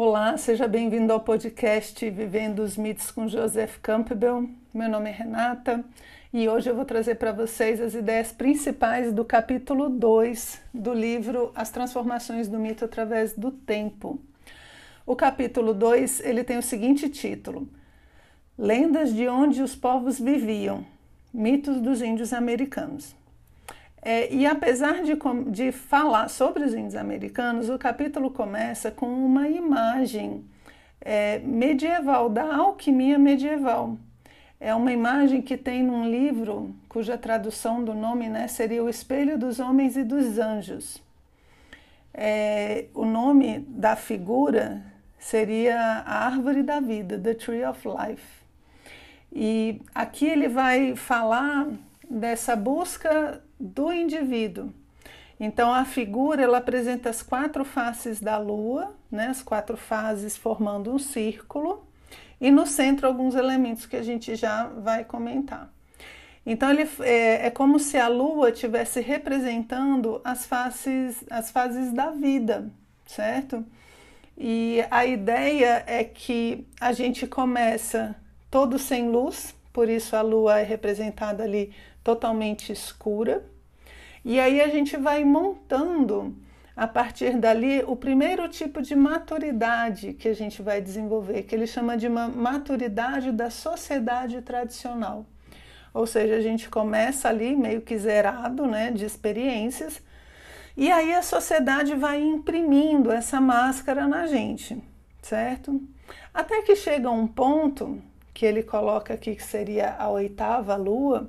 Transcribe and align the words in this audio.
Olá, 0.00 0.36
seja 0.38 0.68
bem-vindo 0.68 1.12
ao 1.12 1.18
podcast 1.18 2.08
Vivendo 2.08 2.60
os 2.60 2.76
Mitos 2.76 3.10
com 3.10 3.26
Joseph 3.26 3.78
Campbell. 3.82 4.48
Meu 4.72 4.88
nome 4.88 5.10
é 5.10 5.12
Renata 5.12 5.84
e 6.32 6.48
hoje 6.48 6.70
eu 6.70 6.76
vou 6.76 6.84
trazer 6.84 7.16
para 7.16 7.32
vocês 7.32 7.80
as 7.80 7.94
ideias 7.94 8.30
principais 8.30 9.12
do 9.12 9.24
capítulo 9.24 9.88
2 9.88 10.60
do 10.72 10.94
livro 10.94 11.50
As 11.54 11.70
Transformações 11.70 12.48
do 12.48 12.58
Mito 12.58 12.84
através 12.84 13.32
do 13.32 13.50
Tempo. 13.50 14.20
O 15.04 15.16
capítulo 15.16 15.74
2 15.74 16.20
ele 16.20 16.44
tem 16.44 16.58
o 16.58 16.62
seguinte 16.62 17.08
título: 17.08 17.68
Lendas 18.56 19.12
de 19.12 19.26
onde 19.26 19.62
os 19.62 19.74
povos 19.74 20.20
viviam, 20.20 20.86
mitos 21.34 21.80
dos 21.80 22.00
índios 22.00 22.32
americanos. 22.32 23.16
É, 24.00 24.32
e 24.32 24.46
apesar 24.46 25.02
de, 25.02 25.18
de 25.50 25.72
falar 25.72 26.28
sobre 26.28 26.64
os 26.64 26.72
índios 26.72 26.94
americanos, 26.94 27.68
o 27.68 27.78
capítulo 27.78 28.30
começa 28.30 28.90
com 28.90 29.06
uma 29.06 29.48
imagem 29.48 30.44
é, 31.00 31.38
medieval, 31.40 32.28
da 32.28 32.56
alquimia 32.56 33.18
medieval. 33.18 33.96
É 34.60 34.74
uma 34.74 34.92
imagem 34.92 35.40
que 35.40 35.56
tem 35.56 35.82
num 35.82 36.10
livro 36.10 36.74
cuja 36.88 37.16
tradução 37.16 37.84
do 37.84 37.94
nome 37.94 38.28
né, 38.28 38.48
seria 38.48 38.82
O 38.82 38.88
Espelho 38.88 39.38
dos 39.38 39.60
Homens 39.60 39.96
e 39.96 40.02
dos 40.02 40.38
Anjos. 40.38 41.00
É, 42.12 42.86
o 42.94 43.04
nome 43.04 43.60
da 43.68 43.94
figura 43.94 44.82
seria 45.18 45.78
a 45.80 46.26
Árvore 46.26 46.62
da 46.62 46.80
Vida, 46.80 47.18
The 47.18 47.34
Tree 47.34 47.64
of 47.64 47.86
Life. 47.86 48.38
E 49.32 49.80
aqui 49.94 50.26
ele 50.26 50.48
vai 50.48 50.96
falar 50.96 51.68
dessa 52.10 52.56
busca 52.56 53.40
do 53.58 53.92
indivíduo. 53.92 54.72
Então 55.40 55.72
a 55.72 55.84
figura 55.84 56.42
ela 56.42 56.58
apresenta 56.58 57.10
as 57.10 57.22
quatro 57.22 57.64
faces 57.64 58.20
da 58.20 58.36
lua, 58.38 58.94
né, 59.10 59.28
as 59.28 59.42
quatro 59.42 59.76
fases 59.76 60.36
formando 60.36 60.92
um 60.92 60.98
círculo, 60.98 61.86
e 62.40 62.50
no 62.50 62.66
centro 62.66 63.06
alguns 63.06 63.34
elementos 63.34 63.86
que 63.86 63.96
a 63.96 64.02
gente 64.02 64.34
já 64.34 64.66
vai 64.66 65.04
comentar. 65.04 65.72
Então 66.44 66.70
ele 66.70 66.88
é, 67.00 67.46
é 67.46 67.50
como 67.50 67.78
se 67.78 67.96
a 67.96 68.08
lua 68.08 68.50
estivesse 68.50 69.00
representando 69.00 70.20
as 70.24 70.46
faces, 70.46 71.22
as 71.30 71.50
fases 71.50 71.92
da 71.92 72.10
vida, 72.10 72.70
certo? 73.06 73.64
E 74.36 74.84
a 74.90 75.04
ideia 75.04 75.84
é 75.86 76.04
que 76.04 76.66
a 76.80 76.92
gente 76.92 77.26
começa 77.26 78.16
todo 78.50 78.78
sem 78.78 79.10
luz, 79.10 79.54
por 79.72 79.88
isso 79.88 80.16
a 80.16 80.22
lua 80.22 80.60
é 80.60 80.62
representada 80.62 81.42
ali 81.42 81.72
totalmente 82.08 82.72
escura. 82.72 83.44
E 84.24 84.40
aí 84.40 84.62
a 84.62 84.68
gente 84.68 84.96
vai 84.96 85.24
montando 85.24 86.34
a 86.74 86.86
partir 86.86 87.36
dali 87.36 87.84
o 87.86 87.94
primeiro 87.94 88.48
tipo 88.48 88.80
de 88.80 88.96
maturidade 88.96 90.14
que 90.14 90.26
a 90.26 90.34
gente 90.34 90.62
vai 90.62 90.80
desenvolver, 90.80 91.42
que 91.42 91.54
ele 91.54 91.66
chama 91.66 91.98
de 91.98 92.08
uma 92.08 92.26
maturidade 92.26 93.30
da 93.30 93.50
sociedade 93.50 94.40
tradicional. 94.40 95.26
Ou 95.92 96.06
seja, 96.06 96.36
a 96.36 96.40
gente 96.40 96.70
começa 96.70 97.28
ali 97.28 97.54
meio 97.54 97.82
que 97.82 97.98
zerado, 97.98 98.66
né, 98.66 98.90
de 98.90 99.04
experiências, 99.04 100.00
e 100.74 100.90
aí 100.90 101.12
a 101.12 101.22
sociedade 101.22 101.94
vai 101.94 102.22
imprimindo 102.22 103.12
essa 103.12 103.38
máscara 103.38 104.06
na 104.06 104.26
gente, 104.26 104.82
certo? 105.20 105.78
Até 106.32 106.62
que 106.62 106.74
chega 106.74 107.10
um 107.10 107.26
ponto 107.26 108.00
que 108.32 108.46
ele 108.46 108.62
coloca 108.62 109.12
aqui 109.12 109.34
que 109.34 109.42
seria 109.42 109.96
a 109.98 110.08
oitava 110.08 110.76
lua, 110.76 111.28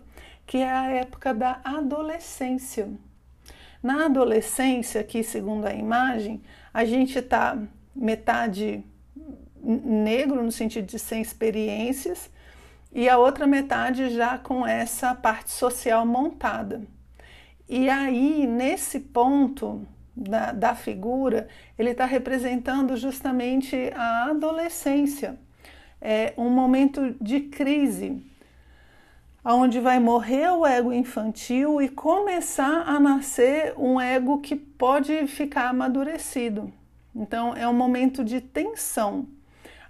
que 0.50 0.58
é 0.58 0.72
a 0.72 0.90
época 0.90 1.32
da 1.32 1.62
adolescência. 1.64 2.90
Na 3.84 4.06
adolescência, 4.06 5.00
aqui 5.00 5.22
segundo 5.24 5.68
a 5.68 5.74
imagem, 5.76 6.42
a 6.74 6.84
gente 6.86 7.20
está 7.20 7.56
metade 7.96 8.84
negro 9.62 10.44
no 10.44 10.52
sentido 10.52 10.88
de 10.88 10.98
sem 10.98 11.22
experiências 11.22 12.32
e 12.92 13.08
a 13.08 13.20
outra 13.20 13.46
metade 13.46 14.10
já 14.10 14.40
com 14.40 14.66
essa 14.66 15.14
parte 15.14 15.52
social 15.52 16.04
montada. 16.04 16.82
E 17.68 17.88
aí, 17.88 18.48
nesse 18.48 19.00
ponto 19.00 19.88
da, 20.16 20.52
da 20.52 20.74
figura, 20.74 21.48
ele 21.78 21.92
está 21.92 22.06
representando 22.06 22.98
justamente 22.98 23.76
a 23.96 24.32
adolescência, 24.32 25.38
é 26.02 26.34
um 26.36 26.50
momento 26.50 27.16
de 27.22 27.42
crise, 27.42 28.28
onde 29.44 29.80
vai 29.80 30.00
morrer 30.00 30.52
o 30.52 30.66
ego 30.66 30.92
infantil 30.92 31.82
e 31.82 31.90
começar 31.90 32.84
a 32.86 33.00
nascer 33.00 33.74
um 33.78 34.00
ego 34.00 34.40
que 34.40 34.56
pode 34.56 35.28
ficar 35.28 35.70
amadurecido. 35.70 36.72
Então 37.16 37.56
é 37.56 37.68
um 37.68 37.74
momento 37.74 38.24
de 38.24 38.42
tensão, 38.42 39.28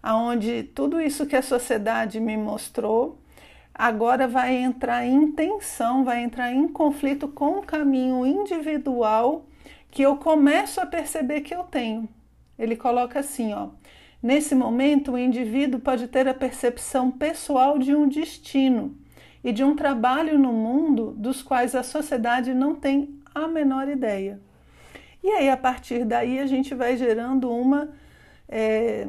aonde 0.01 0.63
tudo 0.63 1.01
isso 1.01 1.25
que 1.25 1.35
a 1.35 1.41
sociedade 1.41 2.19
me 2.19 2.37
mostrou 2.37 3.19
agora 3.73 4.27
vai 4.27 4.55
entrar 4.55 5.05
em 5.05 5.31
tensão, 5.31 6.03
vai 6.03 6.21
entrar 6.21 6.51
em 6.51 6.67
conflito 6.67 7.27
com 7.27 7.59
o 7.59 7.65
caminho 7.65 8.25
individual 8.25 9.45
que 9.89 10.01
eu 10.01 10.17
começo 10.17 10.79
a 10.81 10.85
perceber 10.85 11.41
que 11.41 11.55
eu 11.55 11.63
tenho. 11.63 12.07
Ele 12.57 12.75
coloca 12.75 13.19
assim, 13.19 13.53
ó: 13.53 13.69
Nesse 14.21 14.53
momento, 14.53 15.13
o 15.13 15.17
indivíduo 15.17 15.79
pode 15.79 16.07
ter 16.07 16.27
a 16.27 16.33
percepção 16.33 17.09
pessoal 17.09 17.79
de 17.79 17.95
um 17.95 18.07
destino 18.07 18.95
e 19.43 19.51
de 19.51 19.63
um 19.63 19.75
trabalho 19.75 20.37
no 20.37 20.51
mundo 20.51 21.13
dos 21.17 21.41
quais 21.41 21.75
a 21.75 21.83
sociedade 21.83 22.53
não 22.53 22.75
tem 22.75 23.19
a 23.33 23.47
menor 23.47 23.87
ideia. 23.87 24.39
E 25.23 25.29
aí, 25.29 25.49
a 25.49 25.57
partir 25.57 26.05
daí, 26.05 26.39
a 26.39 26.45
gente 26.45 26.73
vai 26.73 26.95
gerando 26.95 27.51
uma, 27.51 27.89
é, 28.47 29.07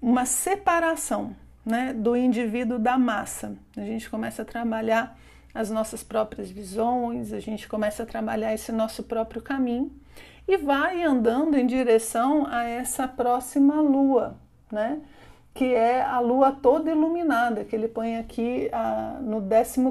uma 0.00 0.24
separação 0.24 1.34
né, 1.64 1.92
do 1.92 2.16
indivíduo 2.16 2.78
da 2.78 2.96
massa. 2.96 3.56
A 3.76 3.80
gente 3.80 4.08
começa 4.08 4.42
a 4.42 4.44
trabalhar 4.44 5.18
as 5.52 5.70
nossas 5.70 6.02
próprias 6.02 6.50
visões, 6.50 7.32
a 7.32 7.40
gente 7.40 7.66
começa 7.66 8.02
a 8.02 8.06
trabalhar 8.06 8.54
esse 8.54 8.70
nosso 8.70 9.02
próprio 9.02 9.42
caminho 9.42 9.90
e 10.46 10.56
vai 10.56 11.02
andando 11.02 11.56
em 11.56 11.66
direção 11.66 12.46
a 12.46 12.64
essa 12.64 13.08
próxima 13.08 13.80
lua, 13.80 14.36
né? 14.70 15.00
Que 15.56 15.74
é 15.74 16.02
a 16.02 16.20
lua 16.20 16.52
toda 16.52 16.90
iluminada, 16.90 17.64
que 17.64 17.74
ele 17.74 17.88
põe 17.88 18.18
aqui 18.18 18.68
ah, 18.70 19.18
no 19.22 19.42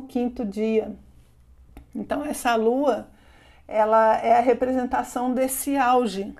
15 0.01 0.45
dia. 0.45 0.95
Então, 1.93 2.23
essa 2.23 2.53
lua, 2.55 3.07
ela 3.67 4.15
é 4.17 4.37
a 4.37 4.41
representação 4.41 5.33
desse 5.33 5.75
auge, 5.75 6.35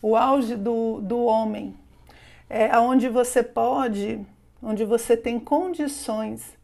o 0.00 0.16
auge 0.16 0.56
do, 0.56 1.02
do 1.02 1.22
homem, 1.24 1.76
é 2.48 2.76
onde 2.78 3.10
você 3.10 3.42
pode, 3.42 4.26
onde 4.62 4.86
você 4.86 5.18
tem 5.18 5.38
condições, 5.38 6.56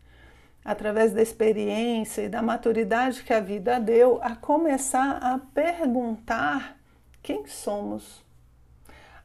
através 0.64 1.12
da 1.12 1.20
experiência 1.20 2.22
e 2.22 2.28
da 2.28 2.40
maturidade 2.40 3.22
que 3.22 3.34
a 3.34 3.40
vida 3.40 3.78
deu, 3.78 4.18
a 4.22 4.34
começar 4.34 5.18
a 5.22 5.38
perguntar 5.54 6.78
quem 7.22 7.46
somos 7.46 8.25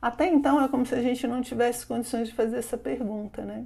até 0.01 0.27
então 0.27 0.63
é 0.63 0.67
como 0.67 0.85
se 0.85 0.95
a 0.95 1.01
gente 1.01 1.27
não 1.27 1.41
tivesse 1.41 1.85
condições 1.85 2.29
de 2.29 2.33
fazer 2.33 2.57
essa 2.57 2.77
pergunta, 2.77 3.43
né? 3.43 3.65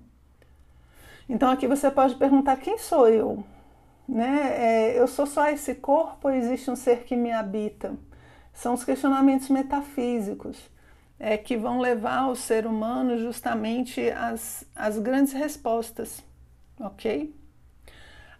Então 1.29 1.50
aqui 1.50 1.68
você 1.68 1.90
pode 1.90 2.16
perguntar 2.16 2.57
quem 2.57 2.78
sou 2.78 3.07
eu, 3.07 3.44
né? 4.07 4.53
É, 4.56 5.00
eu 5.00 5.07
sou 5.07 5.25
só 5.25 5.50
esse 5.50 5.75
corpo 5.75 6.28
ou 6.28 6.34
existe 6.34 6.69
um 6.69 6.75
ser 6.75 7.03
que 7.03 7.16
me 7.16 7.31
habita? 7.31 7.94
São 8.53 8.73
os 8.73 8.84
questionamentos 8.84 9.50
metafísicos 9.50 10.69
é, 11.19 11.38
que 11.38 11.57
vão 11.57 11.79
levar 11.79 12.28
o 12.28 12.35
ser 12.35 12.66
humano 12.66 13.17
justamente 13.17 14.09
às, 14.12 14.66
às 14.75 15.00
grandes 15.00 15.34
respostas, 15.34 16.23
ok? 16.79 17.34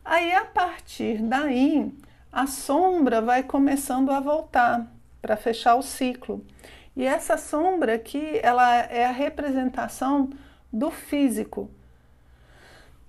Aí 0.04 0.34
a 0.34 0.46
partir 0.46 1.22
daí 1.24 1.92
a 2.32 2.46
sombra 2.46 3.22
vai 3.22 3.44
começando 3.44 4.12
a 4.12 4.20
voltar 4.20 4.86
para 5.22 5.36
fechar 5.36 5.76
o 5.76 5.82
ciclo. 5.82 6.46
E 6.96 7.06
essa 7.06 7.38
sombra 7.38 7.96
aqui, 7.96 8.40
ela 8.42 8.76
é 8.78 9.06
a 9.06 9.12
representação 9.12 10.30
do 10.72 10.90
físico. 10.90 11.70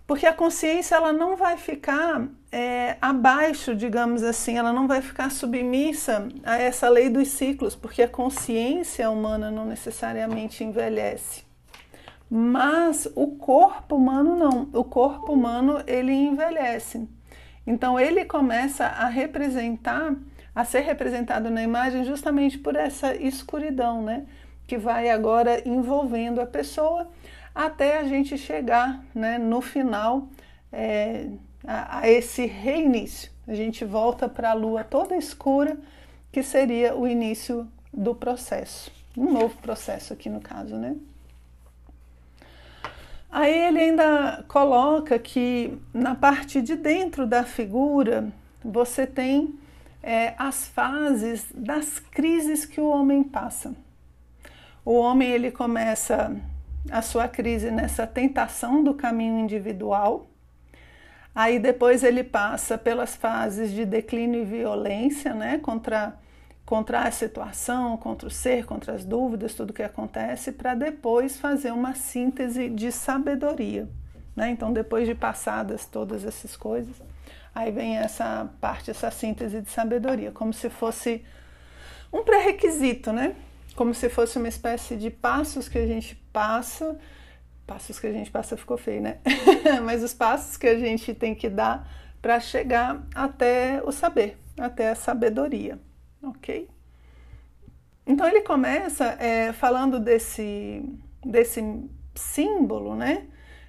Porque 0.06 0.27
a 0.27 0.33
consciência 0.33 0.94
ela 0.94 1.12
não 1.12 1.37
vai 1.37 1.56
ficar 1.56 2.29
é, 2.53 2.97
abaixo, 3.00 3.75
digamos 3.75 4.23
assim, 4.23 4.56
ela 4.56 4.73
não 4.73 4.87
vai 4.87 5.03
ficar 5.03 5.31
submissa 5.31 6.29
a 6.44 6.56
essa 6.56 6.88
lei 6.88 7.11
dos 7.11 7.29
ciclos, 7.29 7.75
porque 7.75 8.03
a 8.03 8.09
consciência 8.09 9.11
humana 9.11 9.50
não 9.50 9.65
necessariamente 9.65 10.62
envelhece. 10.62 11.44
Mas 12.31 13.09
o 13.15 13.37
corpo 13.37 13.97
humano 13.97 14.37
não. 14.37 14.69
O 14.73 14.85
corpo 14.85 15.32
humano 15.32 15.82
ele 15.87 16.12
envelhece. 16.12 17.09
Então 17.67 17.99
ele 17.99 18.25
começa 18.25 18.85
a 18.85 19.06
representar 19.06 20.15
a 20.56 20.64
ser 20.64 20.81
representado 20.81 21.50
na 21.50 21.62
imagem 21.62 22.03
justamente 22.03 22.56
por 22.56 22.75
essa 22.75 23.14
escuridão, 23.14 24.03
né? 24.03 24.25
Que 24.67 24.79
vai 24.79 25.11
agora 25.11 25.62
envolvendo 25.69 26.41
a 26.41 26.47
pessoa 26.47 27.11
até 27.55 27.99
a 27.99 28.05
gente 28.05 28.38
chegar 28.38 29.05
né, 29.14 29.37
no 29.37 29.61
final 29.61 30.29
é, 30.73 31.29
a, 31.62 31.99
a, 31.99 32.08
esse 32.08 32.47
reinício, 32.47 33.31
A 33.47 33.55
gente 33.55 33.85
volta 33.85 34.31
para 34.31 34.50
a 34.50 34.55
lua 34.55 34.82
toda 34.82 35.14
escura, 35.14 35.76
que 36.32 36.43
seria 36.43 36.97
o 36.97 37.06
início 37.06 37.69
do 37.93 38.14
processo. 38.14 38.91
Um 39.14 39.32
novo 39.32 39.56
processo 39.58 40.14
aqui 40.14 40.31
no 40.31 40.41
caso, 40.41 40.76
né? 40.76 40.97
Aí 43.31 43.55
ele 43.55 43.81
ainda 43.81 44.43
coloca 44.49 45.19
que 45.19 45.79
na 45.93 46.14
parte 46.14 46.62
de 46.62 46.76
dentro 46.76 47.26
da 47.26 47.44
figura 47.44 48.32
você 48.64 49.06
tem 49.06 49.55
é, 50.06 50.35
as 50.38 50.69
fases 50.69 51.49
das 51.53 51.99
crises 51.99 52.64
que 52.64 52.81
o 52.81 52.88
homem 52.88 53.25
passa. 53.25 53.75
O 54.85 54.94
homem 54.94 55.29
ele 55.29 55.50
começa 55.50 56.41
a 56.88 57.03
sua 57.03 57.26
crise 57.26 57.73
nessa 57.73 58.06
tentação 58.06 58.85
do 58.85 58.94
caminho 58.94 59.41
individual. 59.41 60.31
Aí 61.35 61.58
depois 61.58 62.05
ele 62.05 62.23
passa 62.23 62.79
pelas 62.79 63.17
fases 63.17 63.73
de 63.73 63.85
declínio 63.85 64.43
e 64.43 64.44
violência, 64.44 65.35
né, 65.35 65.58
contra 65.58 66.17
contra 66.64 67.03
a 67.03 67.11
situação, 67.12 67.97
contra 67.97 68.26
o 68.26 68.31
ser, 68.31 68.67
contra 68.67 68.93
as 68.93 69.05
dúvidas, 69.05 69.55
tudo 69.55 69.73
que 69.73 69.85
acontece, 69.85 70.50
para 70.50 70.75
depois 70.75 71.38
fazer 71.38 71.70
uma 71.70 71.94
síntese 71.94 72.69
de 72.69 72.91
sabedoria. 72.91 73.88
Né? 74.35 74.50
Então, 74.50 74.73
depois 74.73 75.06
de 75.06 75.14
passadas 75.14 75.87
todas 75.87 76.25
essas 76.25 76.56
coisas, 76.56 77.00
aí 77.56 77.70
vem 77.73 77.97
essa 77.97 78.50
parte, 78.61 78.91
essa 78.91 79.11
síntese 79.11 79.61
de 79.62 79.70
sabedoria, 79.70 80.31
como 80.31 80.53
se 80.53 80.69
fosse 80.69 81.25
um 82.12 82.23
pré-requisito, 82.23 83.12
né? 83.12 83.35
Como 83.75 83.93
se 83.94 84.08
fosse 84.08 84.38
uma 84.38 84.49
espécie 84.49 84.97
de 84.97 85.11
passos 85.11 85.69
que 85.69 85.79
a 85.79 85.87
gente 85.87 86.14
passa. 86.32 86.99
Passos 87.67 87.99
que 87.99 88.06
a 88.06 88.12
gente 88.12 88.31
passa 88.31 88.56
ficou 88.56 88.79
feio, 88.79 89.03
né? 89.03 89.19
Mas 89.85 90.03
os 90.03 90.14
passos 90.14 90.56
que 90.56 90.67
a 90.67 90.79
gente 90.79 91.12
tem 91.12 91.35
que 91.35 91.49
dar 91.49 91.91
para 92.23 92.38
chegar 92.41 93.05
até 93.14 93.82
o 93.85 93.91
saber, 93.91 94.38
até 94.58 94.91
a 94.91 94.94
sabedoria 94.94 95.79
ok? 96.29 96.69
Então 98.06 98.26
ele 98.26 98.43
começa 98.43 99.05
é, 99.20 99.53
falando 99.53 99.99
desse, 99.99 100.82
desse 101.25 101.61
símbolo, 102.14 102.94
né? 102.94 103.26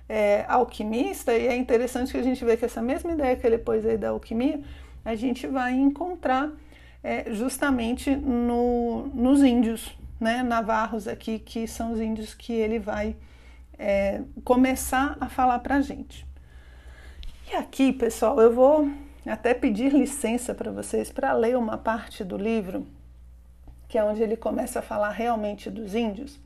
É, 0.10 0.46
alquimista, 0.48 1.34
e 1.34 1.48
é 1.48 1.56
interessante 1.56 2.12
que 2.12 2.18
a 2.18 2.24
gente 2.24 2.44
vê 2.46 2.56
que 2.56 2.64
essa 2.64 2.82
mesma 2.82 3.12
ideia 3.12 3.36
que 3.36 3.46
ele 3.46 3.58
pôs 3.58 3.86
aí 3.86 3.98
da 3.98 4.10
alquimia, 4.10 4.62
a 5.04 5.16
gente 5.16 5.46
vai 5.48 5.74
encontrar 5.74 6.50
é, 7.04 7.34
justamente 7.34 8.16
no, 8.16 9.08
nos 9.14 9.42
índios, 9.42 9.98
né? 10.20 10.44
Navarros 10.44 11.08
aqui, 11.08 11.40
que 11.40 11.68
são 11.68 11.94
os 11.94 12.00
índios 12.00 12.34
que 12.34 12.54
ele 12.54 12.80
vai 12.80 13.16
é, 13.78 14.22
começar 14.44 15.18
a 15.20 15.30
falar 15.30 15.60
para 15.60 15.76
a 15.76 15.82
gente. 15.82 16.26
E 17.52 17.56
aqui, 17.56 17.94
pessoal, 17.94 18.42
eu 18.42 18.54
vou 18.54 18.90
até 19.26 19.54
pedir 19.54 19.94
licença 19.94 20.54
para 20.54 20.72
vocês 20.72 21.12
para 21.12 21.32
ler 21.34 21.58
uma 21.58 21.78
parte 21.78 22.24
do 22.24 22.38
livro, 22.38 22.86
que 23.88 23.98
é 23.98 24.04
onde 24.04 24.22
ele 24.22 24.36
começa 24.36 24.80
a 24.80 24.82
falar 24.82 25.12
realmente 25.12 25.70
dos 25.70 25.96
índios. 25.96 26.40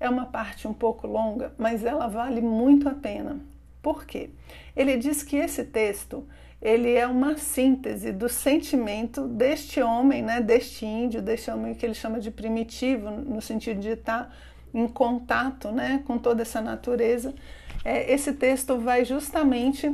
É 0.00 0.08
uma 0.08 0.24
parte 0.24 0.66
um 0.66 0.72
pouco 0.72 1.06
longa, 1.06 1.52
mas 1.56 1.84
ela 1.84 2.08
vale 2.08 2.40
muito 2.40 2.88
a 2.88 2.94
pena. 2.94 3.38
Por 3.82 4.04
quê? 4.04 4.30
Ele 4.74 4.96
diz 4.96 5.22
que 5.22 5.36
esse 5.36 5.64
texto 5.64 6.26
ele 6.60 6.92
é 6.92 7.06
uma 7.06 7.38
síntese 7.38 8.12
do 8.12 8.28
sentimento 8.28 9.26
deste 9.26 9.80
homem, 9.80 10.22
né, 10.22 10.40
deste 10.40 10.84
índio, 10.84 11.22
deste 11.22 11.50
homem 11.50 11.74
que 11.74 11.86
ele 11.86 11.94
chama 11.94 12.20
de 12.20 12.30
primitivo, 12.30 13.10
no 13.10 13.40
sentido 13.40 13.80
de 13.80 13.90
estar 13.90 14.34
em 14.72 14.86
contato 14.86 15.72
né, 15.72 16.02
com 16.06 16.18
toda 16.18 16.42
essa 16.42 16.60
natureza. 16.60 17.34
É, 17.82 18.12
esse 18.12 18.34
texto 18.34 18.78
vai 18.78 19.06
justamente 19.06 19.90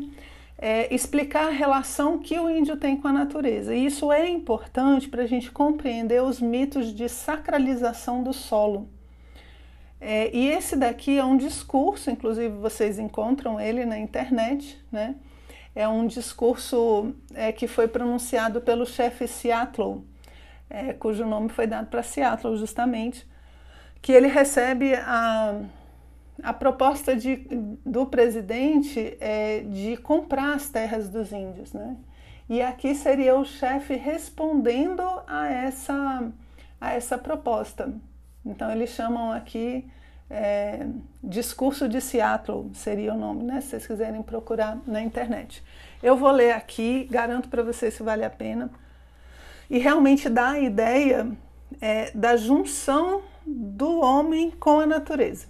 é, 0.59 0.93
explicar 0.93 1.47
a 1.47 1.51
relação 1.51 2.19
que 2.19 2.39
o 2.39 2.51
índio 2.51 2.77
tem 2.77 2.97
com 2.97 3.07
a 3.07 3.13
natureza. 3.13 3.73
E 3.73 3.87
isso 3.87 4.11
é 4.11 4.29
importante 4.29 5.09
para 5.09 5.23
a 5.23 5.27
gente 5.27 5.53
compreender 5.53 6.21
os 6.23 6.41
mitos 6.41 6.93
de 6.93 7.09
sacralização 7.09 8.25
do 8.25 8.33
solo. 8.33 8.89
É, 10.01 10.35
e 10.35 10.49
esse 10.49 10.77
daqui 10.77 11.19
é 11.19 11.25
um 11.25 11.37
discurso, 11.37 12.11
inclusive 12.11 12.55
vocês 12.59 12.99
encontram 12.99 13.61
ele 13.61 13.85
na 13.85 13.99
internet, 13.99 14.79
né? 14.93 15.17
É 15.75 15.87
um 15.89 16.07
discurso 16.07 17.15
é, 17.35 17.53
que 17.53 17.67
foi 17.67 17.89
pronunciado 17.89 18.61
pelo 18.61 18.87
chefe 18.87 19.27
Seattle, 19.27 20.03
é, 20.69 20.93
cujo 20.93 21.27
nome 21.27 21.49
foi 21.49 21.67
dado 21.67 21.89
para 21.89 22.03
Seattle 22.03 22.57
justamente, 22.57 23.27
que 24.01 24.13
ele 24.13 24.29
recebe 24.29 24.95
a 24.95 25.61
a 26.43 26.53
proposta 26.53 27.17
de, 27.17 27.37
do 27.85 28.07
presidente 28.07 29.17
é 29.21 29.61
de 29.61 29.97
comprar 29.97 30.55
as 30.55 30.69
terras 30.69 31.09
dos 31.09 31.33
índios, 31.33 31.73
né? 31.73 31.97
E 32.49 32.63
aqui 32.63 32.95
seria 32.95 33.35
o 33.35 33.45
chefe 33.45 33.95
respondendo 33.97 35.03
a 35.27 35.49
essa, 35.49 36.31
a 36.81 36.93
essa 36.93 37.19
proposta. 37.19 37.93
Então 38.47 38.71
eles 38.71 38.91
chamam 38.91 39.33
aqui 39.33 39.85
é, 40.29 40.87
discurso 41.23 41.89
de 41.89 42.01
Seattle 42.01 42.71
seria 42.75 43.15
o 43.15 43.19
nome, 43.19 43.45
né? 43.45 43.61
Se 43.61 43.69
vocês 43.69 43.87
quiserem 43.87 44.23
procurar 44.23 44.79
na 44.87 45.01
internet. 45.01 45.63
Eu 46.03 46.17
vou 46.17 46.31
ler 46.31 46.53
aqui, 46.53 47.05
garanto 47.11 47.49
para 47.49 47.63
vocês 47.63 47.95
se 47.95 48.03
vale 48.03 48.25
a 48.25 48.31
pena. 48.31 48.71
E 49.71 49.79
realmente 49.79 50.29
dá 50.29 50.51
a 50.51 50.61
ideia 50.61 51.31
é, 51.81 52.11
da 52.13 52.37
junção 52.37 53.23
do 53.45 54.01
homem 54.01 54.51
com 54.51 54.81
a 54.81 54.87
natureza. 54.87 55.47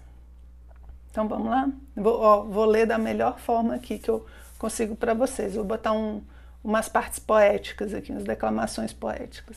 Então 1.11 1.27
vamos 1.27 1.49
lá? 1.49 1.71
Vou, 1.95 2.21
ó, 2.21 2.45
vou 2.45 2.67
ler 2.67 2.87
da 2.87 2.99
melhor 2.99 3.39
forma 3.39 3.75
aqui 3.75 3.99
que 3.99 4.11
eu 4.11 4.27
consigo 4.59 4.95
para 4.95 5.15
vocês. 5.15 5.55
Vou 5.55 5.65
botar 5.65 5.93
um, 5.93 6.23
umas 6.63 6.89
partes 6.89 7.19
poéticas 7.19 7.95
aqui, 7.95 8.13
umas 8.13 8.25
declamações 8.25 8.93
poéticas. 8.93 9.57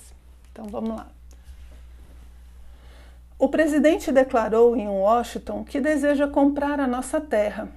Então 0.52 0.66
vamos 0.66 0.96
lá. 0.96 1.19
O 3.42 3.48
presidente 3.48 4.12
declarou 4.12 4.76
em 4.76 4.90
Washington 4.90 5.64
que 5.64 5.80
deseja 5.80 6.28
comprar 6.28 6.78
a 6.78 6.86
nossa 6.86 7.22
terra. 7.22 7.70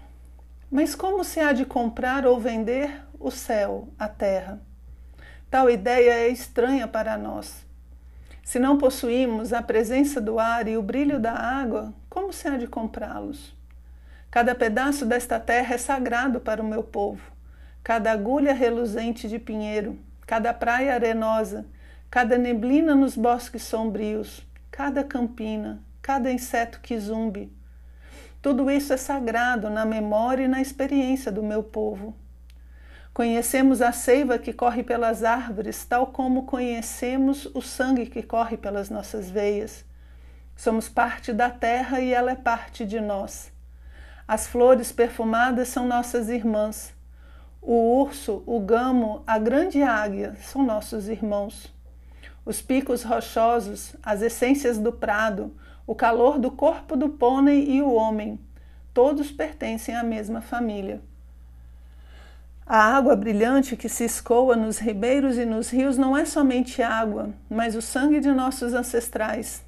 Mas 0.69 0.97
como 0.97 1.23
se 1.23 1.38
há 1.38 1.53
de 1.53 1.64
comprar 1.64 2.26
ou 2.26 2.41
vender 2.41 3.00
o 3.20 3.31
céu, 3.31 3.87
a 3.97 4.09
terra? 4.09 4.61
Tal 5.49 5.70
ideia 5.70 6.14
é 6.14 6.29
estranha 6.29 6.88
para 6.88 7.17
nós. 7.17 7.64
Se 8.43 8.59
não 8.59 8.76
possuímos 8.76 9.53
a 9.53 9.62
presença 9.62 10.20
do 10.20 10.41
ar 10.41 10.67
e 10.67 10.76
o 10.76 10.82
brilho 10.82 11.20
da 11.20 11.32
água, 11.32 11.94
como 12.11 12.32
se 12.32 12.49
há 12.49 12.56
de 12.56 12.67
comprá-los? 12.67 13.55
Cada 14.32 14.56
pedaço 14.56 15.06
desta 15.06 15.38
terra 15.38 15.76
é 15.76 15.79
sagrado 15.79 16.41
para 16.41 16.61
o 16.61 16.67
meu 16.67 16.82
povo. 16.82 17.23
Cada 17.85 18.11
agulha 18.11 18.53
reluzente 18.53 19.29
de 19.29 19.38
pinheiro, 19.38 19.97
cada 20.26 20.53
praia 20.53 20.93
arenosa, 20.93 21.64
cada 22.11 22.37
neblina 22.37 22.97
nos 22.97 23.16
bosques 23.16 23.62
sombrios, 23.62 24.45
cada 24.73 25.05
campina, 25.05 25.83
cada 26.00 26.33
inseto 26.33 26.81
que 26.81 26.99
zumbe. 26.99 27.52
Tudo 28.41 28.71
isso 28.71 28.93
é 28.93 28.97
sagrado 28.97 29.69
na 29.69 29.85
memória 29.85 30.45
e 30.45 30.49
na 30.49 30.62
experiência 30.62 31.31
do 31.31 31.43
meu 31.43 31.62
povo. 31.62 32.17
Conhecemos 33.12 33.83
a 33.83 33.93
seiva 33.93 34.38
que 34.38 34.52
corre 34.52 34.83
pelas 34.83 35.23
árvores, 35.23 35.85
tal 35.85 36.07
como 36.07 36.47
conhecemos 36.47 37.45
o 37.55 37.61
sangue 37.61 38.07
que 38.07 38.23
corre 38.23 38.57
pelas 38.57 38.88
nossas 38.88 39.31
veias. 39.31 39.85
Somos 40.57 40.88
parte 40.88 41.35
da 41.35 41.50
terra 41.50 42.00
e 42.00 42.12
ela 42.12 42.33
é 42.33 42.37
parte 42.37 42.87
de 42.87 42.99
nós. 42.99 43.52
As 44.26 44.47
flores 44.47 44.91
perfumadas 44.91 45.69
são 45.69 45.87
nossas 45.87 46.31
irmãs. 46.31 46.95
O 47.61 48.00
urso, 48.00 48.43
o 48.47 48.59
gamo, 48.59 49.23
a 49.26 49.38
grande 49.38 49.83
águia 49.83 50.35
são 50.41 50.64
nossos 50.64 51.09
irmãos. 51.09 51.72
Os 52.44 52.61
picos 52.61 53.04
rochosos, 53.04 53.94
as 54.02 54.20
essências 54.20 54.78
do 54.78 54.92
prado, 54.92 55.54
o 55.87 55.94
calor 55.94 56.38
do 56.38 56.50
corpo 56.50 56.96
do 56.96 57.08
pônei 57.08 57.68
e 57.68 57.82
o 57.82 57.92
homem, 57.92 58.38
todos 58.92 59.30
pertencem 59.30 59.94
à 59.94 60.02
mesma 60.02 60.40
família. 60.40 61.00
A 62.66 62.96
água 62.96 63.14
brilhante 63.14 63.76
que 63.76 63.88
se 63.88 64.04
escoa 64.04 64.56
nos 64.56 64.78
ribeiros 64.78 65.37
e 65.37 65.44
nos 65.44 65.70
rios 65.70 65.99
não 65.99 66.16
é 66.16 66.25
somente 66.25 66.82
água, 66.82 67.30
mas 67.50 67.75
o 67.75 67.82
sangue 67.82 68.20
de 68.20 68.30
nossos 68.30 68.72
ancestrais. 68.72 69.64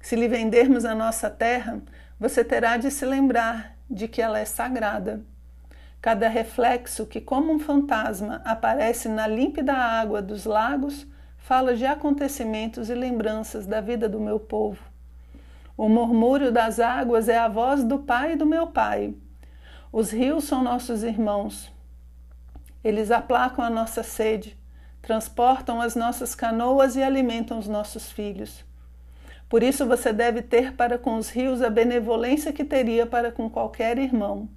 Se 0.00 0.16
lhe 0.16 0.28
vendermos 0.28 0.84
a 0.84 0.94
nossa 0.94 1.28
terra, 1.28 1.80
você 2.18 2.42
terá 2.44 2.76
de 2.76 2.90
se 2.90 3.04
lembrar 3.04 3.76
de 3.90 4.08
que 4.08 4.22
ela 4.22 4.38
é 4.38 4.44
sagrada. 4.44 5.22
Cada 6.00 6.28
reflexo 6.28 7.04
que, 7.04 7.20
como 7.20 7.52
um 7.52 7.58
fantasma, 7.58 8.40
aparece 8.44 9.08
na 9.08 9.26
límpida 9.26 9.74
água 9.74 10.22
dos 10.22 10.44
lagos 10.44 11.06
fala 11.40 11.74
de 11.74 11.84
acontecimentos 11.84 12.88
e 12.88 12.94
lembranças 12.94 13.66
da 13.66 13.80
vida 13.80 14.08
do 14.08 14.20
meu 14.20 14.38
povo. 14.38 14.78
O 15.76 15.88
murmúrio 15.88 16.52
das 16.52 16.78
águas 16.78 17.28
é 17.28 17.38
a 17.38 17.48
voz 17.48 17.82
do 17.82 17.98
pai 17.98 18.36
do 18.36 18.46
meu 18.46 18.68
pai. 18.68 19.14
Os 19.92 20.10
rios 20.10 20.44
são 20.44 20.62
nossos 20.62 21.02
irmãos. 21.02 21.72
Eles 22.84 23.10
aplacam 23.10 23.64
a 23.64 23.70
nossa 23.70 24.02
sede, 24.02 24.56
transportam 25.02 25.80
as 25.80 25.96
nossas 25.96 26.34
canoas 26.34 26.94
e 26.96 27.02
alimentam 27.02 27.58
os 27.58 27.66
nossos 27.66 28.12
filhos. 28.12 28.64
Por 29.48 29.62
isso 29.64 29.84
você 29.84 30.12
deve 30.12 30.42
ter 30.42 30.74
para 30.74 30.96
com 30.96 31.16
os 31.16 31.30
rios 31.30 31.60
a 31.60 31.68
benevolência 31.68 32.52
que 32.52 32.64
teria 32.64 33.04
para 33.04 33.32
com 33.32 33.50
qualquer 33.50 33.98
irmão. 33.98 34.48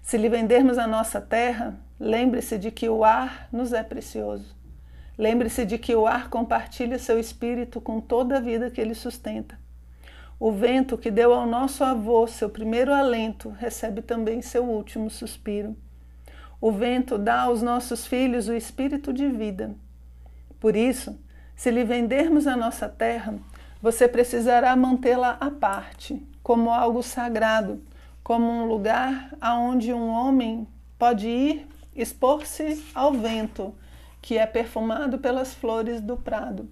Se 0.00 0.16
lhe 0.16 0.28
vendermos 0.28 0.78
a 0.78 0.86
nossa 0.86 1.20
terra, 1.20 1.78
lembre-se 2.00 2.56
de 2.56 2.70
que 2.70 2.88
o 2.88 3.04
ar 3.04 3.48
nos 3.52 3.74
é 3.74 3.82
precioso. 3.82 4.55
Lembre-se 5.18 5.64
de 5.64 5.78
que 5.78 5.94
o 5.94 6.06
ar 6.06 6.28
compartilha 6.28 6.98
seu 6.98 7.18
espírito 7.18 7.80
com 7.80 8.00
toda 8.00 8.36
a 8.36 8.40
vida 8.40 8.70
que 8.70 8.80
ele 8.80 8.94
sustenta. 8.94 9.58
O 10.38 10.52
vento 10.52 10.98
que 10.98 11.10
deu 11.10 11.32
ao 11.32 11.46
nosso 11.46 11.82
avô 11.82 12.26
seu 12.26 12.50
primeiro 12.50 12.92
alento 12.92 13.48
recebe 13.48 14.02
também 14.02 14.42
seu 14.42 14.64
último 14.64 15.08
suspiro. 15.08 15.74
O 16.60 16.70
vento 16.70 17.16
dá 17.16 17.42
aos 17.42 17.62
nossos 17.62 18.06
filhos 18.06 18.48
o 18.48 18.52
espírito 18.52 19.12
de 19.12 19.28
vida. 19.28 19.74
Por 20.60 20.76
isso, 20.76 21.18
se 21.54 21.70
lhe 21.70 21.84
vendermos 21.84 22.46
a 22.46 22.54
nossa 22.54 22.86
terra, 22.88 23.34
você 23.80 24.06
precisará 24.06 24.76
mantê-la 24.76 25.38
à 25.40 25.50
parte, 25.50 26.22
como 26.42 26.70
algo 26.70 27.02
sagrado, 27.02 27.82
como 28.22 28.46
um 28.46 28.66
lugar 28.66 29.32
aonde 29.40 29.92
um 29.92 30.08
homem 30.08 30.66
pode 30.98 31.28
ir 31.28 31.66
expor-se 31.94 32.84
ao 32.94 33.12
vento, 33.12 33.74
que 34.26 34.36
é 34.36 34.44
perfumado 34.44 35.18
pelas 35.18 35.54
flores 35.54 36.00
do 36.00 36.16
prado. 36.16 36.68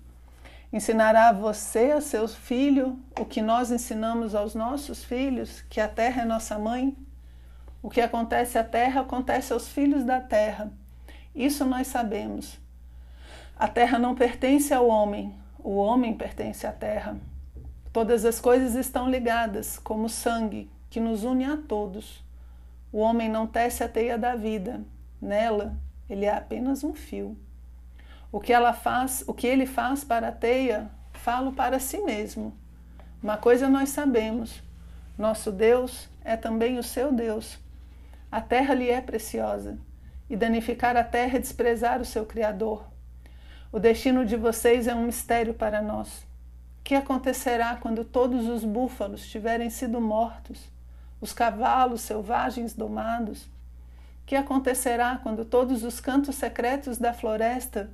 Ensinará 0.73 1.30
você 1.30 1.92
a 1.92 2.00
seu 2.00 2.26
filho 2.26 2.99
o 3.16 3.25
que 3.25 3.40
nós 3.40 3.70
ensinamos 3.70 4.34
aos 4.34 4.56
nossos 4.56 5.04
filhos, 5.04 5.61
que 5.70 5.80
a 5.80 5.87
terra 5.87 6.23
é 6.23 6.25
nossa 6.25 6.58
mãe? 6.58 6.96
O 7.80 7.88
que 7.88 8.00
acontece 8.00 8.58
à 8.58 8.64
terra 8.64 9.02
acontece 9.02 9.52
aos 9.52 9.68
filhos 9.68 10.02
da 10.02 10.20
terra. 10.20 10.73
Isso 11.32 11.64
nós 11.64 11.87
sabemos. 11.87 12.58
A 13.56 13.68
terra 13.68 14.00
não 14.00 14.16
pertence 14.16 14.75
ao 14.75 14.88
homem, 14.88 15.32
o 15.61 15.76
homem 15.76 16.12
pertence 16.12 16.66
à 16.66 16.73
terra. 16.73 17.16
Todas 17.92 18.25
as 18.25 18.40
coisas 18.40 18.75
estão 18.75 19.08
ligadas, 19.08 19.78
como 19.78 20.08
sangue, 20.08 20.68
que 20.90 20.99
nos 20.99 21.23
une 21.23 21.44
a 21.44 21.56
todos. 21.56 22.20
O 22.90 22.99
homem 22.99 23.28
não 23.28 23.46
tece 23.46 23.84
a 23.84 23.88
teia 23.88 24.18
da 24.18 24.34
vida, 24.34 24.80
nela 25.23 25.84
ele 26.08 26.25
é 26.25 26.34
apenas 26.34 26.84
um 26.84 26.94
fio. 26.94 27.37
O 28.30 28.40
que 28.40 28.52
ela 28.52 28.73
faz, 28.73 29.25
o 29.26 29.32
que 29.32 29.46
ele 29.46 29.66
faz 29.66 30.04
para 30.04 30.28
a 30.28 30.32
teia, 30.32 30.90
falo 31.12 31.52
para 31.52 31.78
si 31.78 31.99
mesmo. 31.99 32.56
Uma 33.23 33.37
coisa 33.37 33.68
nós 33.68 33.90
sabemos: 33.90 34.62
nosso 35.16 35.52
Deus 35.52 36.08
é 36.25 36.37
também 36.37 36.78
o 36.78 36.82
seu 36.82 37.12
Deus. 37.12 37.58
A 38.30 38.40
terra 38.40 38.75
lhe 38.75 38.90
é 38.90 39.00
preciosa, 39.00 39.78
e 40.28 40.37
danificar 40.37 40.96
a 40.96 41.04
terra 41.04 41.37
é 41.37 41.40
desprezar 41.40 42.00
o 42.00 42.04
seu 42.04 42.26
Criador. 42.26 42.84
O 43.70 43.78
destino 43.78 44.26
de 44.26 44.37
vocês 44.37 44.87
é 44.87 44.94
um 44.94 45.06
mistério 45.06 45.54
para 45.54 45.80
nós. 45.80 46.26
O 46.80 46.82
que 46.84 46.94
acontecerá 46.94 47.76
quando 47.76 48.04
todos 48.04 48.46
os 48.49 48.64
búfalos 48.64 49.26
tiverem 49.28 49.70
sido 49.70 50.00
mortos, 50.00 50.68
os 51.20 51.32
cavalos 51.32 52.00
selvagens 52.00 52.75
domados? 52.75 53.49
Que 54.26 54.37
acontecerá 54.37 55.19
quando 55.23 55.45
todos 55.45 55.85
os 55.85 56.00
cantos 56.00 56.37
secretos 56.37 56.99
da 56.99 57.12
floresta 57.12 57.90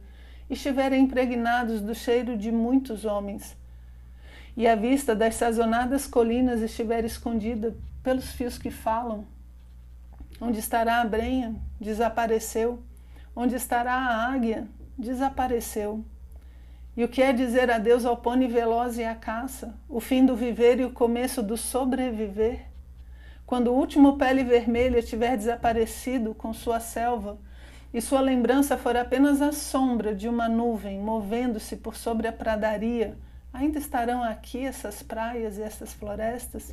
estiverem 0.49 1.05
impregnados 1.05 1.81
do 1.81 1.95
cheiro 1.95 2.37
de 2.37 2.51
muitos 2.51 3.05
homens, 3.05 3.57
e 4.57 4.67
a 4.67 4.75
vista 4.75 5.15
das 5.15 5.37
sazonadas 5.37 6.07
colinas 6.07 6.61
estiver 6.61 7.05
escondida 7.05 7.77
pelos 8.03 8.33
fios 8.33 8.59
que 8.59 8.71
falam. 8.71 9.25
Onde 10.41 10.59
estará 10.59 11.01
a 11.01 11.05
brenha? 11.05 11.55
Desapareceu. 11.81 12.83
Onde 13.35 13.55
estará 13.55 13.93
a 13.93 14.33
águia? 14.33 14.67
Desapareceu. 14.99 16.05
E 16.97 17.05
o 17.05 17.09
que 17.09 17.23
é 17.23 17.33
dizer 17.33 17.71
adeus 17.71 18.05
ao 18.05 18.17
pônei 18.17 18.49
veloz 18.49 18.99
e 18.99 19.05
à 19.05 19.15
caça, 19.15 19.75
o 19.89 20.01
fim 20.01 20.27
do 20.27 20.35
viver 20.35 20.81
e 20.81 20.85
o 20.85 20.91
começo 20.91 21.43
do 21.43 21.57
sobreviver? 21.57 22.70
Quando 23.51 23.73
o 23.73 23.75
último 23.75 24.17
pele 24.17 24.45
vermelha 24.45 25.03
tiver 25.03 25.37
desaparecido 25.37 26.33
com 26.33 26.53
sua 26.53 26.79
selva, 26.79 27.37
e 27.93 28.01
sua 28.01 28.21
lembrança 28.21 28.77
for 28.77 28.97
apenas 28.97 29.43
a 29.43 29.51
sombra 29.51 30.15
de 30.15 30.29
uma 30.29 30.49
nuvem 30.49 31.01
movendo-se 31.01 31.77
por 31.77 31.97
sobre 31.97 32.29
a 32.29 32.33
pradaria, 32.33 33.19
ainda 33.53 33.77
estarão 33.77 34.23
aqui 34.23 34.65
essas 34.65 35.03
praias 35.03 35.59
e 35.59 35.63
essas 35.63 35.93
florestas? 35.93 36.73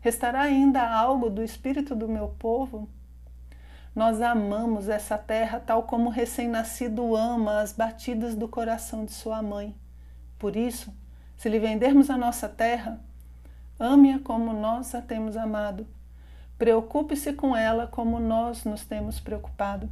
Restará 0.00 0.40
ainda 0.40 0.88
algo 0.88 1.28
do 1.28 1.42
espírito 1.42 1.94
do 1.94 2.08
meu 2.08 2.28
povo? 2.28 2.88
Nós 3.94 4.22
amamos 4.22 4.88
essa 4.88 5.18
terra 5.18 5.60
tal 5.60 5.82
como 5.82 6.08
o 6.08 6.12
recém-nascido 6.12 7.14
ama 7.14 7.60
as 7.60 7.74
batidas 7.74 8.34
do 8.34 8.48
coração 8.48 9.04
de 9.04 9.12
sua 9.12 9.42
mãe. 9.42 9.76
Por 10.38 10.56
isso, 10.56 10.94
se 11.36 11.50
lhe 11.50 11.58
vendermos 11.58 12.08
a 12.08 12.16
nossa 12.16 12.48
terra, 12.48 12.98
ame-a 13.80 14.18
como 14.18 14.52
nós 14.52 14.94
a 14.94 15.00
temos 15.00 15.36
amado. 15.36 15.86
Preocupe-se 16.58 17.32
com 17.32 17.56
ela 17.56 17.86
como 17.86 18.20
nós 18.20 18.64
nos 18.64 18.84
temos 18.84 19.18
preocupado. 19.18 19.88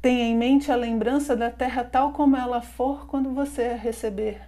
Tenha 0.00 0.24
em 0.24 0.34
mente 0.34 0.72
a 0.72 0.76
lembrança 0.76 1.36
da 1.36 1.50
terra 1.50 1.84
tal 1.84 2.12
como 2.12 2.34
ela 2.34 2.62
for 2.62 3.06
quando 3.06 3.34
você 3.34 3.64
a 3.66 3.76
receber. 3.76 4.40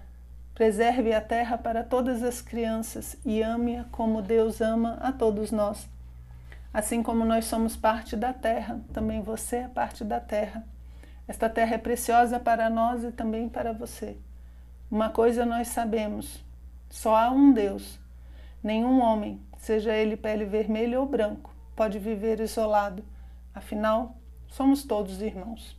Preserve 0.55 1.13
a 1.13 1.21
terra 1.21 1.59
para 1.59 1.85
todas 1.85 2.23
as 2.23 2.41
crianças 2.41 3.17
e 3.25 3.43
ame-a 3.43 3.85
como 3.93 4.23
Deus 4.23 4.61
ama 4.63 4.99
a 5.03 5.13
todos 5.13 5.53
nós. 5.53 5.87
Assim 6.73 7.03
como 7.03 7.25
nós 7.25 7.45
somos 7.45 7.77
parte 7.77 8.17
da 8.17 8.33
terra, 8.33 8.81
também 8.93 9.21
você 9.21 9.57
é 9.57 9.69
parte 9.69 10.03
da 10.03 10.19
terra. 10.19 10.65
Esta 11.29 11.49
terra 11.49 11.75
é 11.75 11.79
preciosa 11.79 12.41
para 12.41 12.71
nós 12.71 13.05
e 13.05 13.13
também 13.13 13.49
para 13.49 13.73
você. 13.73 14.17
Uma 14.91 15.11
coisa 15.11 15.45
nós 15.45 15.69
sabemos: 15.69 16.43
só 16.89 17.17
há 17.17 17.31
um 17.31 17.53
Deus. 17.53 18.03
Nenhum 18.65 19.01
homem, 19.01 19.41
seja 19.59 19.95
ele 19.95 20.17
pele 20.17 20.45
vermelha 20.45 20.99
ou 20.99 21.07
branco, 21.07 21.55
pode 21.77 22.01
viver 22.01 22.41
isolado. 22.41 23.05
Afinal, 23.55 24.17
Somos 24.55 24.85
todos 24.85 25.21
irmãos. 25.21 25.77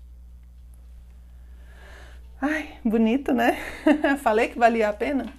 Ai, 2.42 2.74
bonito, 2.84 3.34
né? 3.34 3.58
Falei 4.22 4.50
que 4.50 4.60
valia 4.60 4.89
a 4.89 4.94
pena. 4.94 5.34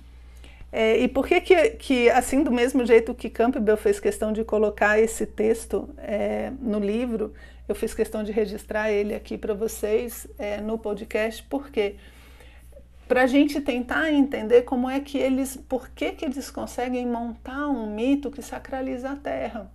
É, 0.72 0.96
e 0.96 1.06
por 1.06 1.26
que, 1.26 1.42
que, 1.42 1.70
que, 1.72 2.08
assim, 2.08 2.42
do 2.42 2.50
mesmo 2.50 2.86
jeito 2.86 3.14
que 3.14 3.28
Campbell 3.28 3.76
fez 3.76 4.00
questão 4.00 4.32
de 4.32 4.42
colocar 4.42 4.98
esse 4.98 5.26
texto 5.26 5.86
é, 5.98 6.50
no 6.62 6.78
livro, 6.78 7.34
eu 7.68 7.74
fiz 7.74 7.92
questão 7.92 8.24
de 8.24 8.32
registrar 8.32 8.90
ele 8.90 9.14
aqui 9.14 9.36
para 9.36 9.52
vocês 9.52 10.26
é, 10.38 10.56
no 10.62 10.78
podcast, 10.78 11.42
porque 11.42 11.96
para 13.08 13.22
a 13.22 13.26
gente 13.26 13.60
tentar 13.60 14.12
entender 14.12 14.62
como 14.62 14.90
é 14.90 15.00
que 15.00 15.16
eles, 15.16 15.56
por 15.56 15.88
que, 15.90 16.12
que 16.12 16.25
eles 16.25 16.50
conseguem 16.50 17.06
montar 17.06 17.68
um 17.68 17.94
mito 17.94 18.30
que 18.30 18.42
sacraliza 18.42 19.10
a 19.10 19.16
Terra. 19.16 19.70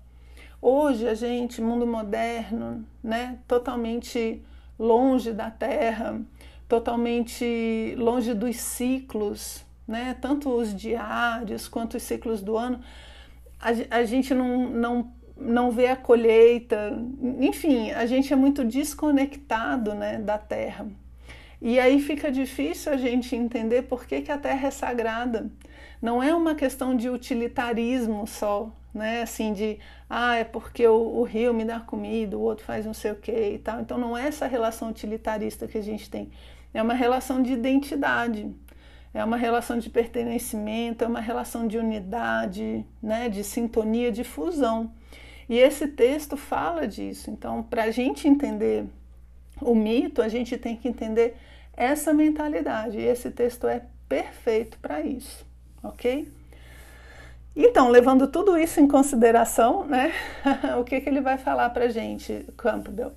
Hoje 0.62 1.08
a 1.08 1.16
gente, 1.16 1.62
mundo 1.62 1.88
moderno, 1.88 2.86
né, 3.04 3.40
totalmente 3.48 4.44
longe 4.78 5.32
da 5.32 5.50
Terra, 5.50 6.22
totalmente 6.68 7.96
longe 7.98 8.34
dos 8.34 8.58
ciclos, 8.58 9.66
né, 9.88 10.16
tanto 10.22 10.50
os 10.50 10.76
diários 10.76 11.68
quanto 11.68 11.98
os 11.98 12.04
ciclos 12.04 12.42
do 12.42 12.58
ano, 12.58 12.82
a, 13.60 13.98
a 13.98 14.04
gente 14.04 14.34
não, 14.34 14.70
não, 14.70 15.12
não 15.38 15.72
vê 15.72 15.88
a 15.88 15.96
colheita, 15.96 16.94
enfim, 17.40 17.92
a 17.92 18.06
gente 18.06 18.32
é 18.32 18.36
muito 18.36 18.66
desconectado 18.66 19.94
né, 19.94 20.18
da 20.18 20.38
Terra. 20.38 20.86
E 21.62 21.80
aí 21.80 22.02
fica 22.02 22.32
difícil 22.32 22.92
a 22.92 22.98
gente 22.98 23.36
entender 23.36 23.84
por 23.84 24.06
que, 24.06 24.22
que 24.22 24.32
a 24.32 24.38
Terra 24.38 24.68
é 24.68 24.72
sagrada. 24.72 25.52
Não 26.02 26.22
é 26.22 26.34
uma 26.34 26.56
questão 26.56 26.96
de 26.96 27.08
utilitarismo 27.08 28.26
só, 28.26 28.72
né? 28.92 29.22
Assim, 29.22 29.54
de 29.54 29.78
ah, 30.10 30.36
é 30.36 30.44
porque 30.44 30.88
o, 30.88 31.20
o, 31.20 31.24
rio 31.24 31.54
me 31.54 31.64
dá 31.64 31.80
comida, 31.80 32.36
o 32.36 32.42
outro 32.42 32.66
faz 32.66 32.86
não 32.86 32.94
sei 32.94 33.12
o 33.12 33.16
que 33.16 33.32
e 33.32 33.60
tal. 33.60 33.80
Então 33.80 33.98
não 33.98 34.18
é 34.18 34.28
essa 34.28 34.48
relação 34.48 34.90
utilitarista 34.90 35.68
que 35.68 35.78
a 35.78 35.84
gente 35.84 36.10
tem. 36.10 36.32
É 36.74 36.82
uma 36.82 36.96
relação 36.96 37.44
de 37.44 37.54
identidade, 37.54 38.50
é 39.14 39.24
uma 39.24 39.38
relação 39.38 39.78
de 39.78 39.90
pertencimento, 39.90 41.04
é 41.04 41.08
uma 41.08 41.20
relação 41.20 41.68
de 41.68 41.78
unidade, 41.78 42.84
né? 43.04 43.30
de 43.30 43.44
sintonia, 43.44 44.12
de 44.12 44.24
fusão. 44.24 44.92
E 45.48 45.58
esse 45.60 45.88
texto 45.88 46.36
fala 46.36 46.88
disso. 46.88 47.30
Então, 47.30 47.62
para 47.62 47.84
a 47.84 47.92
gente 47.92 48.28
entender 48.28 48.86
o 49.62 49.76
mito, 49.76 50.22
a 50.22 50.30
gente 50.30 50.58
tem 50.58 50.76
que 50.76 50.88
entender 50.88 51.36
essa 51.82 52.14
mentalidade. 52.14 52.98
E 52.98 53.04
esse 53.04 53.32
texto 53.32 53.68
é 53.68 53.84
perfeito 54.08 54.78
para 54.80 55.02
isso, 55.02 55.46
ok? 55.82 56.32
Então, 57.56 57.90
levando 57.90 58.28
tudo 58.28 58.58
isso 58.58 58.80
em 58.80 58.88
consideração, 58.88 59.86
né, 59.86 60.14
o 60.80 60.84
que, 60.84 61.02
que 61.02 61.10
ele 61.10 61.22
vai 61.22 61.38
falar 61.38 61.70
para 61.72 61.90
gente, 61.90 62.46
Campbell? 62.56 63.14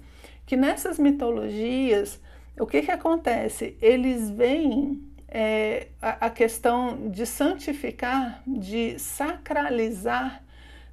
Que 0.47 0.57
nessas 0.57 0.99
mitologias, 0.99 2.21
o 2.59 2.67
que, 2.67 2.83
que 2.83 2.91
acontece? 2.91 3.77
Eles 3.81 4.31
veem 4.31 5.03
é, 5.29 5.89
a, 6.01 6.27
a 6.27 6.31
questão 6.31 7.11
de 7.11 7.27
santificar, 7.27 8.43
de 8.47 8.99
sacralizar 8.99 10.43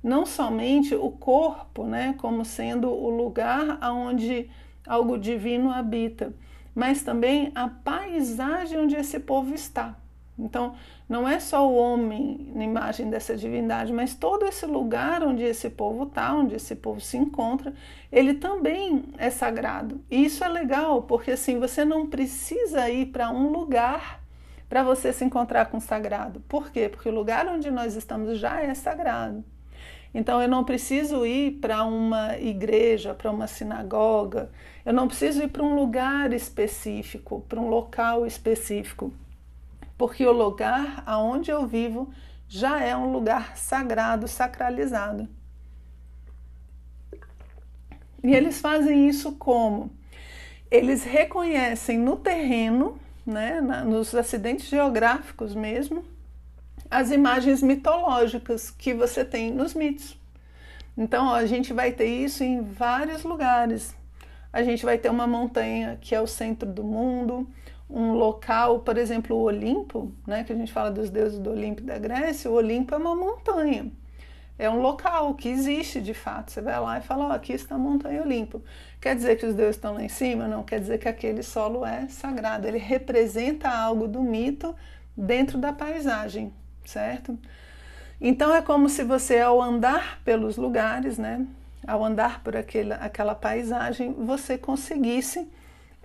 não 0.03 0.25
somente 0.25 0.93
o 0.95 1.09
corpo, 1.11 1.85
né, 1.85 2.15
como 2.17 2.43
sendo 2.43 2.89
o 2.89 3.09
lugar 3.09 3.79
onde 3.91 4.49
algo 4.85 5.17
divino 5.17 5.71
habita, 5.71 6.33
mas 6.75 7.03
também 7.03 7.51
a 7.53 7.67
paisagem 7.67 8.79
onde 8.79 8.95
esse 8.95 9.19
povo 9.19 9.53
está. 9.53 9.95
Então, 10.37 10.75
não 11.07 11.27
é 11.27 11.39
só 11.39 11.69
o 11.69 11.75
homem 11.75 12.51
na 12.55 12.63
imagem 12.63 13.09
dessa 13.09 13.35
divindade, 13.35 13.93
mas 13.93 14.15
todo 14.15 14.45
esse 14.45 14.65
lugar 14.65 15.23
onde 15.23 15.43
esse 15.43 15.69
povo 15.69 16.03
está, 16.03 16.33
onde 16.33 16.55
esse 16.55 16.75
povo 16.75 16.99
se 17.01 17.17
encontra, 17.17 17.73
ele 18.11 18.33
também 18.33 19.03
é 19.17 19.29
sagrado. 19.29 20.01
E 20.09 20.25
isso 20.25 20.43
é 20.43 20.47
legal, 20.47 21.03
porque 21.03 21.31
assim, 21.31 21.59
você 21.59 21.85
não 21.85 22.07
precisa 22.07 22.89
ir 22.89 23.07
para 23.07 23.29
um 23.29 23.51
lugar 23.51 24.21
para 24.69 24.83
você 24.83 25.11
se 25.11 25.25
encontrar 25.25 25.65
com 25.65 25.77
o 25.77 25.81
sagrado. 25.81 26.39
Por 26.47 26.71
quê? 26.71 26.87
Porque 26.87 27.09
o 27.09 27.13
lugar 27.13 27.45
onde 27.45 27.69
nós 27.69 27.95
estamos 27.95 28.39
já 28.39 28.61
é 28.61 28.73
sagrado. 28.73 29.43
Então 30.13 30.41
eu 30.41 30.47
não 30.47 30.63
preciso 30.63 31.25
ir 31.25 31.59
para 31.59 31.83
uma 31.83 32.37
igreja, 32.37 33.13
para 33.13 33.31
uma 33.31 33.47
sinagoga, 33.47 34.51
eu 34.85 34.93
não 34.93 35.07
preciso 35.07 35.43
ir 35.43 35.47
para 35.47 35.63
um 35.63 35.73
lugar 35.75 36.33
específico, 36.33 37.45
para 37.47 37.59
um 37.59 37.69
local 37.69 38.25
específico, 38.25 39.13
porque 39.97 40.25
o 40.25 40.31
lugar 40.31 41.03
aonde 41.05 41.49
eu 41.49 41.65
vivo 41.65 42.13
já 42.47 42.81
é 42.81 42.95
um 42.95 43.11
lugar 43.13 43.55
sagrado, 43.55 44.27
sacralizado. 44.27 45.29
E 48.23 48.35
eles 48.35 48.59
fazem 48.59 49.07
isso 49.07 49.31
como? 49.33 49.91
Eles 50.69 51.03
reconhecem 51.03 51.97
no 51.97 52.17
terreno 52.17 52.99
né, 53.25 53.61
nos 53.61 54.13
acidentes 54.15 54.67
geográficos 54.67 55.55
mesmo, 55.55 56.03
as 56.91 57.09
imagens 57.09 57.63
mitológicas 57.63 58.69
que 58.69 58.93
você 58.93 59.25
tem 59.25 59.51
nos 59.51 59.73
mitos. 59.73 60.19
Então, 60.97 61.27
ó, 61.27 61.35
a 61.35 61.45
gente 61.45 61.73
vai 61.73 61.93
ter 61.93 62.05
isso 62.05 62.43
em 62.43 62.61
vários 62.61 63.23
lugares. 63.23 63.95
A 64.51 64.61
gente 64.61 64.83
vai 64.83 64.97
ter 64.97 65.09
uma 65.09 65.25
montanha 65.25 65.97
que 66.01 66.13
é 66.13 66.19
o 66.19 66.27
centro 66.27 66.69
do 66.69 66.83
mundo, 66.83 67.47
um 67.89 68.11
local, 68.11 68.81
por 68.81 68.97
exemplo, 68.97 69.35
o 69.37 69.43
Olimpo, 69.43 70.11
né, 70.27 70.43
que 70.43 70.51
a 70.51 70.55
gente 70.55 70.71
fala 70.71 70.91
dos 70.91 71.09
deuses 71.09 71.39
do 71.39 71.51
Olimpo 71.51 71.81
da 71.81 71.97
Grécia, 71.97 72.51
o 72.51 72.55
Olimpo 72.55 72.93
é 72.93 72.97
uma 72.97 73.15
montanha 73.15 73.89
é 74.61 74.69
um 74.69 74.79
local 74.79 75.33
que 75.33 75.49
existe 75.49 75.99
de 75.99 76.13
fato. 76.13 76.51
Você 76.51 76.61
vai 76.61 76.79
lá 76.79 76.99
e 76.99 77.01
fala: 77.01 77.29
oh, 77.29 77.31
aqui 77.31 77.51
está 77.51 77.73
a 77.73 77.77
Montanha 77.79 78.21
Olimpo. 78.21 78.61
Quer 79.01 79.15
dizer 79.15 79.35
que 79.37 79.45
os 79.47 79.55
deuses 79.55 79.75
estão 79.75 79.95
lá 79.95 80.03
em 80.03 80.07
cima? 80.07 80.47
Não, 80.47 80.61
quer 80.61 80.79
dizer 80.79 80.99
que 80.99 81.07
aquele 81.07 81.41
solo 81.41 81.83
é 81.83 82.07
sagrado. 82.07 82.67
Ele 82.67 82.77
representa 82.77 83.67
algo 83.67 84.07
do 84.07 84.21
mito 84.21 84.75
dentro 85.17 85.57
da 85.57 85.73
paisagem, 85.73 86.53
certo? 86.85 87.37
Então 88.19 88.53
é 88.53 88.61
como 88.61 88.87
se 88.89 89.03
você, 89.03 89.39
ao 89.39 89.61
andar 89.61 90.21
pelos 90.23 90.57
lugares, 90.57 91.17
né, 91.17 91.45
ao 91.87 92.03
andar 92.03 92.43
por 92.43 92.55
aquele, 92.55 92.93
aquela 92.93 93.33
paisagem, 93.33 94.13
você 94.13 94.57
conseguisse 94.57 95.49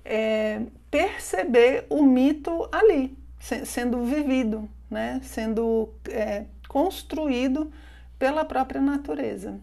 é, 0.05 0.63
perceber 0.91 1.85
o 1.91 2.03
mito 2.03 2.69
ali, 2.73 3.17
sendo 3.39 4.05
vivido, 4.05 4.69
né, 4.91 5.21
sendo 5.23 5.91
é, 6.09 6.45
construído 6.69 7.71
pela 8.19 8.45
própria 8.45 8.81
natureza. 8.81 9.61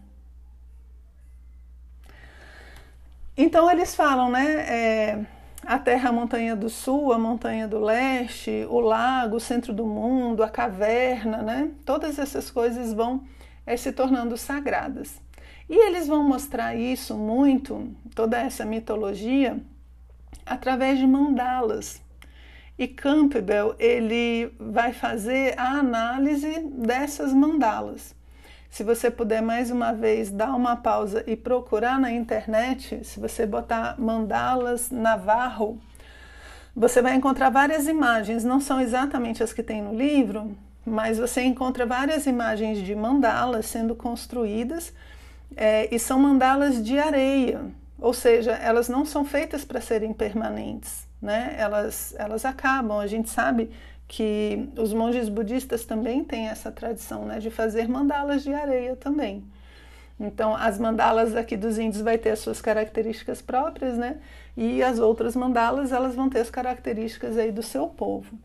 Então 3.36 3.68
eles 3.68 3.96
falam, 3.96 4.30
né? 4.30 4.46
É, 4.68 5.26
a 5.66 5.78
Terra, 5.78 6.10
a 6.10 6.12
montanha 6.12 6.54
do 6.54 6.68
sul, 6.68 7.12
a 7.12 7.18
montanha 7.18 7.66
do 7.66 7.78
leste, 7.78 8.66
o 8.68 8.80
lago, 8.80 9.36
o 9.36 9.40
centro 9.40 9.72
do 9.72 9.86
mundo, 9.86 10.42
a 10.42 10.48
caverna, 10.48 11.42
né? 11.42 11.70
Todas 11.84 12.18
essas 12.18 12.50
coisas 12.50 12.92
vão 12.92 13.24
é, 13.66 13.76
se 13.76 13.92
tornando 13.92 14.36
sagradas. 14.36 15.20
E 15.68 15.74
eles 15.86 16.06
vão 16.06 16.22
mostrar 16.22 16.74
isso 16.74 17.16
muito, 17.16 17.94
toda 18.14 18.38
essa 18.38 18.64
mitologia, 18.64 19.58
através 20.44 20.98
de 20.98 21.06
mandalas. 21.06 22.02
E 22.78 22.86
Campbell 22.86 23.74
ele 23.78 24.52
vai 24.58 24.92
fazer 24.92 25.58
a 25.58 25.78
análise 25.78 26.60
dessas 26.70 27.32
mandalas. 27.32 28.14
Se 28.74 28.82
você 28.82 29.08
puder 29.08 29.40
mais 29.40 29.70
uma 29.70 29.92
vez 29.92 30.32
dar 30.32 30.52
uma 30.52 30.74
pausa 30.74 31.22
e 31.28 31.36
procurar 31.36 31.96
na 31.96 32.10
internet, 32.10 33.04
se 33.04 33.20
você 33.20 33.46
botar 33.46 33.94
mandalas 34.00 34.90
Navarro, 34.90 35.78
você 36.74 37.00
vai 37.00 37.14
encontrar 37.14 37.50
várias 37.50 37.86
imagens, 37.86 38.42
não 38.42 38.58
são 38.58 38.80
exatamente 38.80 39.44
as 39.44 39.52
que 39.52 39.62
tem 39.62 39.80
no 39.80 39.96
livro, 39.96 40.56
mas 40.84 41.18
você 41.18 41.42
encontra 41.42 41.86
várias 41.86 42.26
imagens 42.26 42.78
de 42.82 42.96
mandalas 42.96 43.66
sendo 43.66 43.94
construídas 43.94 44.92
é, 45.56 45.88
e 45.94 45.96
são 45.96 46.18
mandalas 46.18 46.82
de 46.82 46.98
areia, 46.98 47.66
ou 47.96 48.12
seja, 48.12 48.54
elas 48.54 48.88
não 48.88 49.04
são 49.04 49.24
feitas 49.24 49.64
para 49.64 49.80
serem 49.80 50.12
permanentes, 50.12 51.06
né? 51.22 51.54
Elas, 51.56 52.12
elas 52.18 52.44
acabam. 52.44 52.98
A 52.98 53.06
gente 53.06 53.30
sabe 53.30 53.70
que 54.06 54.68
os 54.76 54.92
monges 54.92 55.28
budistas 55.28 55.84
também 55.84 56.22
têm 56.22 56.48
essa 56.48 56.70
tradição 56.70 57.24
né, 57.24 57.38
de 57.38 57.50
fazer 57.50 57.88
mandalas 57.88 58.42
de 58.42 58.52
areia 58.52 58.96
também. 58.96 59.44
Então, 60.18 60.54
as 60.54 60.78
mandalas 60.78 61.34
aqui 61.34 61.56
dos 61.56 61.78
índios 61.78 62.02
vai 62.02 62.16
ter 62.16 62.30
as 62.30 62.38
suas 62.38 62.60
características 62.60 63.42
próprias, 63.42 63.96
né? 63.96 64.18
E 64.56 64.80
as 64.80 65.00
outras 65.00 65.34
mandalas, 65.34 65.90
elas 65.90 66.14
vão 66.14 66.30
ter 66.30 66.38
as 66.38 66.50
características 66.50 67.36
aí 67.36 67.50
do 67.50 67.62
seu 67.62 67.88
povo. 67.88 68.38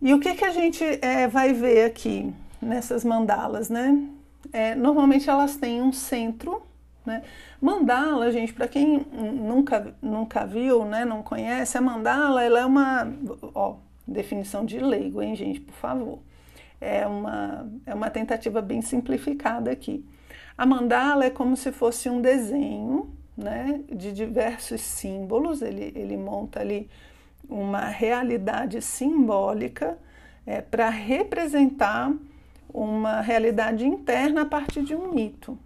E 0.00 0.14
o 0.14 0.20
que, 0.20 0.34
que 0.34 0.44
a 0.44 0.50
gente 0.50 0.82
é, 1.02 1.28
vai 1.28 1.52
ver 1.52 1.84
aqui 1.84 2.32
nessas 2.60 3.04
mandalas, 3.04 3.68
né? 3.68 4.08
É, 4.52 4.74
normalmente 4.74 5.28
elas 5.28 5.56
têm 5.56 5.82
um 5.82 5.92
centro, 5.92 6.62
né? 7.04 7.22
Mandala, 7.60 8.30
gente, 8.30 8.52
para 8.52 8.68
quem 8.68 9.06
nunca, 9.12 9.94
nunca 10.00 10.46
viu, 10.46 10.84
né, 10.84 11.04
não 11.04 11.22
conhece, 11.22 11.78
a 11.78 11.80
mandala 11.80 12.42
ela 12.42 12.60
é 12.60 12.66
uma... 12.66 13.10
Ó, 13.54 13.76
definição 14.06 14.64
de 14.64 14.78
leigo, 14.78 15.22
hein, 15.22 15.34
gente, 15.34 15.60
por 15.60 15.74
favor. 15.74 16.18
É 16.80 17.06
uma, 17.06 17.68
é 17.86 17.94
uma 17.94 18.10
tentativa 18.10 18.60
bem 18.60 18.82
simplificada 18.82 19.70
aqui. 19.70 20.04
A 20.56 20.64
mandala 20.64 21.24
é 21.24 21.30
como 21.30 21.56
se 21.56 21.72
fosse 21.72 22.08
um 22.08 22.20
desenho 22.20 23.10
né, 23.36 23.80
de 23.90 24.12
diversos 24.12 24.80
símbolos, 24.80 25.60
ele, 25.60 25.92
ele 25.94 26.16
monta 26.16 26.60
ali 26.60 26.88
uma 27.48 27.86
realidade 27.86 28.80
simbólica 28.80 29.98
é, 30.46 30.60
para 30.60 30.88
representar 30.88 32.12
uma 32.72 33.20
realidade 33.20 33.86
interna 33.86 34.42
a 34.42 34.46
partir 34.46 34.82
de 34.82 34.94
um 34.94 35.12
mito, 35.12 35.58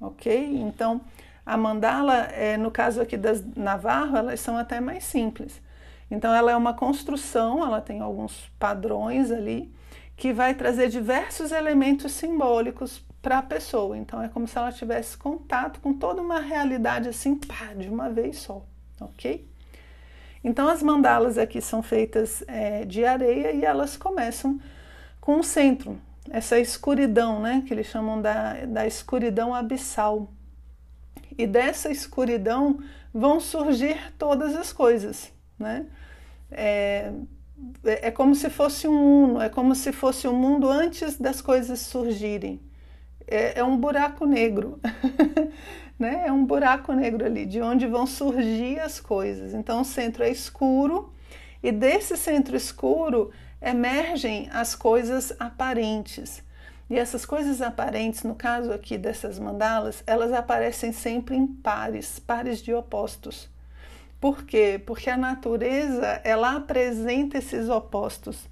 ok? 0.00 0.60
Então, 0.60 1.00
a 1.44 1.56
mandala, 1.56 2.24
é, 2.26 2.56
no 2.56 2.70
caso 2.70 3.00
aqui 3.00 3.16
das 3.16 3.44
Navarro, 3.56 4.16
elas 4.16 4.40
são 4.40 4.56
até 4.56 4.80
mais 4.80 5.04
simples. 5.04 5.60
Então, 6.10 6.34
ela 6.34 6.52
é 6.52 6.56
uma 6.56 6.74
construção, 6.74 7.64
ela 7.64 7.80
tem 7.80 8.00
alguns 8.00 8.50
padrões 8.58 9.30
ali, 9.30 9.72
que 10.16 10.32
vai 10.32 10.54
trazer 10.54 10.88
diversos 10.88 11.52
elementos 11.52 12.12
simbólicos 12.12 13.04
para 13.22 13.38
a 13.38 13.42
pessoa. 13.42 13.96
Então, 13.96 14.22
é 14.22 14.28
como 14.28 14.46
se 14.46 14.56
ela 14.56 14.72
tivesse 14.72 15.16
contato 15.16 15.80
com 15.80 15.92
toda 15.92 16.22
uma 16.22 16.40
realidade 16.40 17.08
assim, 17.08 17.36
pá, 17.36 17.74
de 17.76 17.88
uma 17.88 18.08
vez 18.08 18.38
só, 18.38 18.64
ok? 19.00 19.48
Então, 20.42 20.68
as 20.68 20.82
mandalas 20.82 21.36
aqui 21.36 21.60
são 21.60 21.82
feitas 21.82 22.42
é, 22.46 22.84
de 22.84 23.04
areia 23.04 23.52
e 23.52 23.64
elas 23.64 23.96
começam 23.96 24.58
com 25.20 25.36
um 25.36 25.42
centro, 25.42 26.00
essa 26.30 26.58
escuridão, 26.58 27.40
né, 27.40 27.62
que 27.66 27.74
eles 27.74 27.86
chamam 27.86 28.20
da, 28.20 28.64
da 28.66 28.86
escuridão 28.86 29.54
abissal. 29.54 30.32
E 31.36 31.46
dessa 31.46 31.90
escuridão 31.90 32.80
vão 33.12 33.40
surgir 33.40 34.12
todas 34.18 34.56
as 34.56 34.72
coisas, 34.72 35.32
né? 35.58 35.86
É, 36.50 37.12
é 37.84 38.10
como 38.10 38.34
se 38.34 38.48
fosse 38.48 38.86
um 38.86 39.24
uno, 39.24 39.40
é 39.40 39.48
como 39.48 39.74
se 39.74 39.92
fosse 39.92 40.26
o 40.26 40.30
um 40.30 40.36
mundo 40.36 40.68
antes 40.68 41.18
das 41.18 41.40
coisas 41.40 41.80
surgirem. 41.80 42.60
É, 43.26 43.60
é 43.60 43.64
um 43.64 43.76
buraco 43.76 44.24
negro, 44.24 44.80
né? 45.98 46.24
É 46.26 46.32
um 46.32 46.44
buraco 46.44 46.92
negro 46.92 47.26
ali, 47.26 47.44
de 47.44 47.60
onde 47.60 47.86
vão 47.86 48.06
surgir 48.06 48.80
as 48.80 49.00
coisas. 49.00 49.54
Então 49.54 49.82
o 49.82 49.84
centro 49.84 50.22
é 50.22 50.30
escuro 50.30 51.12
e 51.62 51.72
desse 51.72 52.16
centro 52.16 52.56
escuro 52.56 53.30
emergem 53.60 54.48
as 54.52 54.74
coisas 54.74 55.32
aparentes. 55.38 56.42
E 56.88 56.98
essas 56.98 57.26
coisas 57.26 57.60
aparentes, 57.60 58.22
no 58.22 58.34
caso 58.34 58.72
aqui 58.72 58.96
dessas 58.96 59.38
mandalas, 59.38 60.02
elas 60.06 60.32
aparecem 60.32 60.90
sempre 60.90 61.36
em 61.36 61.46
pares, 61.46 62.18
pares 62.18 62.62
de 62.62 62.72
opostos. 62.72 63.50
Por 64.20 64.44
quê? 64.44 64.80
Porque 64.84 65.08
a 65.08 65.16
natureza 65.16 66.20
ela 66.24 66.56
apresenta 66.56 67.38
esses 67.38 67.68
opostos, 67.68 68.48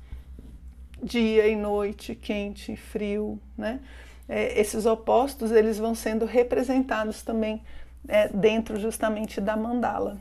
dia 1.02 1.48
e 1.48 1.57
noite, 1.57 2.14
quente 2.14 2.72
e 2.72 2.76
frio, 2.76 3.40
né? 3.59 3.81
É, 4.29 4.61
esses 4.61 4.87
opostos 4.87 5.52
eles 5.52 5.79
vão 5.79 5.94
sendo 5.94 6.24
representados 6.24 7.22
também 7.22 7.62
é, 8.09 8.29
dentro 8.29 8.79
justamente 8.79 9.40
da 9.40 9.57
mandala. 9.57 10.18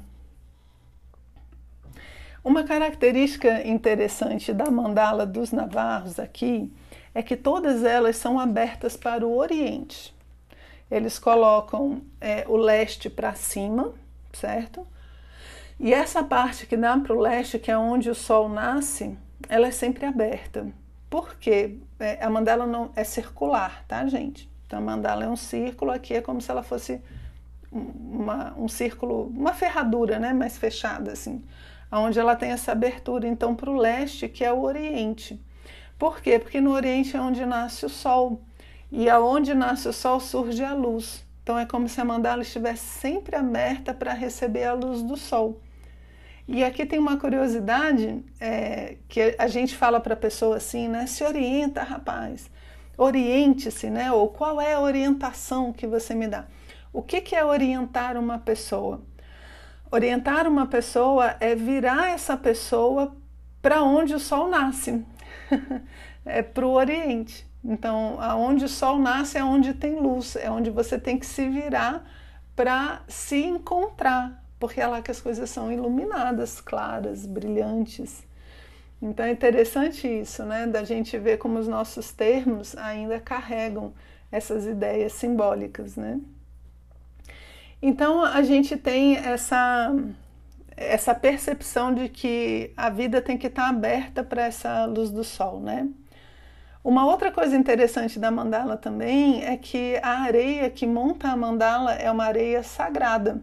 Uma 2.43 2.63
característica 2.63 3.67
interessante 3.67 4.53
da 4.53 4.69
mandala 4.69 5.25
dos 5.25 5.51
navarros 5.51 6.19
aqui 6.19 6.71
é 7.13 7.23
que 7.23 7.35
todas 7.35 7.83
elas 7.83 8.17
são 8.17 8.39
abertas 8.39 8.95
para 8.95 9.25
o 9.25 9.35
Oriente. 9.35 10.13
Eles 10.91 11.17
colocam 11.17 12.01
é, 12.21 12.45
o 12.47 12.55
leste 12.55 13.09
para 13.09 13.33
cima, 13.33 13.93
certo? 14.31 14.85
E 15.79 15.93
essa 15.93 16.23
parte 16.23 16.65
que 16.65 16.77
dá 16.77 16.97
para 16.97 17.13
o 17.13 17.19
leste, 17.19 17.59
que 17.59 17.69
é 17.69 17.77
onde 17.77 18.09
o 18.09 18.15
sol 18.15 18.47
nasce, 18.47 19.17
ela 19.49 19.67
é 19.67 19.71
sempre 19.71 20.05
aberta. 20.05 20.67
Por 21.09 21.35
quê? 21.35 21.77
É, 21.99 22.23
a 22.23 22.29
mandala 22.29 22.65
não 22.65 22.91
é 22.95 23.03
circular, 23.03 23.83
tá, 23.87 24.05
gente? 24.07 24.49
Então 24.65 24.79
a 24.79 24.81
mandala 24.81 25.25
é 25.25 25.29
um 25.29 25.35
círculo, 25.35 25.91
aqui 25.91 26.13
é 26.13 26.21
como 26.21 26.41
se 26.41 26.49
ela 26.49 26.63
fosse 26.63 27.01
uma, 27.71 28.53
um 28.57 28.67
círculo, 28.67 29.27
uma 29.27 29.53
ferradura, 29.53 30.17
né, 30.17 30.33
mais 30.33 30.57
fechada 30.57 31.11
assim, 31.11 31.43
onde 31.91 32.17
ela 32.17 32.35
tem 32.35 32.51
essa 32.51 32.71
abertura 32.71 33.27
então 33.27 33.55
para 33.55 33.69
o 33.69 33.77
leste, 33.77 34.27
que 34.27 34.43
é 34.43 34.51
o 34.51 34.61
Oriente. 34.61 35.41
Por 35.99 36.21
quê? 36.21 36.39
Porque 36.39 36.59
no 36.59 36.71
Oriente 36.71 37.15
é 37.15 37.21
onde 37.21 37.45
nasce 37.45 37.85
o 37.85 37.89
Sol 37.89 38.41
e 38.91 39.09
aonde 39.09 39.53
nasce 39.53 39.87
o 39.87 39.93
Sol 39.93 40.19
surge 40.19 40.63
a 40.63 40.73
luz. 40.73 41.25
Então 41.43 41.59
é 41.59 41.65
como 41.65 41.87
se 41.87 42.01
a 42.01 42.05
mandala 42.05 42.41
estivesse 42.41 42.85
sempre 42.85 43.35
aberta 43.35 43.93
para 43.93 44.13
receber 44.13 44.63
a 44.63 44.73
luz 44.73 45.01
do 45.03 45.15
Sol. 45.15 45.61
E 46.47 46.63
aqui 46.63 46.85
tem 46.85 46.99
uma 46.99 47.17
curiosidade 47.17 48.23
é, 48.39 48.97
que 49.07 49.35
a 49.37 49.47
gente 49.47 49.75
fala 49.75 49.99
para 49.99 50.13
a 50.13 50.17
pessoa 50.17 50.57
assim, 50.57 50.87
né? 50.87 51.07
Se 51.07 51.23
orienta, 51.23 51.81
rapaz. 51.81 52.49
Oriente-se, 52.97 53.89
né? 53.89 54.11
Ou 54.11 54.29
qual 54.29 54.61
é 54.61 54.73
a 54.73 54.79
orientação 54.79 55.73
que 55.73 55.87
você 55.87 56.13
me 56.13 56.27
dá? 56.27 56.45
O 56.93 57.01
que, 57.01 57.19
que 57.19 57.35
é 57.35 57.43
orientar 57.43 58.15
uma 58.15 58.37
pessoa? 58.37 59.01
Orientar 59.91 60.47
uma 60.47 60.65
pessoa 60.67 61.35
é 61.39 61.55
virar 61.55 62.09
essa 62.09 62.37
pessoa 62.37 63.15
para 63.61 63.81
onde 63.81 64.13
o 64.13 64.19
sol 64.19 64.47
nasce, 64.47 65.03
é 66.23 66.43
para 66.43 66.65
o 66.67 66.71
Oriente. 66.71 67.49
Então, 67.63 68.17
aonde 68.21 68.65
o 68.65 68.69
sol 68.69 68.99
nasce 68.99 69.39
é 69.39 69.43
onde 69.43 69.73
tem 69.73 69.95
luz, 69.95 70.35
é 70.35 70.51
onde 70.51 70.69
você 70.69 70.99
tem 70.99 71.17
que 71.17 71.25
se 71.25 71.49
virar 71.49 72.05
para 72.55 73.01
se 73.07 73.43
encontrar, 73.43 74.44
porque 74.59 74.81
é 74.81 74.87
lá 74.87 75.01
que 75.01 75.11
as 75.11 75.21
coisas 75.21 75.49
são 75.49 75.71
iluminadas, 75.71 76.61
claras, 76.61 77.25
brilhantes. 77.25 78.25
Então 79.01 79.25
é 79.25 79.31
interessante 79.31 80.07
isso, 80.07 80.43
né, 80.43 80.65
da 80.65 80.83
gente 80.83 81.17
ver 81.17 81.37
como 81.37 81.59
os 81.59 81.67
nossos 81.67 82.11
termos 82.11 82.75
ainda 82.77 83.19
carregam 83.19 83.93
essas 84.31 84.65
ideias 84.65 85.13
simbólicas, 85.13 85.95
né? 85.95 86.19
Então 87.81 88.23
a 88.23 88.41
gente 88.41 88.77
tem 88.77 89.17
essa 89.17 89.93
essa 90.77 91.15
percepção 91.15 91.93
de 91.93 92.09
que 92.09 92.73
a 92.75 92.89
vida 92.89 93.21
tem 93.21 93.37
que 93.37 93.47
estar 93.47 93.69
aberta 93.69 94.23
para 94.23 94.43
essa 94.43 94.85
luz 94.85 95.09
do 95.09 95.23
sol, 95.23 95.61
né? 95.61 95.87
Uma 96.83 97.05
outra 97.05 97.31
coisa 97.31 97.55
interessante 97.55 98.19
da 98.19 98.29
mandala 98.29 98.77
também 98.77 99.43
é 99.43 99.57
que 99.57 99.97
a 100.03 100.21
areia 100.21 100.69
que 100.69 100.85
monta 100.85 101.29
a 101.29 101.35
mandala 101.35 101.93
é 101.93 102.11
uma 102.11 102.25
areia 102.25 102.61
sagrada 102.61 103.41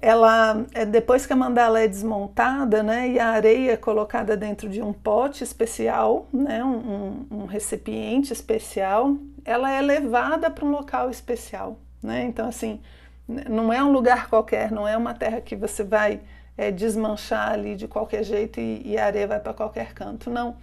ela 0.00 0.66
é, 0.74 0.84
depois 0.84 1.26
que 1.26 1.32
a 1.32 1.36
mandala 1.36 1.80
é 1.80 1.88
desmontada, 1.88 2.82
né, 2.82 3.08
e 3.08 3.18
a 3.18 3.28
areia 3.28 3.72
é 3.72 3.76
colocada 3.76 4.36
dentro 4.36 4.68
de 4.68 4.82
um 4.82 4.92
pote 4.92 5.42
especial, 5.42 6.28
né, 6.32 6.62
um, 6.62 7.26
um 7.30 7.44
recipiente 7.46 8.32
especial, 8.32 9.16
ela 9.44 9.70
é 9.70 9.80
levada 9.80 10.50
para 10.50 10.64
um 10.64 10.70
local 10.70 11.08
especial, 11.08 11.78
né? 12.02 12.24
Então 12.24 12.48
assim, 12.48 12.80
não 13.26 13.72
é 13.72 13.82
um 13.82 13.90
lugar 13.90 14.28
qualquer, 14.28 14.70
não 14.70 14.86
é 14.86 14.96
uma 14.96 15.14
terra 15.14 15.40
que 15.40 15.56
você 15.56 15.82
vai 15.82 16.20
é, 16.56 16.70
desmanchar 16.70 17.52
ali 17.52 17.74
de 17.74 17.88
qualquer 17.88 18.22
jeito 18.22 18.60
e, 18.60 18.82
e 18.84 18.98
a 18.98 19.06
areia 19.06 19.26
vai 19.26 19.40
para 19.40 19.54
qualquer 19.54 19.94
canto, 19.94 20.30
não. 20.30 20.56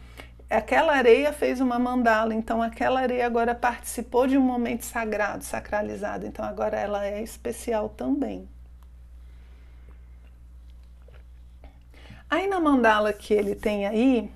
Aquela 0.49 0.93
areia 0.93 1.33
fez 1.33 1.59
uma 1.59 1.79
mandala, 1.79 2.35
então 2.35 2.61
aquela 2.61 2.99
areia 2.99 3.25
agora 3.25 3.55
participou 3.55 4.27
de 4.27 4.37
um 4.37 4.41
momento 4.41 4.83
sagrado, 4.83 5.43
sacralizado, 5.43 6.27
então 6.27 6.45
agora 6.45 6.77
ela 6.77 7.05
é 7.05 7.23
especial 7.23 7.89
também. 7.89 8.47
Aí 12.33 12.47
na 12.47 12.59
mandala 12.59 13.13
que 13.13 13.31
ele 13.31 13.53
tem 13.53 13.85
aí, 13.85 14.27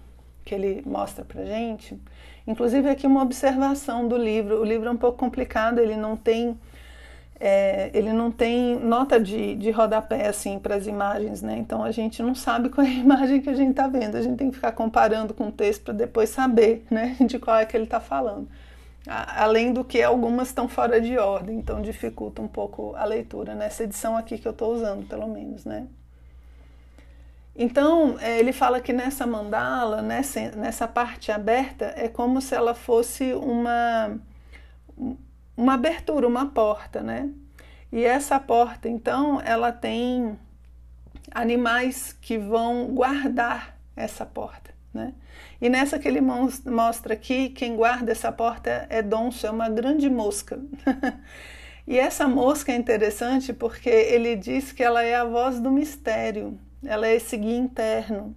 que 0.46 0.54
ele 0.54 0.84
mostra 0.86 1.26
pra 1.26 1.44
gente, 1.44 2.00
inclusive 2.46 2.88
aqui 2.88 3.08
uma 3.08 3.24
observação 3.24 4.08
do 4.08 4.16
livro. 4.16 4.62
O 4.62 4.64
livro 4.64 4.88
é 4.88 4.92
um 4.92 4.98
pouco 4.98 5.18
complicado, 5.18 5.80
ele 5.80 5.98
não 5.98 6.16
tem 6.16 6.60
é, 7.40 7.90
ele 7.96 8.14
não 8.14 8.30
tem 8.30 8.76
nota 8.80 9.20
de, 9.20 9.56
de 9.56 9.72
rodapé 9.72 10.28
assim 10.28 10.60
para 10.60 10.76
as 10.76 10.86
imagens, 10.86 11.42
né? 11.42 11.58
Então 11.58 11.84
a 11.84 11.90
gente 11.90 12.22
não 12.22 12.36
sabe 12.36 12.70
qual 12.70 12.86
é 12.86 12.90
a 12.92 12.94
imagem 13.02 13.42
que 13.42 13.50
a 13.50 13.56
gente 13.56 13.72
está 13.72 13.88
vendo. 13.88 14.16
A 14.16 14.22
gente 14.22 14.38
tem 14.38 14.52
que 14.52 14.58
ficar 14.58 14.74
comparando 14.74 15.34
com 15.34 15.48
o 15.48 15.52
texto 15.52 15.86
para 15.86 15.96
depois 15.96 16.30
saber, 16.30 16.86
né, 16.92 17.18
de 17.26 17.40
qual 17.40 17.58
é 17.58 17.66
que 17.66 17.76
ele 17.76 17.86
está 17.86 18.00
falando. 18.00 18.48
além 19.08 19.74
do 19.74 19.84
que 19.84 20.04
algumas 20.04 20.50
estão 20.50 20.68
fora 20.68 21.02
de 21.02 21.18
ordem, 21.18 21.58
então 21.58 21.82
dificulta 21.82 22.44
um 22.44 22.48
pouco 22.48 22.94
a 22.96 23.06
leitura 23.06 23.56
nessa 23.56 23.86
edição 23.86 24.16
aqui 24.16 24.38
que 24.38 24.48
eu 24.48 24.52
estou 24.52 24.72
usando, 24.76 25.08
pelo 25.08 25.28
menos, 25.28 25.66
né? 25.66 25.88
Então, 27.60 28.18
é, 28.20 28.38
ele 28.38 28.54
fala 28.54 28.80
que 28.80 28.94
nessa 28.94 29.26
mandala, 29.26 30.04
nessa, 30.04 30.52
nessa 30.52 30.88
parte 30.88 31.32
aberta, 31.32 31.92
é 31.98 32.08
como 32.08 32.40
se 32.40 32.54
ela 32.54 32.76
fosse 32.76 33.34
uma, 33.34 34.20
uma 35.58 35.74
abertura, 35.74 36.28
uma 36.28 36.46
porta, 36.46 37.02
né? 37.02 37.32
E 37.92 38.04
essa 38.04 38.40
porta, 38.40 38.88
então, 38.88 39.42
ela 39.42 39.72
tem 39.72 40.38
animais 41.32 42.14
que 42.22 42.38
vão 42.38 42.90
guardar 42.94 43.76
essa 43.96 44.24
porta, 44.24 44.72
né? 44.94 45.16
E 45.60 45.68
nessa 45.68 45.98
que 45.98 46.08
ele 46.08 46.22
mostra 46.22 47.16
aqui, 47.16 47.50
quem 47.50 47.76
guarda 47.76 48.12
essa 48.12 48.32
porta 48.32 48.86
é 48.88 49.02
Donso, 49.02 49.48
é 49.48 49.50
uma 49.50 49.68
grande 49.68 50.08
mosca. 50.12 50.60
e 51.88 51.98
essa 51.98 52.28
mosca 52.28 52.72
é 52.72 52.76
interessante 52.76 53.52
porque 53.52 53.90
ele 53.90 54.36
diz 54.36 54.72
que 54.72 54.84
ela 54.84 55.02
é 55.02 55.16
a 55.16 55.26
voz 55.26 55.60
do 55.60 55.72
mistério, 55.72 56.60
ela 56.84 57.08
é 57.08 57.16
esse 57.16 57.36
guia 57.38 57.58
interno. 57.58 58.36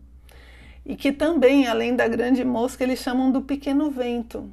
E 0.84 0.96
que 0.96 1.12
também, 1.12 1.66
além 1.66 1.94
da 1.94 2.08
grande 2.08 2.44
mosca, 2.44 2.82
eles 2.82 3.00
chamam 3.00 3.30
do 3.30 3.42
pequeno 3.42 3.90
vento. 3.90 4.50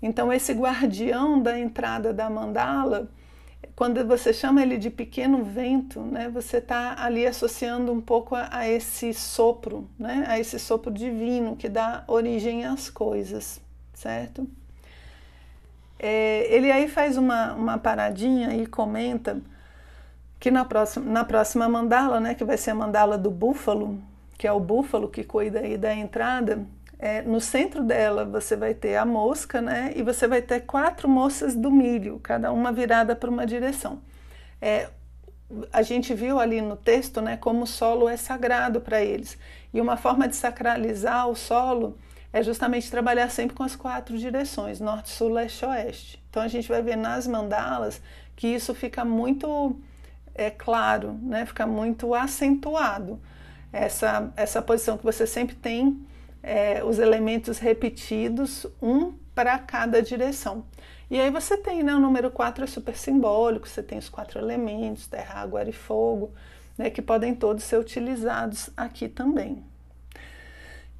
Então, 0.00 0.32
esse 0.32 0.52
guardião 0.52 1.40
da 1.40 1.58
entrada 1.58 2.12
da 2.12 2.28
mandala, 2.28 3.10
quando 3.74 4.04
você 4.06 4.32
chama 4.32 4.62
ele 4.62 4.78
de 4.78 4.90
pequeno 4.90 5.42
vento, 5.42 6.00
né, 6.00 6.28
você 6.28 6.58
está 6.58 7.02
ali 7.02 7.26
associando 7.26 7.92
um 7.92 8.00
pouco 8.00 8.34
a, 8.34 8.48
a, 8.50 8.68
esse 8.68 9.12
sopro, 9.12 9.88
né, 9.98 10.24
a 10.28 10.38
esse 10.38 10.58
sopro 10.58 10.90
divino 10.90 11.56
que 11.56 11.68
dá 11.68 12.04
origem 12.06 12.64
às 12.64 12.88
coisas, 12.88 13.60
certo? 13.92 14.48
É, 15.98 16.46
ele 16.54 16.70
aí 16.70 16.88
faz 16.88 17.16
uma, 17.16 17.54
uma 17.54 17.78
paradinha 17.78 18.54
e 18.54 18.66
comenta 18.66 19.40
que 20.38 20.50
na 20.50 20.64
próxima, 20.64 21.10
na 21.10 21.24
próxima 21.24 21.68
mandala, 21.68 22.20
né, 22.20 22.34
que 22.34 22.44
vai 22.44 22.56
ser 22.56 22.70
a 22.70 22.74
mandala 22.74 23.16
do 23.16 23.30
búfalo, 23.30 24.00
que 24.38 24.46
é 24.46 24.52
o 24.52 24.60
búfalo 24.60 25.08
que 25.08 25.24
cuida 25.24 25.60
aí 25.60 25.76
da 25.78 25.94
entrada, 25.94 26.66
é, 26.98 27.22
no 27.22 27.40
centro 27.40 27.82
dela 27.82 28.24
você 28.24 28.56
vai 28.56 28.74
ter 28.74 28.96
a 28.96 29.04
mosca, 29.04 29.60
né, 29.60 29.92
e 29.94 30.02
você 30.02 30.26
vai 30.26 30.42
ter 30.42 30.60
quatro 30.60 31.08
moças 31.08 31.54
do 31.54 31.70
milho, 31.70 32.20
cada 32.22 32.52
uma 32.52 32.72
virada 32.72 33.14
para 33.16 33.30
uma 33.30 33.46
direção. 33.46 34.00
É, 34.60 34.88
a 35.72 35.82
gente 35.82 36.12
viu 36.14 36.40
ali 36.40 36.60
no 36.60 36.76
texto, 36.76 37.20
né, 37.20 37.36
como 37.36 37.62
o 37.62 37.66
solo 37.66 38.08
é 38.08 38.16
sagrado 38.16 38.80
para 38.80 39.02
eles. 39.02 39.38
E 39.72 39.80
uma 39.80 39.96
forma 39.96 40.26
de 40.26 40.34
sacralizar 40.34 41.28
o 41.28 41.36
solo 41.36 41.96
é 42.32 42.42
justamente 42.42 42.90
trabalhar 42.90 43.30
sempre 43.30 43.54
com 43.56 43.62
as 43.62 43.76
quatro 43.76 44.18
direções, 44.18 44.80
norte, 44.80 45.10
sul, 45.10 45.30
leste, 45.30 45.64
oeste. 45.64 46.22
Então 46.28 46.42
a 46.42 46.48
gente 46.48 46.68
vai 46.68 46.82
ver 46.82 46.96
nas 46.96 47.26
mandalas 47.26 48.00
que 48.34 48.48
isso 48.48 48.74
fica 48.74 49.04
muito 49.04 49.78
é 50.36 50.50
claro, 50.50 51.18
né? 51.22 51.46
fica 51.46 51.66
muito 51.66 52.14
acentuado 52.14 53.20
essa, 53.72 54.32
essa 54.36 54.62
posição 54.62 54.96
que 54.96 55.04
você 55.04 55.26
sempre 55.26 55.54
tem 55.54 56.06
é, 56.42 56.82
os 56.84 56.98
elementos 56.98 57.58
repetidos, 57.58 58.66
um 58.80 59.12
para 59.34 59.58
cada 59.58 60.02
direção. 60.02 60.64
E 61.10 61.20
aí 61.20 61.30
você 61.30 61.56
tem, 61.56 61.82
né, 61.82 61.94
o 61.94 62.00
número 62.00 62.30
4 62.30 62.64
é 62.64 62.66
super 62.66 62.96
simbólico, 62.96 63.68
você 63.68 63.82
tem 63.82 63.98
os 63.98 64.08
quatro 64.08 64.38
elementos, 64.38 65.06
terra, 65.06 65.40
água, 65.40 65.60
ar 65.60 65.68
e 65.68 65.72
fogo, 65.72 66.32
né, 66.76 66.90
que 66.90 67.02
podem 67.02 67.34
todos 67.34 67.64
ser 67.64 67.78
utilizados 67.78 68.70
aqui 68.76 69.08
também. 69.08 69.62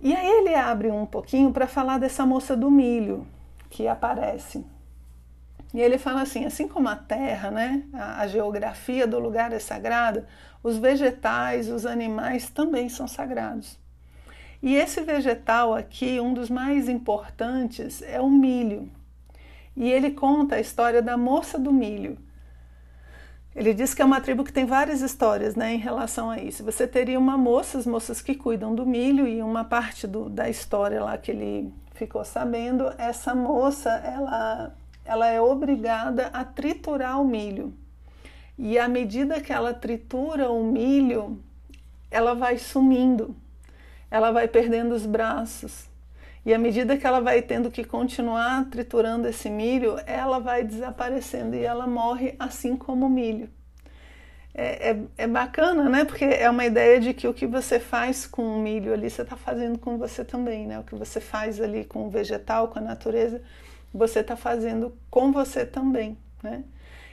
E 0.00 0.14
aí 0.14 0.26
ele 0.26 0.54
abre 0.54 0.90
um 0.90 1.06
pouquinho 1.06 1.52
para 1.52 1.66
falar 1.66 1.98
dessa 1.98 2.26
moça 2.26 2.56
do 2.56 2.70
milho 2.70 3.26
que 3.70 3.88
aparece 3.88 4.64
e 5.76 5.80
ele 5.82 5.98
fala 5.98 6.22
assim: 6.22 6.46
assim 6.46 6.66
como 6.66 6.88
a 6.88 6.96
terra, 6.96 7.50
né, 7.50 7.82
a, 7.92 8.22
a 8.22 8.26
geografia 8.26 9.06
do 9.06 9.18
lugar 9.18 9.52
é 9.52 9.58
sagrada, 9.58 10.26
os 10.62 10.78
vegetais, 10.78 11.68
os 11.68 11.84
animais 11.84 12.48
também 12.48 12.88
são 12.88 13.06
sagrados. 13.06 13.78
E 14.62 14.74
esse 14.74 15.02
vegetal 15.02 15.74
aqui, 15.74 16.18
um 16.18 16.32
dos 16.32 16.48
mais 16.48 16.88
importantes, 16.88 18.00
é 18.00 18.18
o 18.18 18.30
milho. 18.30 18.90
E 19.76 19.92
ele 19.92 20.12
conta 20.12 20.56
a 20.56 20.60
história 20.60 21.02
da 21.02 21.14
moça 21.14 21.58
do 21.58 21.70
milho. 21.70 22.16
Ele 23.54 23.74
diz 23.74 23.92
que 23.92 24.00
é 24.00 24.04
uma 24.04 24.20
tribo 24.22 24.44
que 24.44 24.52
tem 24.52 24.64
várias 24.64 25.02
histórias 25.02 25.54
né, 25.54 25.74
em 25.74 25.78
relação 25.78 26.30
a 26.30 26.38
isso. 26.38 26.64
Você 26.64 26.86
teria 26.86 27.18
uma 27.18 27.36
moça, 27.36 27.76
as 27.76 27.86
moças 27.86 28.22
que 28.22 28.34
cuidam 28.34 28.74
do 28.74 28.86
milho, 28.86 29.28
e 29.28 29.42
uma 29.42 29.64
parte 29.64 30.06
do, 30.06 30.30
da 30.30 30.48
história 30.48 31.04
lá 31.04 31.18
que 31.18 31.30
ele 31.30 31.70
ficou 31.92 32.24
sabendo, 32.24 32.90
essa 32.96 33.34
moça, 33.34 33.90
ela 33.90 34.74
ela 35.06 35.28
é 35.28 35.40
obrigada 35.40 36.26
a 36.28 36.44
triturar 36.44 37.20
o 37.20 37.24
milho. 37.24 37.72
E 38.58 38.78
à 38.78 38.88
medida 38.88 39.40
que 39.40 39.52
ela 39.52 39.74
tritura 39.74 40.50
o 40.50 40.64
milho, 40.64 41.38
ela 42.10 42.34
vai 42.34 42.58
sumindo. 42.58 43.36
ela 44.10 44.30
vai 44.30 44.46
perdendo 44.48 44.94
os 44.94 45.04
braços. 45.04 45.88
E 46.44 46.54
à 46.54 46.58
medida 46.58 46.96
que 46.96 47.06
ela 47.06 47.20
vai 47.20 47.42
tendo 47.42 47.70
que 47.72 47.82
continuar 47.84 48.66
triturando 48.70 49.26
esse 49.26 49.50
milho, 49.50 49.98
ela 50.06 50.38
vai 50.38 50.62
desaparecendo 50.62 51.56
e 51.56 51.64
ela 51.64 51.88
morre 51.88 52.36
assim 52.38 52.76
como 52.76 53.06
o 53.06 53.10
milho. 53.10 53.50
É, 54.54 54.90
é, 54.90 54.98
é, 55.18 55.26
bacana, 55.26 55.88
né? 55.90 56.04
Porque 56.04 56.24
é 56.24 56.48
uma 56.48 56.64
ideia 56.64 56.98
de 56.98 57.12
que 57.12 57.28
o 57.28 57.34
que 57.34 57.46
você 57.46 57.78
faz 57.78 58.26
com 58.26 58.42
o 58.42 58.62
milho 58.62 58.94
ali, 58.94 59.10
você 59.10 59.22
está 59.22 59.36
fazendo 59.36 59.78
com 59.78 59.98
você 59.98 60.24
também, 60.24 60.66
né? 60.66 60.78
O 60.78 60.84
que 60.84 60.94
você 60.94 61.20
faz 61.20 61.60
ali 61.60 61.84
com 61.84 62.06
o 62.06 62.10
vegetal, 62.10 62.68
com 62.68 62.78
a 62.78 62.82
natureza, 62.82 63.42
você 63.92 64.20
está 64.20 64.36
fazendo 64.36 64.96
com 65.10 65.32
você 65.32 65.64
também, 65.64 66.16
né? 66.42 66.64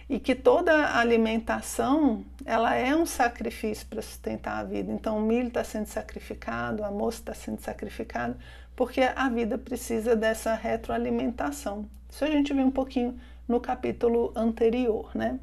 e 0.09 0.19
que 0.19 0.35
toda 0.35 0.95
alimentação 0.97 2.23
ela 2.45 2.75
é 2.75 2.95
um 2.95 3.05
sacrifício 3.05 3.87
para 3.87 4.01
sustentar 4.01 4.59
a 4.59 4.63
vida. 4.63 4.91
Então 4.91 5.17
o 5.17 5.21
milho 5.21 5.47
está 5.47 5.63
sendo 5.63 5.87
sacrificado, 5.87 6.83
a 6.83 6.91
moça 6.91 7.19
está 7.19 7.33
sendo 7.33 7.59
sacrificada, 7.59 8.37
porque 8.75 9.01
a 9.01 9.29
vida 9.29 9.57
precisa 9.57 10.15
dessa 10.15 10.53
retroalimentação. 10.53 11.87
Isso 12.09 12.23
a 12.23 12.27
gente 12.27 12.53
viu 12.53 12.65
um 12.65 12.71
pouquinho 12.71 13.19
no 13.47 13.59
capítulo 13.59 14.31
anterior, 14.35 15.09
né? 15.15 15.39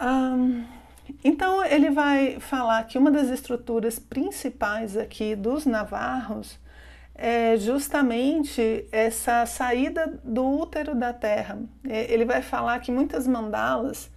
Um, 0.00 0.64
então 1.24 1.64
ele 1.64 1.90
vai 1.90 2.40
falar 2.40 2.84
que 2.84 2.96
uma 2.96 3.10
das 3.10 3.28
estruturas 3.28 3.98
principais 3.98 4.96
aqui 4.96 5.36
dos 5.36 5.66
navarros 5.66 6.58
é 7.24 7.56
justamente 7.56 8.84
essa 8.90 9.46
saída 9.46 10.20
do 10.24 10.44
útero 10.44 10.92
da 10.92 11.12
terra. 11.12 11.56
É, 11.88 12.12
ele 12.12 12.24
vai 12.24 12.42
falar 12.42 12.80
que 12.80 12.90
muitas 12.90 13.28
mandalas 13.28 14.10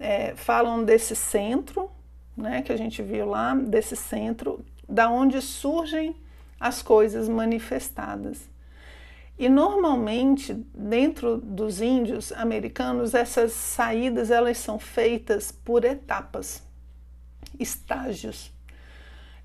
é, 0.00 0.34
falam 0.34 0.82
desse 0.82 1.14
centro, 1.14 1.88
né, 2.36 2.60
que 2.62 2.72
a 2.72 2.76
gente 2.76 3.00
viu 3.02 3.24
lá, 3.24 3.54
desse 3.54 3.94
centro, 3.94 4.64
da 4.88 5.08
onde 5.08 5.40
surgem 5.40 6.16
as 6.58 6.82
coisas 6.82 7.28
manifestadas. 7.28 8.50
E 9.38 9.48
normalmente, 9.48 10.52
dentro 10.74 11.36
dos 11.36 11.80
índios 11.80 12.32
americanos, 12.32 13.14
essas 13.14 13.52
saídas 13.52 14.28
elas 14.28 14.58
são 14.58 14.76
feitas 14.76 15.52
por 15.52 15.84
etapas, 15.84 16.64
estágios. 17.60 18.52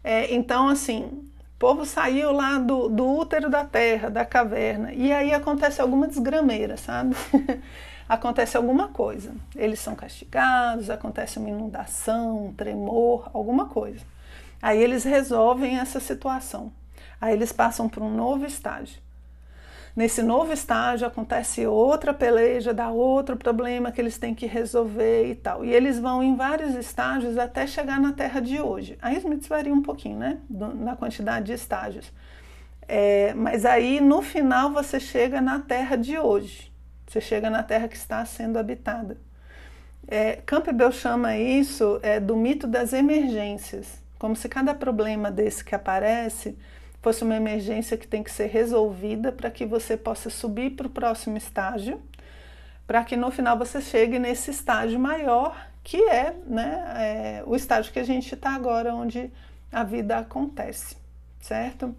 É, 0.03 0.33
então, 0.33 0.67
assim, 0.67 1.29
o 1.55 1.57
povo 1.57 1.85
saiu 1.85 2.33
lá 2.33 2.57
do, 2.57 2.89
do 2.89 3.07
útero 3.17 3.49
da 3.49 3.63
terra, 3.63 4.09
da 4.09 4.25
caverna, 4.25 4.91
e 4.93 5.13
aí 5.13 5.33
acontece 5.33 5.81
alguma 5.81 6.05
desgrameira, 6.05 6.75
sabe? 6.75 7.15
acontece 8.09 8.57
alguma 8.57 8.89
coisa. 8.89 9.33
Eles 9.55 9.79
são 9.79 9.95
castigados, 9.95 10.89
acontece 10.89 11.39
uma 11.39 11.49
inundação, 11.49 12.47
um 12.47 12.53
tremor, 12.53 13.29
alguma 13.33 13.67
coisa. 13.67 14.05
Aí 14.61 14.83
eles 14.83 15.05
resolvem 15.05 15.79
essa 15.79 16.01
situação. 16.01 16.73
Aí 17.21 17.33
eles 17.33 17.53
passam 17.53 17.87
para 17.87 18.03
um 18.03 18.13
novo 18.13 18.45
estágio. 18.45 19.04
Nesse 19.95 20.21
novo 20.21 20.51
estágio 20.51 21.07
acontece 21.07 21.65
outra 21.65 22.13
peleja, 22.13 22.73
dá 22.73 22.89
outro 22.89 23.37
problema 23.37 23.93
que 23.93 24.01
eles 24.01 24.17
têm 24.17 24.35
que 24.35 24.45
resolver 24.45 25.29
e 25.29 25.35
tal. 25.35 25.63
E 25.63 25.71
eles 25.71 25.97
vão 25.97 26.21
em 26.21 26.35
vários 26.35 26.75
estágios 26.75 27.37
até 27.37 27.65
chegar 27.65 27.97
na 27.97 28.11
Terra 28.11 28.41
de 28.41 28.59
hoje. 28.59 28.97
A 29.01 29.13
Smith 29.13 29.47
varia 29.47 29.73
um 29.73 29.81
pouquinho, 29.81 30.19
né? 30.19 30.37
Na 30.49 30.97
quantidade 30.97 31.45
de 31.45 31.53
estágios. 31.53 32.11
É, 32.87 33.33
mas 33.35 33.65
aí 33.65 34.01
no 34.01 34.21
final 34.21 34.69
você 34.71 34.99
chega 34.99 35.39
na 35.39 35.59
Terra 35.59 35.95
de 35.95 36.19
hoje. 36.19 36.69
Você 37.07 37.21
chega 37.21 37.49
na 37.49 37.63
Terra 37.63 37.87
que 37.87 37.95
está 37.95 38.25
sendo 38.25 38.59
habitada. 38.59 39.17
É, 40.05 40.41
Campbell 40.45 40.91
chama 40.91 41.37
isso 41.37 41.99
é, 42.03 42.19
do 42.19 42.35
mito 42.35 42.67
das 42.67 42.91
emergências, 42.91 44.03
como 44.19 44.35
se 44.35 44.49
cada 44.49 44.73
problema 44.75 45.31
desse 45.31 45.63
que 45.63 45.73
aparece 45.73 46.57
fosse 47.05 47.23
uma 47.23 47.35
emergência 47.35 47.95
que 47.97 48.07
tem 48.07 48.23
que 48.23 48.31
ser 48.31 48.47
resolvida 48.47 49.31
para 49.31 49.51
que 49.51 49.63
você 49.63 49.95
possa 49.95 50.27
subir 50.27 50.71
para 50.71 50.87
o 50.87 50.89
próximo 50.89 51.37
estágio, 51.37 52.01
para 52.87 53.03
que 53.03 53.15
no 53.15 53.29
final 53.29 53.55
você 53.59 53.79
chegue 53.79 54.17
nesse 54.17 54.49
estágio 54.49 54.99
maior, 54.99 55.55
que 55.83 56.01
é, 56.01 56.35
né, 56.47 56.83
é, 56.97 57.43
o 57.45 57.55
estágio 57.55 57.93
que 57.93 57.99
a 57.99 58.03
gente 58.03 58.33
está 58.33 58.55
agora, 58.55 58.95
onde 58.95 59.29
a 59.71 59.83
vida 59.83 60.17
acontece, 60.17 60.97
certo? 61.39 61.95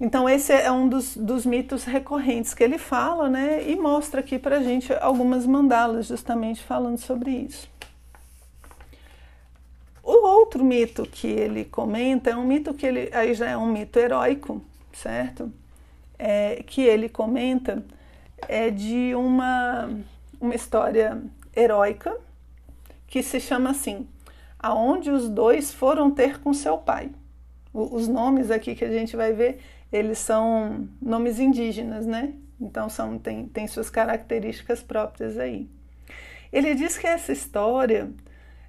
Então, 0.00 0.26
esse 0.26 0.54
é 0.54 0.72
um 0.72 0.88
dos, 0.88 1.14
dos 1.14 1.44
mitos 1.44 1.84
recorrentes 1.84 2.54
que 2.54 2.64
ele 2.64 2.78
fala, 2.78 3.28
né? 3.28 3.68
E 3.68 3.76
mostra 3.76 4.20
aqui 4.20 4.38
para 4.38 4.56
a 4.56 4.62
gente 4.62 4.94
algumas 4.94 5.44
mandalas, 5.44 6.06
justamente 6.06 6.62
falando 6.62 6.96
sobre 6.96 7.32
isso. 7.32 7.68
O 10.06 10.24
outro 10.24 10.64
mito 10.64 11.02
que 11.04 11.26
ele 11.26 11.64
comenta 11.64 12.30
é 12.30 12.36
um 12.36 12.46
mito 12.46 12.72
que 12.72 12.86
ele 12.86 13.10
aí 13.12 13.34
já 13.34 13.50
é 13.50 13.56
um 13.56 13.66
mito 13.66 13.98
heróico, 13.98 14.62
certo? 14.92 15.52
É, 16.16 16.62
que 16.64 16.80
ele 16.80 17.08
comenta 17.08 17.84
é 18.46 18.70
de 18.70 19.16
uma, 19.16 19.90
uma 20.40 20.54
história 20.54 21.20
heróica 21.56 22.16
que 23.08 23.20
se 23.20 23.40
chama 23.40 23.70
assim: 23.70 24.06
Aonde 24.60 25.10
os 25.10 25.28
dois 25.28 25.72
foram 25.72 26.08
ter 26.08 26.38
com 26.38 26.54
seu 26.54 26.78
pai. 26.78 27.10
O, 27.74 27.96
os 27.96 28.06
nomes 28.06 28.52
aqui 28.52 28.76
que 28.76 28.84
a 28.84 28.92
gente 28.92 29.16
vai 29.16 29.32
ver, 29.32 29.58
eles 29.92 30.18
são 30.18 30.88
nomes 31.02 31.40
indígenas, 31.40 32.06
né? 32.06 32.32
Então 32.60 32.88
são, 32.88 33.18
tem, 33.18 33.48
tem 33.48 33.66
suas 33.66 33.90
características 33.90 34.84
próprias 34.84 35.36
aí. 35.36 35.68
Ele 36.52 36.76
diz 36.76 36.96
que 36.96 37.08
essa 37.08 37.32
história 37.32 38.08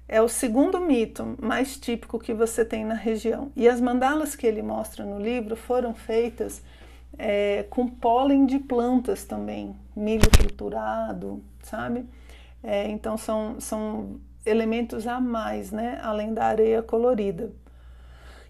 é 0.08 0.22
o 0.22 0.28
segundo 0.28 0.80
mito 0.80 1.36
mais 1.40 1.76
típico 1.76 2.18
que 2.18 2.32
você 2.32 2.64
tem 2.64 2.84
na 2.84 2.94
região. 2.94 3.52
E 3.54 3.68
as 3.68 3.80
mandalas 3.80 4.34
que 4.34 4.46
ele 4.46 4.62
mostra 4.62 5.04
no 5.04 5.20
livro 5.20 5.54
foram 5.54 5.94
feitas 5.94 6.62
é, 7.18 7.64
com 7.68 7.86
pólen 7.86 8.46
de 8.46 8.58
plantas 8.58 9.24
também, 9.24 9.76
milho 9.94 10.30
triturado, 10.30 11.42
sabe? 11.62 12.06
É, 12.62 12.88
então 12.88 13.18
são, 13.18 13.60
são 13.60 14.18
elementos 14.46 15.06
a 15.06 15.20
mais, 15.20 15.70
né? 15.70 16.00
Além 16.02 16.32
da 16.32 16.46
areia 16.46 16.82
colorida. 16.82 17.52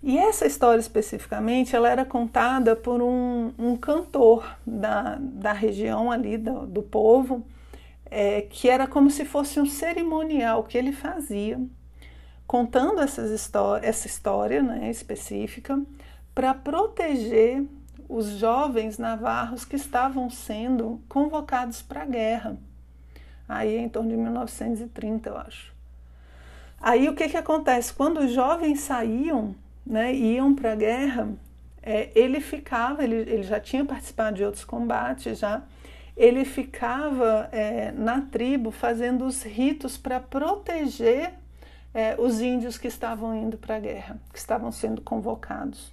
E 0.00 0.16
essa 0.16 0.46
história 0.46 0.78
especificamente, 0.78 1.74
ela 1.74 1.88
era 1.88 2.04
contada 2.04 2.76
por 2.76 3.02
um, 3.02 3.52
um 3.58 3.76
cantor 3.76 4.56
da, 4.64 5.18
da 5.20 5.52
região 5.52 6.12
ali, 6.12 6.38
do, 6.38 6.66
do 6.66 6.82
povo, 6.82 7.44
é, 8.10 8.42
que 8.42 8.68
era 8.68 8.86
como 8.86 9.10
se 9.10 9.24
fosse 9.24 9.60
um 9.60 9.66
cerimonial 9.66 10.64
que 10.64 10.76
ele 10.76 10.92
fazia, 10.92 11.60
contando 12.46 13.00
essas 13.00 13.50
essa 13.82 14.06
história 14.06 14.62
né, 14.62 14.90
específica, 14.90 15.80
para 16.34 16.54
proteger 16.54 17.64
os 18.08 18.26
jovens 18.38 18.96
navarros 18.96 19.64
que 19.64 19.76
estavam 19.76 20.30
sendo 20.30 21.02
convocados 21.08 21.82
para 21.82 22.02
a 22.02 22.06
guerra. 22.06 22.56
Aí 23.48 23.76
em 23.76 23.88
torno 23.88 24.10
de 24.10 24.16
1930, 24.16 25.28
eu 25.28 25.36
acho. 25.36 25.74
Aí 26.80 27.08
o 27.08 27.14
que, 27.14 27.28
que 27.28 27.36
acontece? 27.36 27.92
Quando 27.92 28.20
os 28.20 28.32
jovens 28.32 28.80
saíam, 28.80 29.54
né, 29.84 30.14
iam 30.14 30.54
para 30.54 30.72
a 30.72 30.76
guerra, 30.76 31.28
é, 31.82 32.10
ele 32.14 32.40
ficava, 32.40 33.02
ele, 33.02 33.16
ele 33.16 33.42
já 33.42 33.58
tinha 33.58 33.84
participado 33.84 34.36
de 34.36 34.44
outros 34.44 34.64
combates 34.64 35.38
já, 35.38 35.62
ele 36.18 36.44
ficava 36.44 37.48
é, 37.52 37.92
na 37.92 38.22
tribo 38.22 38.72
fazendo 38.72 39.24
os 39.24 39.44
ritos 39.44 39.96
para 39.96 40.18
proteger 40.18 41.32
é, 41.94 42.16
os 42.18 42.40
índios 42.40 42.76
que 42.76 42.88
estavam 42.88 43.32
indo 43.36 43.56
para 43.56 43.76
a 43.76 43.80
guerra, 43.80 44.20
que 44.32 44.38
estavam 44.38 44.72
sendo 44.72 45.00
convocados. 45.00 45.92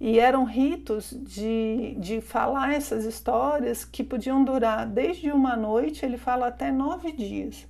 E 0.00 0.18
eram 0.18 0.44
ritos 0.44 1.16
de, 1.16 1.94
de 1.98 2.20
falar 2.20 2.74
essas 2.74 3.04
histórias 3.04 3.84
que 3.84 4.02
podiam 4.02 4.44
durar 4.44 4.84
desde 4.84 5.30
uma 5.30 5.54
noite, 5.54 6.04
ele 6.04 6.18
fala 6.18 6.48
até 6.48 6.72
nove 6.72 7.12
dias. 7.12 7.66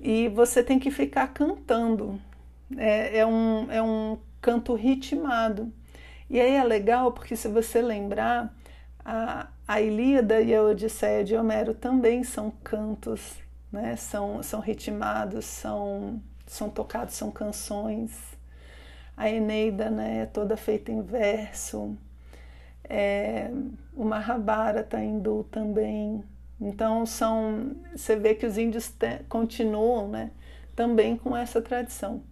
E 0.00 0.28
você 0.28 0.62
tem 0.62 0.78
que 0.78 0.92
ficar 0.92 1.26
cantando. 1.28 2.20
É, 2.76 3.18
é, 3.18 3.26
um, 3.26 3.70
é 3.70 3.82
um 3.82 4.16
canto 4.40 4.74
ritmado. 4.74 5.72
E 6.30 6.40
aí 6.40 6.52
é 6.52 6.64
legal 6.64 7.12
porque, 7.12 7.36
se 7.36 7.48
você 7.48 7.82
lembrar, 7.82 8.54
a, 9.04 9.48
a 9.66 9.80
Ilíada 9.80 10.40
e 10.40 10.54
a 10.54 10.62
Odisseia 10.62 11.24
de 11.24 11.34
Homero 11.34 11.74
também 11.74 12.22
são 12.22 12.50
cantos, 12.62 13.38
né? 13.72 13.96
são, 13.96 14.42
são 14.42 14.60
ritmados, 14.60 15.46
são, 15.46 16.20
são 16.46 16.68
tocados, 16.68 17.14
são 17.14 17.30
canções. 17.30 18.12
A 19.16 19.30
Eneida 19.30 19.90
né, 19.90 20.22
é 20.22 20.26
toda 20.26 20.56
feita 20.56 20.92
em 20.92 21.00
verso. 21.00 21.96
É, 22.82 23.50
o 23.94 24.04
Mahabharata 24.04 25.02
hindu 25.02 25.44
também. 25.50 26.22
Então 26.60 27.06
são, 27.06 27.74
você 27.94 28.16
vê 28.16 28.34
que 28.34 28.44
os 28.44 28.58
índios 28.58 28.90
te, 28.90 29.20
continuam 29.28 30.08
né, 30.08 30.30
também 30.76 31.16
com 31.16 31.36
essa 31.36 31.62
tradição. 31.62 32.22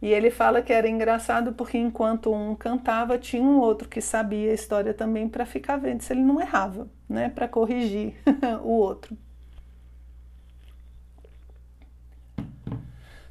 E 0.00 0.12
ele 0.12 0.30
fala 0.30 0.62
que 0.62 0.72
era 0.72 0.88
engraçado 0.88 1.52
porque 1.52 1.76
enquanto 1.76 2.32
um 2.32 2.54
cantava, 2.54 3.18
tinha 3.18 3.42
um 3.42 3.58
outro 3.58 3.88
que 3.88 4.00
sabia 4.00 4.50
a 4.50 4.54
história 4.54 4.94
também 4.94 5.28
para 5.28 5.44
ficar 5.44 5.76
vendo 5.76 6.02
se 6.02 6.12
ele 6.12 6.22
não 6.22 6.40
errava, 6.40 6.88
né, 7.08 7.28
para 7.28 7.48
corrigir 7.48 8.14
o 8.62 8.70
outro. 8.70 9.16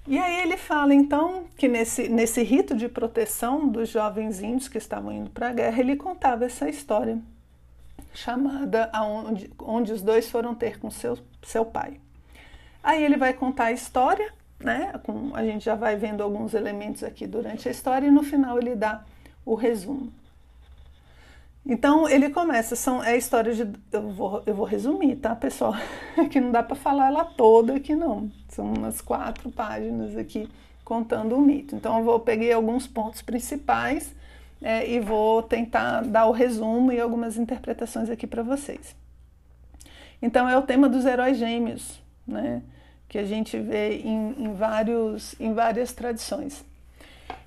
E 0.05 0.17
aí 0.17 0.41
ele 0.41 0.55
fala 0.55 0.93
então 0.93 1.45
que 1.57 1.67
nesse, 1.67 2.07
nesse 2.07 2.41
rito 2.41 2.75
de 2.75 2.87
proteção 2.87 3.67
dos 3.67 3.89
jovens 3.89 4.41
índios 4.41 4.69
que 4.69 4.77
estavam 4.77 5.11
indo 5.11 5.29
para 5.29 5.49
a 5.49 5.53
guerra, 5.53 5.79
ele 5.81 5.97
contava 5.97 6.45
essa 6.45 6.69
história 6.69 7.19
chamada 8.13 8.89
aonde, 8.93 9.51
onde 9.59 9.91
os 9.91 10.01
dois 10.01 10.29
foram 10.29 10.55
ter 10.55 10.79
com 10.79 10.89
seu, 10.89 11.17
seu 11.43 11.65
pai. 11.65 11.99
Aí 12.81 13.03
ele 13.03 13.17
vai 13.17 13.33
contar 13.33 13.65
a 13.65 13.71
história, 13.73 14.33
né? 14.59 14.93
Com, 15.03 15.35
a 15.35 15.43
gente 15.43 15.65
já 15.65 15.75
vai 15.75 15.95
vendo 15.95 16.21
alguns 16.21 16.53
elementos 16.53 17.03
aqui 17.03 17.27
durante 17.27 17.67
a 17.67 17.71
história 17.71 18.07
e 18.07 18.11
no 18.11 18.23
final 18.23 18.57
ele 18.57 18.75
dá 18.75 19.03
o 19.45 19.55
resumo. 19.55 20.11
Então 21.65 22.07
ele 22.07 22.29
começa, 22.29 22.75
são, 22.75 23.03
é 23.03 23.11
a 23.11 23.17
história 23.17 23.53
de. 23.53 23.69
Eu 23.91 24.09
vou, 24.09 24.41
eu 24.45 24.55
vou 24.55 24.65
resumir, 24.65 25.17
tá, 25.17 25.35
pessoal? 25.35 25.75
que 26.31 26.39
não 26.39 26.51
dá 26.51 26.63
para 26.63 26.75
falar 26.75 27.07
ela 27.07 27.25
toda 27.25 27.75
aqui, 27.75 27.93
não. 27.93 28.31
São 28.47 28.73
umas 28.73 29.01
quatro 29.01 29.51
páginas 29.51 30.15
aqui 30.15 30.47
contando 30.85 31.35
o 31.35 31.41
mito. 31.41 31.75
Então 31.75 31.97
eu 31.97 32.03
vou 32.05 32.19
peguei 32.21 32.53
alguns 32.53 32.87
pontos 32.87 33.21
principais 33.21 34.15
é, 34.61 34.89
e 34.89 34.99
vou 35.01 35.43
tentar 35.43 36.01
dar 36.01 36.25
o 36.27 36.31
resumo 36.31 36.91
e 36.93 37.01
algumas 37.01 37.37
interpretações 37.37 38.09
aqui 38.09 38.25
para 38.25 38.41
vocês. 38.41 38.95
Então 40.21 40.47
é 40.47 40.57
o 40.57 40.61
tema 40.61 40.87
dos 40.87 41.05
heróis 41.05 41.37
gêmeos, 41.37 42.01
né? 42.25 42.61
Que 43.07 43.17
a 43.17 43.23
gente 43.23 43.57
vê 43.59 43.99
em, 43.99 44.35
em 44.37 44.53
vários, 44.53 45.35
em 45.39 45.53
várias 45.53 45.93
tradições. 45.93 46.63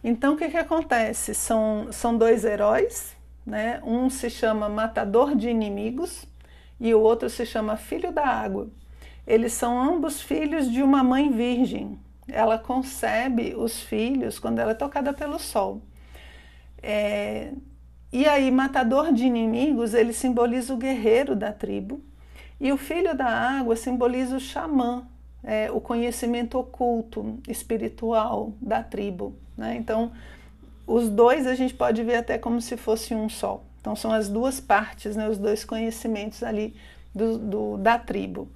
Então 0.03 0.35
o 0.35 0.37
que, 0.37 0.49
que 0.49 0.57
acontece? 0.57 1.35
São, 1.35 1.89
são 1.91 2.17
dois 2.17 2.45
heróis 2.45 3.19
né? 3.45 3.81
Um 3.85 4.11
se 4.11 4.31
chama 4.31 4.69
Matador 4.69 5.35
de 5.35 5.49
Inimigos 5.49 6.25
e 6.79 6.95
o 6.95 7.01
outro 7.01 7.29
se 7.29 7.45
chama 7.45 7.77
Filho 7.77 8.13
da 8.13 8.27
Água. 8.27 8.69
Eles 9.27 9.53
são 9.53 9.79
ambos 9.79 10.21
filhos 10.21 10.71
de 10.71 10.83
uma 10.83 11.03
mãe 11.03 11.31
virgem. 11.31 11.99
Ela 12.29 12.59
concebe 12.59 13.55
os 13.57 13.81
filhos 13.81 14.39
quando 14.39 14.59
ela 14.59 14.73
é 14.73 14.75
tocada 14.75 15.13
pelo 15.13 15.39
sol. 15.39 15.83
É... 16.83 17.53
E 18.13 18.27
aí, 18.27 18.51
matador 18.51 19.13
de 19.13 19.25
inimigos, 19.25 19.95
ele 19.95 20.13
simboliza 20.13 20.75
o 20.75 20.77
guerreiro 20.77 21.37
da 21.37 21.53
tribo. 21.53 22.03
E 22.61 22.73
o 22.73 22.77
filho 22.77 23.17
da 23.17 23.27
água 23.27 23.77
simboliza 23.77 24.37
o 24.37 24.41
xamã, 24.41 25.07
é, 25.43 25.71
o 25.71 25.81
conhecimento 25.81 26.59
oculto, 26.59 27.39
espiritual 27.49 28.53
da 28.61 28.83
tribo. 28.83 29.35
Né? 29.57 29.77
Então, 29.77 30.13
os 30.87 31.09
dois 31.09 31.47
a 31.47 31.55
gente 31.55 31.75
pode 31.75 32.03
ver 32.03 32.17
até 32.17 32.39
como 32.39 32.61
se 32.61 32.77
fosse 32.77 33.15
um 33.15 33.29
só. 33.29 33.63
Então 33.81 33.97
são 33.97 34.13
as 34.13 34.29
duas 34.29 34.61
partes, 34.61 35.17
né, 35.17 35.29
os 35.29 35.39
dois 35.39 35.65
conhecimentos 35.65 36.43
ali 36.43 36.75
do, 37.15 37.39
do 37.39 37.77
da 37.79 37.99
tribo. 37.99 38.49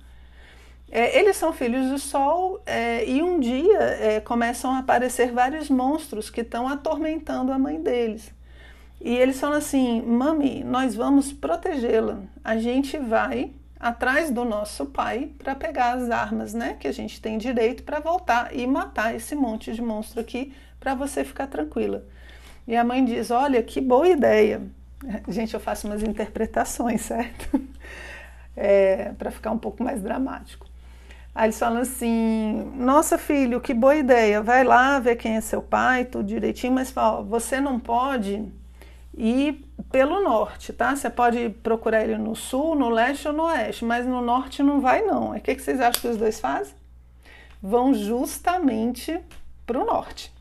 É, 0.91 1.19
eles 1.19 1.37
são 1.37 1.53
filhos 1.53 1.91
do 1.91 1.99
sol 1.99 2.61
é, 2.67 3.09
e 3.09 3.23
um 3.23 3.41
dia 3.41 3.79
é, 3.79 4.21
começam 4.21 4.73
a 4.73 4.79
aparecer 4.79 5.33
vários 5.33 5.71
monstros 5.71 6.31
que 6.31 6.43
estão 6.43 6.69
atormentando 6.69 7.53
a 7.53 7.59
mãe 7.59 7.81
deles. 7.81 8.33
E 9.01 9.15
eles 9.17 9.41
falam 9.41 9.59
assim: 9.59 10.03
Mami, 10.03 10.63
nós 10.63 10.95
vamos 10.95 11.33
protegê-la. 11.33 12.21
A 12.45 12.57
gente 12.59 12.99
vai 12.99 13.51
atrás 13.85 14.31
do 14.31 14.47
nosso 14.47 14.87
pai 14.87 15.31
para 15.37 15.55
pegar 15.55 15.93
as 15.93 16.09
armas, 16.09 16.55
né, 16.55 16.75
que 16.81 16.89
a 16.89 16.93
gente 16.93 17.21
tem 17.21 17.37
direito 17.37 17.83
para 17.83 18.01
voltar 18.01 18.57
e 18.57 18.67
matar 18.67 19.15
esse 19.15 19.35
monte 19.35 19.75
de 19.75 19.83
monstro 19.83 20.19
aqui 20.23 20.55
para 20.81 20.95
você 20.95 21.23
ficar 21.23 21.49
tranquila. 21.49 22.03
E 22.67 22.75
a 22.75 22.83
mãe 22.83 23.05
diz: 23.05 23.31
Olha, 23.31 23.63
que 23.63 23.83
boa 23.83 24.09
ideia. 24.09 24.63
Gente, 25.29 25.53
eu 25.53 25.61
faço 25.61 25.87
umas 25.87 26.03
interpretações, 26.03 27.03
certo? 27.05 27.61
É, 28.57 29.13
para 29.19 29.31
ficar 29.31 29.51
um 29.51 29.59
pouco 29.59 29.85
mais 29.85 30.01
dramático. 30.01 30.67
Aí 31.35 31.47
eles 31.47 31.59
falam 31.59 31.83
assim: 31.83 32.73
Nossa, 32.77 33.19
filho, 33.19 33.61
que 33.61 33.75
boa 33.75 33.97
ideia. 33.97 34.41
Vai 34.41 34.65
lá 34.65 34.99
ver 34.99 35.17
quem 35.17 35.37
é 35.37 35.43
seu 35.43 35.61
pai, 35.61 36.07
tudo 36.07 36.25
direitinho, 36.25 36.73
mas 36.73 36.91
fala, 36.91 37.23
você 37.23 37.61
não 37.61 37.79
pode 37.79 38.51
ir 39.17 39.65
pelo 39.91 40.23
norte, 40.23 40.73
tá? 40.73 40.95
Você 40.95 41.09
pode 41.09 41.51
procurar 41.63 42.03
ele 42.03 42.19
no 42.19 42.35
sul, 42.35 42.75
no 42.75 42.89
leste 42.89 43.29
ou 43.29 43.35
no 43.35 43.45
oeste, 43.45 43.85
mas 43.85 44.07
no 44.07 44.21
norte 44.21 44.63
não 44.63 44.81
vai, 44.81 45.03
não. 45.03 45.37
O 45.37 45.41
que, 45.41 45.55
que 45.55 45.63
vocês 45.63 45.81
acham 45.81 46.01
que 46.01 46.09
os 46.09 46.17
dois 46.17 46.41
fazem? 46.41 46.75
Vão 47.63 47.95
justamente 47.95 49.21
para 49.67 49.79
o 49.79 49.85
norte. 49.85 50.33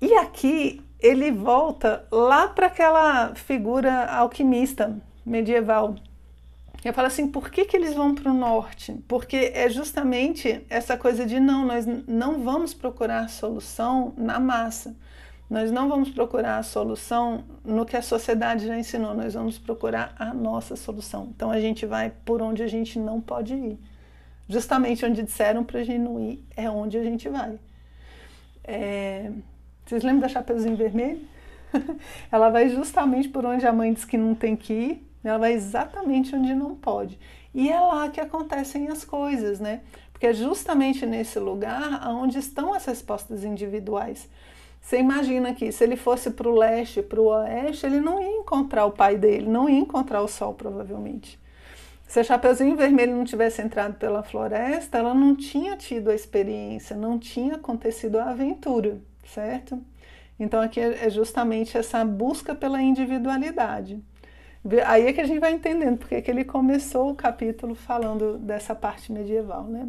E 0.00 0.14
aqui 0.14 0.82
ele 0.98 1.30
volta 1.30 2.06
lá 2.10 2.48
para 2.48 2.66
aquela 2.66 3.34
figura 3.34 4.06
alquimista 4.06 4.96
medieval. 5.24 5.96
Eu 6.84 6.92
falo 6.92 7.06
assim, 7.06 7.28
por 7.28 7.50
que, 7.50 7.64
que 7.64 7.76
eles 7.76 7.94
vão 7.94 8.14
para 8.14 8.30
o 8.30 8.34
norte? 8.34 8.92
Porque 9.06 9.52
é 9.54 9.68
justamente 9.68 10.64
essa 10.68 10.96
coisa 10.96 11.24
de 11.24 11.38
não, 11.38 11.64
nós 11.64 11.86
não 12.08 12.42
vamos 12.42 12.74
procurar 12.74 13.28
solução 13.28 14.12
na 14.16 14.40
massa. 14.40 14.96
Nós 15.52 15.70
não 15.70 15.86
vamos 15.86 16.08
procurar 16.08 16.56
a 16.56 16.62
solução 16.62 17.44
no 17.62 17.84
que 17.84 17.94
a 17.94 18.00
sociedade 18.00 18.66
já 18.66 18.78
ensinou, 18.78 19.14
nós 19.14 19.34
vamos 19.34 19.58
procurar 19.58 20.14
a 20.18 20.32
nossa 20.32 20.76
solução. 20.76 21.28
Então 21.36 21.50
a 21.50 21.60
gente 21.60 21.84
vai 21.84 22.10
por 22.24 22.40
onde 22.40 22.62
a 22.62 22.66
gente 22.66 22.98
não 22.98 23.20
pode 23.20 23.52
ir. 23.52 23.78
Justamente 24.48 25.04
onde 25.04 25.22
disseram 25.22 25.62
para 25.62 25.80
a 25.80 25.84
gente 25.84 25.98
não 25.98 26.18
ir, 26.18 26.42
é 26.56 26.70
onde 26.70 26.96
a 26.96 27.04
gente 27.04 27.28
vai. 27.28 27.58
É, 28.64 29.30
vocês 29.84 30.02
lembram 30.02 30.22
da 30.22 30.28
Chapeuzinho 30.28 30.74
Vermelho? 30.74 31.20
ela 32.32 32.48
vai 32.48 32.70
justamente 32.70 33.28
por 33.28 33.44
onde 33.44 33.66
a 33.66 33.74
mãe 33.74 33.92
diz 33.92 34.06
que 34.06 34.16
não 34.16 34.34
tem 34.34 34.56
que 34.56 34.72
ir, 34.72 35.06
ela 35.22 35.36
vai 35.36 35.52
exatamente 35.52 36.34
onde 36.34 36.54
não 36.54 36.74
pode. 36.74 37.18
E 37.52 37.68
é 37.68 37.78
lá 37.78 38.08
que 38.08 38.22
acontecem 38.22 38.88
as 38.88 39.04
coisas, 39.04 39.60
né? 39.60 39.82
Porque 40.14 40.28
é 40.28 40.32
justamente 40.32 41.04
nesse 41.04 41.38
lugar 41.38 42.08
onde 42.08 42.38
estão 42.38 42.72
as 42.72 42.86
respostas 42.86 43.44
individuais. 43.44 44.30
Você 44.82 44.98
imagina 44.98 45.54
que 45.54 45.72
se 45.72 45.82
ele 45.82 45.96
fosse 45.96 46.30
para 46.30 46.48
o 46.48 46.54
leste, 46.54 47.00
para 47.00 47.20
o 47.20 47.28
oeste, 47.28 47.86
ele 47.86 48.00
não 48.00 48.20
ia 48.20 48.40
encontrar 48.40 48.84
o 48.84 48.90
pai 48.90 49.16
dele, 49.16 49.48
não 49.48 49.66
ia 49.66 49.78
encontrar 49.78 50.20
o 50.20 50.28
sol, 50.28 50.52
provavelmente. 50.52 51.40
Se 52.06 52.20
a 52.20 52.24
Chapeuzinho 52.24 52.76
Vermelho 52.76 53.16
não 53.16 53.24
tivesse 53.24 53.62
entrado 53.62 53.94
pela 53.94 54.22
floresta, 54.22 54.98
ela 54.98 55.14
não 55.14 55.34
tinha 55.34 55.76
tido 55.78 56.10
a 56.10 56.14
experiência, 56.14 56.94
não 56.94 57.18
tinha 57.18 57.54
acontecido 57.54 58.18
a 58.18 58.30
aventura 58.30 59.00
certo? 59.26 59.82
Então 60.38 60.60
aqui 60.60 60.80
é, 60.80 61.06
é 61.06 61.10
justamente 61.10 61.76
essa 61.76 62.04
busca 62.04 62.54
pela 62.54 62.80
individualidade. 62.82 64.02
Aí 64.86 65.06
é 65.06 65.12
que 65.12 65.20
a 65.20 65.26
gente 65.26 65.40
vai 65.40 65.52
entendendo 65.52 65.98
porque 65.98 66.22
que 66.22 66.30
ele 66.30 66.44
começou 66.44 67.10
o 67.10 67.14
capítulo 67.14 67.74
falando 67.74 68.38
dessa 68.38 68.74
parte 68.74 69.12
medieval, 69.12 69.64
né? 69.64 69.88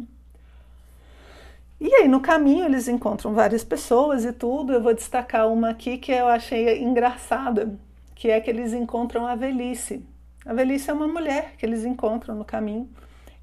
E 1.84 1.94
aí 1.96 2.08
no 2.08 2.18
caminho 2.18 2.64
eles 2.64 2.88
encontram 2.88 3.34
várias 3.34 3.62
pessoas 3.62 4.24
e 4.24 4.32
tudo. 4.32 4.72
Eu 4.72 4.82
vou 4.82 4.94
destacar 4.94 5.46
uma 5.52 5.68
aqui 5.68 5.98
que 5.98 6.10
eu 6.10 6.26
achei 6.26 6.82
engraçada, 6.82 7.78
que 8.14 8.30
é 8.30 8.40
que 8.40 8.48
eles 8.48 8.72
encontram 8.72 9.26
a 9.26 9.34
velhice. 9.34 10.02
A 10.46 10.54
velhice 10.54 10.88
é 10.88 10.94
uma 10.94 11.06
mulher 11.06 11.56
que 11.58 11.66
eles 11.66 11.84
encontram 11.84 12.34
no 12.36 12.44
caminho 12.44 12.88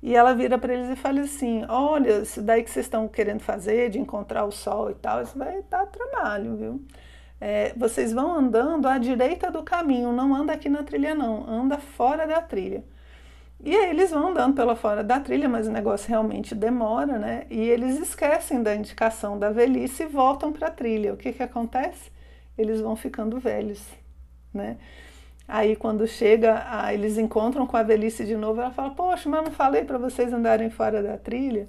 e 0.01 0.15
ela 0.15 0.33
vira 0.33 0.57
para 0.57 0.73
eles 0.73 0.89
e 0.89 0.95
fala 0.95 1.21
assim: 1.21 1.63
Olha, 1.69 2.23
isso 2.23 2.41
daí 2.41 2.63
que 2.63 2.71
vocês 2.71 2.87
estão 2.87 3.07
querendo 3.07 3.41
fazer, 3.41 3.91
de 3.91 3.99
encontrar 3.99 4.43
o 4.45 4.51
sol 4.51 4.89
e 4.89 4.95
tal, 4.95 5.21
isso 5.21 5.37
vai 5.37 5.61
dar 5.69 5.85
trabalho, 5.85 6.55
viu? 6.55 6.81
É, 7.39 7.73
vocês 7.77 8.11
vão 8.11 8.33
andando 8.33 8.87
à 8.87 8.97
direita 8.97 9.51
do 9.51 9.61
caminho, 9.61 10.11
não 10.11 10.33
anda 10.33 10.53
aqui 10.53 10.67
na 10.67 10.81
trilha, 10.81 11.13
não, 11.13 11.47
anda 11.47 11.77
fora 11.77 12.25
da 12.25 12.41
trilha. 12.41 12.83
E 13.63 13.75
aí 13.75 13.91
eles 13.91 14.09
vão 14.09 14.29
andando 14.29 14.55
pela 14.55 14.75
fora 14.75 15.03
da 15.03 15.19
trilha, 15.19 15.47
mas 15.47 15.67
o 15.67 15.71
negócio 15.71 16.09
realmente 16.09 16.55
demora, 16.55 17.19
né? 17.19 17.45
E 17.49 17.59
eles 17.59 17.99
esquecem 17.99 18.63
da 18.63 18.75
indicação 18.75 19.37
da 19.37 19.51
velhice 19.51 20.03
e 20.03 20.07
voltam 20.07 20.51
para 20.51 20.67
a 20.67 20.71
trilha. 20.71 21.13
O 21.13 21.17
que, 21.17 21.31
que 21.31 21.43
acontece? 21.43 22.11
Eles 22.57 22.81
vão 22.81 22.95
ficando 22.95 23.39
velhos, 23.39 23.85
né? 24.51 24.77
Aí 25.47 25.75
quando 25.75 26.07
chega, 26.07 26.65
eles 26.91 27.17
encontram 27.17 27.67
com 27.67 27.77
a 27.77 27.83
velhice 27.83 28.25
de 28.25 28.35
novo, 28.35 28.61
ela 28.61 28.71
fala: 28.71 28.91
"Poxa, 28.91 29.29
mas 29.29 29.43
não 29.43 29.51
falei 29.51 29.83
para 29.85 29.97
vocês 29.99 30.33
andarem 30.33 30.69
fora 30.71 31.03
da 31.03 31.17
trilha?" 31.17 31.67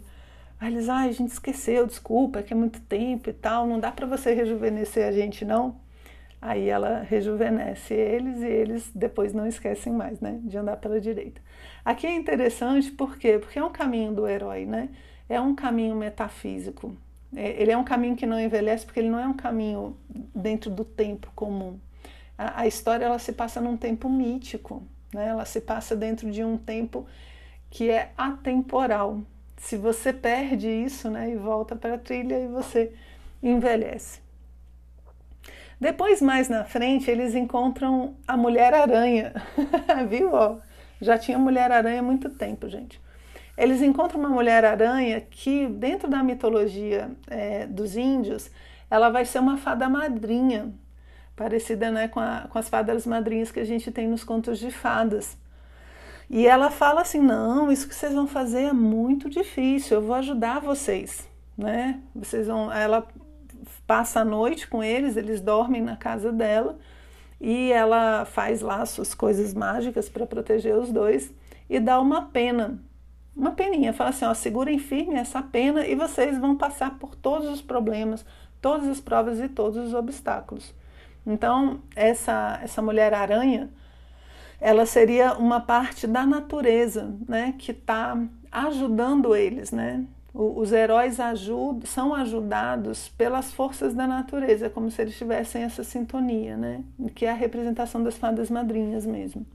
Aí 0.59 0.72
eles: 0.72 0.88
"Ai, 0.88 1.09
a 1.11 1.12
gente 1.12 1.31
esqueceu, 1.33 1.87
desculpa, 1.87 2.38
é 2.38 2.42
que 2.42 2.55
é 2.55 2.57
muito 2.57 2.81
tempo 2.83 3.28
e 3.28 3.33
tal, 3.35 3.66
não 3.66 3.78
dá 3.81 3.92
para 3.92 4.07
você 4.07 4.33
rejuvenescer 4.33 5.07
a 5.07 5.12
gente 5.12 5.44
não?" 5.44 5.76
Aí 6.40 6.68
ela 6.68 7.00
rejuvenesce 7.02 7.94
eles 7.94 8.40
e 8.42 8.46
eles 8.46 8.90
depois 8.94 9.33
não 9.33 9.46
esquecem 9.46 9.92
mais, 9.92 10.20
né, 10.20 10.40
de 10.42 10.57
andar 10.59 10.76
pela 10.78 11.00
direita. 11.00 11.40
Aqui 11.85 12.07
é 12.07 12.14
interessante 12.14 12.91
por 12.91 13.16
quê? 13.16 13.39
Porque 13.39 13.59
é 13.59 13.64
um 13.64 13.72
caminho 13.72 14.12
do 14.12 14.26
herói, 14.26 14.66
né? 14.66 14.89
É 15.28 15.41
um 15.41 15.55
caminho 15.55 15.97
metafísico. 15.97 16.97
É, 17.35 17.61
ele 17.61 17.72
é 17.72 17.76
um 17.76 17.85
caminho 17.85 18.16
que 18.16 18.26
não 18.26 18.39
envelhece 18.39 18.85
porque 18.85 19.01
ele 19.01 19.11
não 19.11 19.18
é 19.18 19.26
um 19.26 19.35
caminho 19.35 19.97
dentro 20.35 20.70
do 20.70 20.85
tempo 20.85 21.30
comum 21.35 21.78
a, 22.43 22.62
a 22.62 22.66
história 22.66 23.05
ela 23.05 23.18
se 23.18 23.33
passa 23.33 23.61
num 23.61 23.76
tempo 23.76 24.09
mítico, 24.09 24.83
né? 25.12 25.28
ela 25.28 25.45
se 25.45 25.61
passa 25.61 25.95
dentro 25.95 26.30
de 26.30 26.43
um 26.45 26.57
tempo 26.57 27.07
que 27.70 27.91
é 27.91 28.12
atemporal. 28.16 29.20
Se 29.57 29.76
você 29.76 30.12
perde 30.12 30.68
isso 30.68 31.09
né, 31.09 31.30
e 31.30 31.37
volta 31.37 31.76
para 31.76 31.95
a 31.95 31.99
trilha, 31.99 32.39
e 32.39 32.49
você 32.49 32.93
envelhece. 33.43 34.20
Depois, 35.80 36.20
mais 36.20 36.49
na 36.49 36.64
frente, 36.64 37.11
eles 37.11 37.35
encontram 37.35 38.16
a 38.26 38.37
Mulher-Aranha. 38.37 39.33
Viu? 40.09 40.33
Ó, 40.33 40.59
já 41.03 41.18
tinha 41.18 41.38
Mulher-Aranha 41.38 42.00
há 42.00 42.03
muito 42.03 42.30
tempo, 42.30 42.68
gente. 42.68 43.00
eles 43.59 43.82
encontram 43.82 44.20
uma 44.20 44.30
mulher-aranha 44.30 45.20
que, 45.20 45.66
dentro 45.66 46.09
da 46.09 46.22
mitologia 46.22 47.11
é, 47.28 47.66
dos 47.66 47.96
índios, 47.96 48.50
ela 48.90 49.11
vai 49.11 49.24
ser 49.24 49.40
uma 49.40 49.59
fada 49.59 49.88
madrinha, 49.88 50.72
parecida 51.36 51.90
né, 51.90 52.09
com, 52.09 52.20
a, 52.20 52.46
com 52.48 52.59
as 52.59 52.68
fadas 52.68 53.07
madrinhas 53.07 53.50
que 53.50 53.61
a 53.61 53.64
gente 53.64 53.90
tem 53.90 54.09
nos 54.09 54.24
contos 54.24 54.59
de 54.59 54.70
fadas. 54.70 55.36
E 56.30 56.46
ela 56.46 56.70
fala 56.70 57.03
assim: 57.03 57.20
não, 57.20 57.70
isso 57.70 57.88
que 57.88 57.94
vocês 57.94 58.14
vão 58.14 58.26
fazer 58.26 58.62
é 58.62 58.72
muito 58.72 59.28
difícil, 59.28 59.98
eu 59.98 60.03
vou 60.03 60.14
ajudar 60.16 60.61
vocês. 60.61 61.28
Né? 61.59 62.00
Vocês 62.14 62.46
vão. 62.46 62.72
Ela 62.72 63.07
passa 63.86 64.20
a 64.20 64.24
noite 64.24 64.66
com 64.68 64.82
eles, 64.82 65.16
eles 65.16 65.40
dormem 65.40 65.82
na 65.82 65.96
casa 65.96 66.32
dela 66.32 66.78
e 67.43 67.72
ela 67.72 68.24
faz 68.24 68.62
lá 68.62 68.86
suas 68.86 69.14
coisas 69.14 69.53
mágicas 69.53 70.09
para 70.09 70.24
proteger 70.24 70.76
os 70.76 70.93
dois 70.93 71.34
e 71.68 71.80
dá 71.80 72.01
uma 72.01 72.26
pena 72.26 72.80
uma 73.34 73.53
peninha, 73.53 73.93
fala 73.93 74.11
assim, 74.11 74.26
ó, 74.26 74.34
segurem 74.34 74.78
firme 74.78 75.14
essa 75.14 75.43
pena 75.43 75.86
e 75.86 75.95
vocês 75.95 76.38
vão 76.38 76.55
passar 76.57 76.99
por 76.99 77.16
todos 77.16 77.49
os 77.49 77.62
problemas, 77.62 78.24
todas 78.61 78.86
as 78.86 79.01
provas 79.01 79.40
e 79.40 79.49
todos 79.49 79.86
os 79.86 79.95
obstáculos. 79.95 80.74
Então, 81.26 81.80
essa, 81.97 82.61
essa 82.62 82.82
mulher 82.82 83.14
aranha, 83.14 83.70
ela 84.61 84.84
seria 84.84 85.32
uma 85.34 85.61
parte 85.61 86.07
da 86.07 86.26
natureza, 86.26 87.14
né, 87.26 87.55
que 87.59 87.72
está 87.72 88.18
ajudando 88.51 89.34
eles, 89.34 89.72
né? 89.72 90.05
Os 90.35 90.72
heróis 90.72 91.20
ajudam, 91.20 91.85
são 91.85 92.14
ajudados 92.14 93.11
pelas 93.11 93.53
forças 93.53 93.93
da 93.93 94.07
natureza, 94.07 94.70
como 94.70 94.91
se 94.91 95.03
eles 95.03 95.16
tivessem 95.16 95.62
essa 95.62 95.85
sintonia, 95.85 96.57
né? 96.57 96.83
Que 97.14 97.26
é 97.26 97.30
a 97.30 97.35
representação 97.35 98.03
das 98.03 98.16
fadas 98.16 98.51
madrinhas 98.51 99.05
mesmo. 99.05 99.47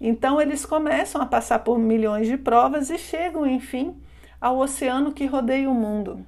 Então 0.00 0.40
eles 0.40 0.66
começam 0.66 1.22
a 1.22 1.26
passar 1.26 1.60
por 1.60 1.78
milhões 1.78 2.26
de 2.26 2.36
provas 2.36 2.90
e 2.90 2.98
chegam, 2.98 3.46
enfim, 3.46 3.96
ao 4.40 4.58
oceano 4.58 5.12
que 5.12 5.26
rodeia 5.26 5.70
o 5.70 5.74
mundo. 5.74 6.26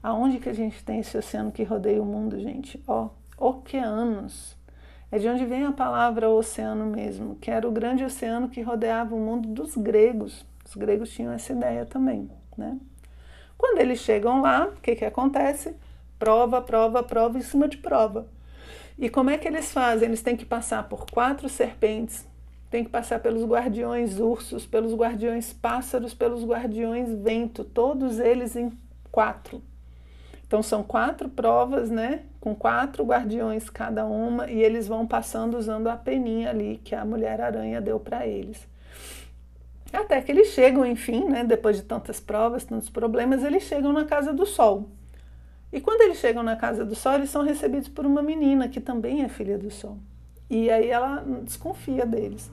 Aonde 0.00 0.38
que 0.38 0.48
a 0.48 0.52
gente 0.52 0.84
tem 0.84 1.00
esse 1.00 1.18
oceano 1.18 1.50
que 1.50 1.64
rodeia 1.64 2.00
o 2.00 2.06
mundo, 2.06 2.38
gente? 2.38 2.80
Ó, 2.86 3.08
oceanos. 3.36 4.56
É 5.10 5.18
de 5.18 5.28
onde 5.28 5.44
vem 5.44 5.64
a 5.64 5.72
palavra 5.72 6.30
oceano 6.30 6.86
mesmo, 6.86 7.34
que 7.36 7.50
era 7.50 7.66
o 7.66 7.72
grande 7.72 8.04
oceano 8.04 8.48
que 8.48 8.62
rodeava 8.62 9.12
o 9.12 9.18
mundo 9.18 9.48
dos 9.48 9.76
gregos. 9.76 10.46
Os 10.64 10.76
gregos 10.76 11.10
tinham 11.10 11.32
essa 11.32 11.52
ideia 11.52 11.84
também, 11.84 12.30
né? 12.56 12.78
Quando 13.56 13.78
eles 13.78 14.00
chegam 14.00 14.42
lá, 14.42 14.66
o 14.66 14.80
que, 14.80 14.96
que 14.96 15.04
acontece? 15.04 15.74
Prova, 16.18 16.60
prova, 16.60 17.02
prova 17.02 17.38
em 17.38 17.42
cima 17.42 17.68
de 17.68 17.76
prova. 17.76 18.26
E 18.98 19.08
como 19.08 19.30
é 19.30 19.38
que 19.38 19.48
eles 19.48 19.72
fazem? 19.72 20.08
Eles 20.08 20.22
têm 20.22 20.36
que 20.36 20.44
passar 20.44 20.88
por 20.88 21.06
quatro 21.10 21.48
serpentes, 21.48 22.26
tem 22.70 22.84
que 22.84 22.90
passar 22.90 23.20
pelos 23.20 23.44
guardiões 23.44 24.18
ursos, 24.18 24.66
pelos 24.66 24.94
guardiões 24.94 25.52
pássaros, 25.52 26.14
pelos 26.14 26.44
guardiões 26.44 27.08
vento, 27.10 27.64
todos 27.64 28.18
eles 28.18 28.56
em 28.56 28.72
quatro. 29.10 29.62
Então 30.46 30.62
são 30.62 30.82
quatro 30.82 31.28
provas, 31.28 31.90
né? 31.90 32.22
Com 32.40 32.54
quatro 32.54 33.04
guardiões 33.04 33.68
cada 33.70 34.04
uma, 34.06 34.50
e 34.50 34.62
eles 34.62 34.86
vão 34.86 35.06
passando 35.06 35.56
usando 35.56 35.88
a 35.88 35.96
peninha 35.96 36.50
ali 36.50 36.80
que 36.84 36.94
a 36.94 37.04
Mulher-Aranha 37.04 37.80
deu 37.80 37.98
para 37.98 38.26
eles. 38.26 38.66
Até 39.94 40.20
que 40.20 40.32
eles 40.32 40.48
chegam, 40.48 40.84
enfim, 40.84 41.24
né? 41.24 41.44
Depois 41.44 41.76
de 41.76 41.82
tantas 41.82 42.20
provas, 42.20 42.64
tantos 42.64 42.90
problemas, 42.90 43.44
eles 43.44 43.62
chegam 43.62 43.92
na 43.92 44.04
Casa 44.04 44.32
do 44.32 44.44
Sol. 44.44 44.88
E 45.72 45.80
quando 45.80 46.02
eles 46.02 46.18
chegam 46.18 46.42
na 46.42 46.56
Casa 46.56 46.84
do 46.84 46.94
Sol, 46.94 47.14
eles 47.14 47.30
são 47.30 47.42
recebidos 47.42 47.88
por 47.88 48.04
uma 48.04 48.22
menina 48.22 48.68
que 48.68 48.80
também 48.80 49.22
é 49.22 49.28
filha 49.28 49.58
do 49.58 49.70
Sol. 49.70 49.98
E 50.48 50.70
aí 50.70 50.88
ela 50.88 51.24
desconfia 51.42 52.04
deles. 52.04 52.50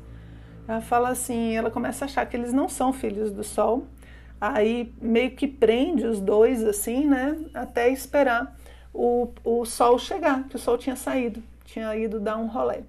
Ela 0.67 0.81
fala 0.81 1.09
assim, 1.09 1.55
ela 1.55 1.69
começa 1.69 2.05
a 2.05 2.07
achar 2.07 2.25
que 2.25 2.35
eles 2.37 2.53
não 2.53 2.69
são 2.69 2.93
filhos 2.93 3.31
do 3.31 3.43
sol. 3.43 3.87
Aí 4.39 4.93
meio 5.01 5.31
que 5.31 5.47
prende 5.47 6.05
os 6.05 6.19
dois 6.19 6.63
assim, 6.63 7.05
né? 7.05 7.37
Até 7.53 7.89
esperar 7.89 8.57
o, 8.93 9.29
o 9.43 9.65
sol 9.65 9.99
chegar, 9.99 10.47
que 10.47 10.55
o 10.55 10.59
sol 10.59 10.77
tinha 10.77 10.95
saído, 10.95 11.43
tinha 11.65 11.95
ido 11.95 12.19
dar 12.19 12.37
um 12.37 12.47
rolê. 12.47 12.81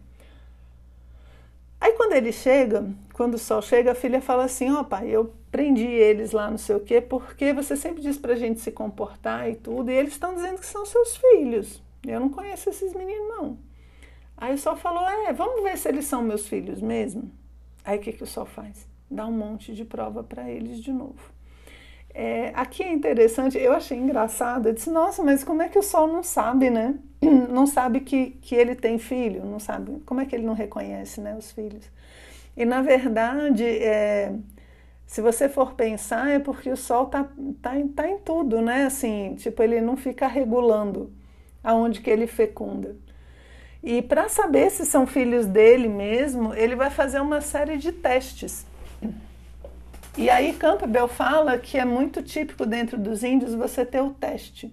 Aí 1.80 1.92
quando 1.92 2.12
ele 2.12 2.32
chega, 2.32 2.86
quando 3.12 3.34
o 3.34 3.38
sol 3.38 3.62
chega, 3.62 3.92
a 3.92 3.94
filha 3.94 4.20
fala 4.20 4.44
assim: 4.44 4.70
Ó, 4.70 4.80
oh, 4.80 4.84
pai, 4.84 5.08
eu 5.08 5.32
prendi 5.50 5.86
eles 5.86 6.32
lá, 6.32 6.50
não 6.50 6.58
sei 6.58 6.76
o 6.76 6.80
quê, 6.80 7.00
porque 7.00 7.52
você 7.52 7.76
sempre 7.76 8.02
diz 8.02 8.16
pra 8.16 8.34
gente 8.34 8.60
se 8.60 8.72
comportar 8.72 9.48
e 9.50 9.54
tudo, 9.54 9.90
e 9.90 9.94
eles 9.94 10.12
estão 10.12 10.34
dizendo 10.34 10.58
que 10.58 10.66
são 10.66 10.84
seus 10.86 11.16
filhos. 11.16 11.82
Eu 12.06 12.20
não 12.20 12.28
conheço 12.28 12.68
esses 12.70 12.94
meninos, 12.94 13.28
não. 13.28 13.58
Aí 14.36 14.54
o 14.54 14.58
sol 14.58 14.76
falou: 14.76 15.08
É, 15.08 15.32
vamos 15.32 15.62
ver 15.62 15.76
se 15.78 15.88
eles 15.88 16.04
são 16.04 16.22
meus 16.22 16.48
filhos 16.48 16.80
mesmo. 16.80 17.30
Aí 17.84 17.98
o 17.98 18.00
que, 18.00 18.12
que 18.12 18.22
o 18.22 18.26
sol 18.26 18.46
faz? 18.46 18.86
Dá 19.10 19.26
um 19.26 19.32
monte 19.32 19.74
de 19.74 19.84
prova 19.84 20.22
para 20.22 20.50
eles 20.50 20.80
de 20.80 20.92
novo. 20.92 21.32
É, 22.14 22.52
aqui 22.54 22.82
é 22.82 22.92
interessante, 22.92 23.58
eu 23.58 23.72
achei 23.72 23.96
engraçado. 23.96 24.68
Eu 24.68 24.74
disse, 24.74 24.90
nossa, 24.90 25.22
mas 25.22 25.42
como 25.42 25.62
é 25.62 25.68
que 25.68 25.78
o 25.78 25.82
sol 25.82 26.06
não 26.06 26.22
sabe, 26.22 26.70
né? 26.70 26.98
Não 27.48 27.66
sabe 27.66 28.00
que, 28.00 28.30
que 28.42 28.54
ele 28.54 28.74
tem 28.74 28.98
filho, 28.98 29.44
não 29.44 29.60
sabe. 29.60 30.00
Como 30.04 30.20
é 30.20 30.26
que 30.26 30.34
ele 30.34 30.44
não 30.44 30.54
reconhece 30.54 31.20
né, 31.20 31.36
os 31.36 31.52
filhos? 31.52 31.88
E 32.56 32.64
na 32.64 32.82
verdade, 32.82 33.64
é, 33.64 34.32
se 35.06 35.20
você 35.20 35.48
for 35.48 35.74
pensar, 35.74 36.30
é 36.30 36.38
porque 36.38 36.70
o 36.70 36.76
sol 36.76 37.06
tá, 37.06 37.28
tá, 37.60 37.72
tá 37.94 38.08
em 38.08 38.18
tudo, 38.18 38.60
né? 38.60 38.84
Assim, 38.84 39.34
tipo, 39.36 39.62
ele 39.62 39.80
não 39.80 39.96
fica 39.96 40.26
regulando 40.26 41.12
aonde 41.64 42.00
que 42.00 42.10
ele 42.10 42.26
fecunda. 42.26 42.96
E 43.82 44.00
para 44.00 44.28
saber 44.28 44.70
se 44.70 44.86
são 44.86 45.06
filhos 45.06 45.46
dele 45.46 45.88
mesmo, 45.88 46.54
ele 46.54 46.76
vai 46.76 46.90
fazer 46.90 47.20
uma 47.20 47.40
série 47.40 47.76
de 47.76 47.90
testes. 47.90 48.64
E 50.16 50.28
aí 50.28 50.52
Campbell 50.52 51.08
fala 51.08 51.58
que 51.58 51.78
é 51.78 51.84
muito 51.84 52.22
típico 52.22 52.66
dentro 52.66 52.98
dos 52.98 53.24
índios 53.24 53.54
você 53.54 53.84
ter 53.84 54.00
o 54.00 54.10
teste. 54.10 54.72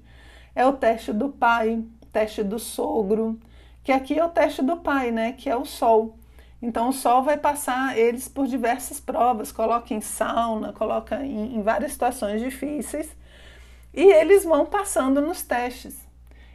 É 0.53 0.65
o 0.65 0.73
teste 0.73 1.13
do 1.13 1.29
pai, 1.29 1.81
teste 2.11 2.43
do 2.43 2.59
sogro, 2.59 3.39
que 3.83 3.91
aqui 3.91 4.19
é 4.19 4.23
o 4.23 4.29
teste 4.29 4.61
do 4.61 4.77
pai, 4.77 5.11
né, 5.11 5.31
que 5.31 5.49
é 5.49 5.55
o 5.55 5.63
sol. 5.65 6.18
Então 6.61 6.89
o 6.89 6.93
sol 6.93 7.23
vai 7.23 7.37
passar 7.37 7.97
eles 7.97 8.27
por 8.27 8.45
diversas 8.45 8.99
provas, 8.99 9.51
coloca 9.51 9.93
em 9.93 10.01
sauna, 10.01 10.73
coloca 10.73 11.23
em, 11.23 11.55
em 11.55 11.61
várias 11.61 11.93
situações 11.93 12.41
difíceis, 12.41 13.15
e 13.93 14.03
eles 14.03 14.43
vão 14.43 14.65
passando 14.65 15.21
nos 15.21 15.41
testes. 15.43 15.97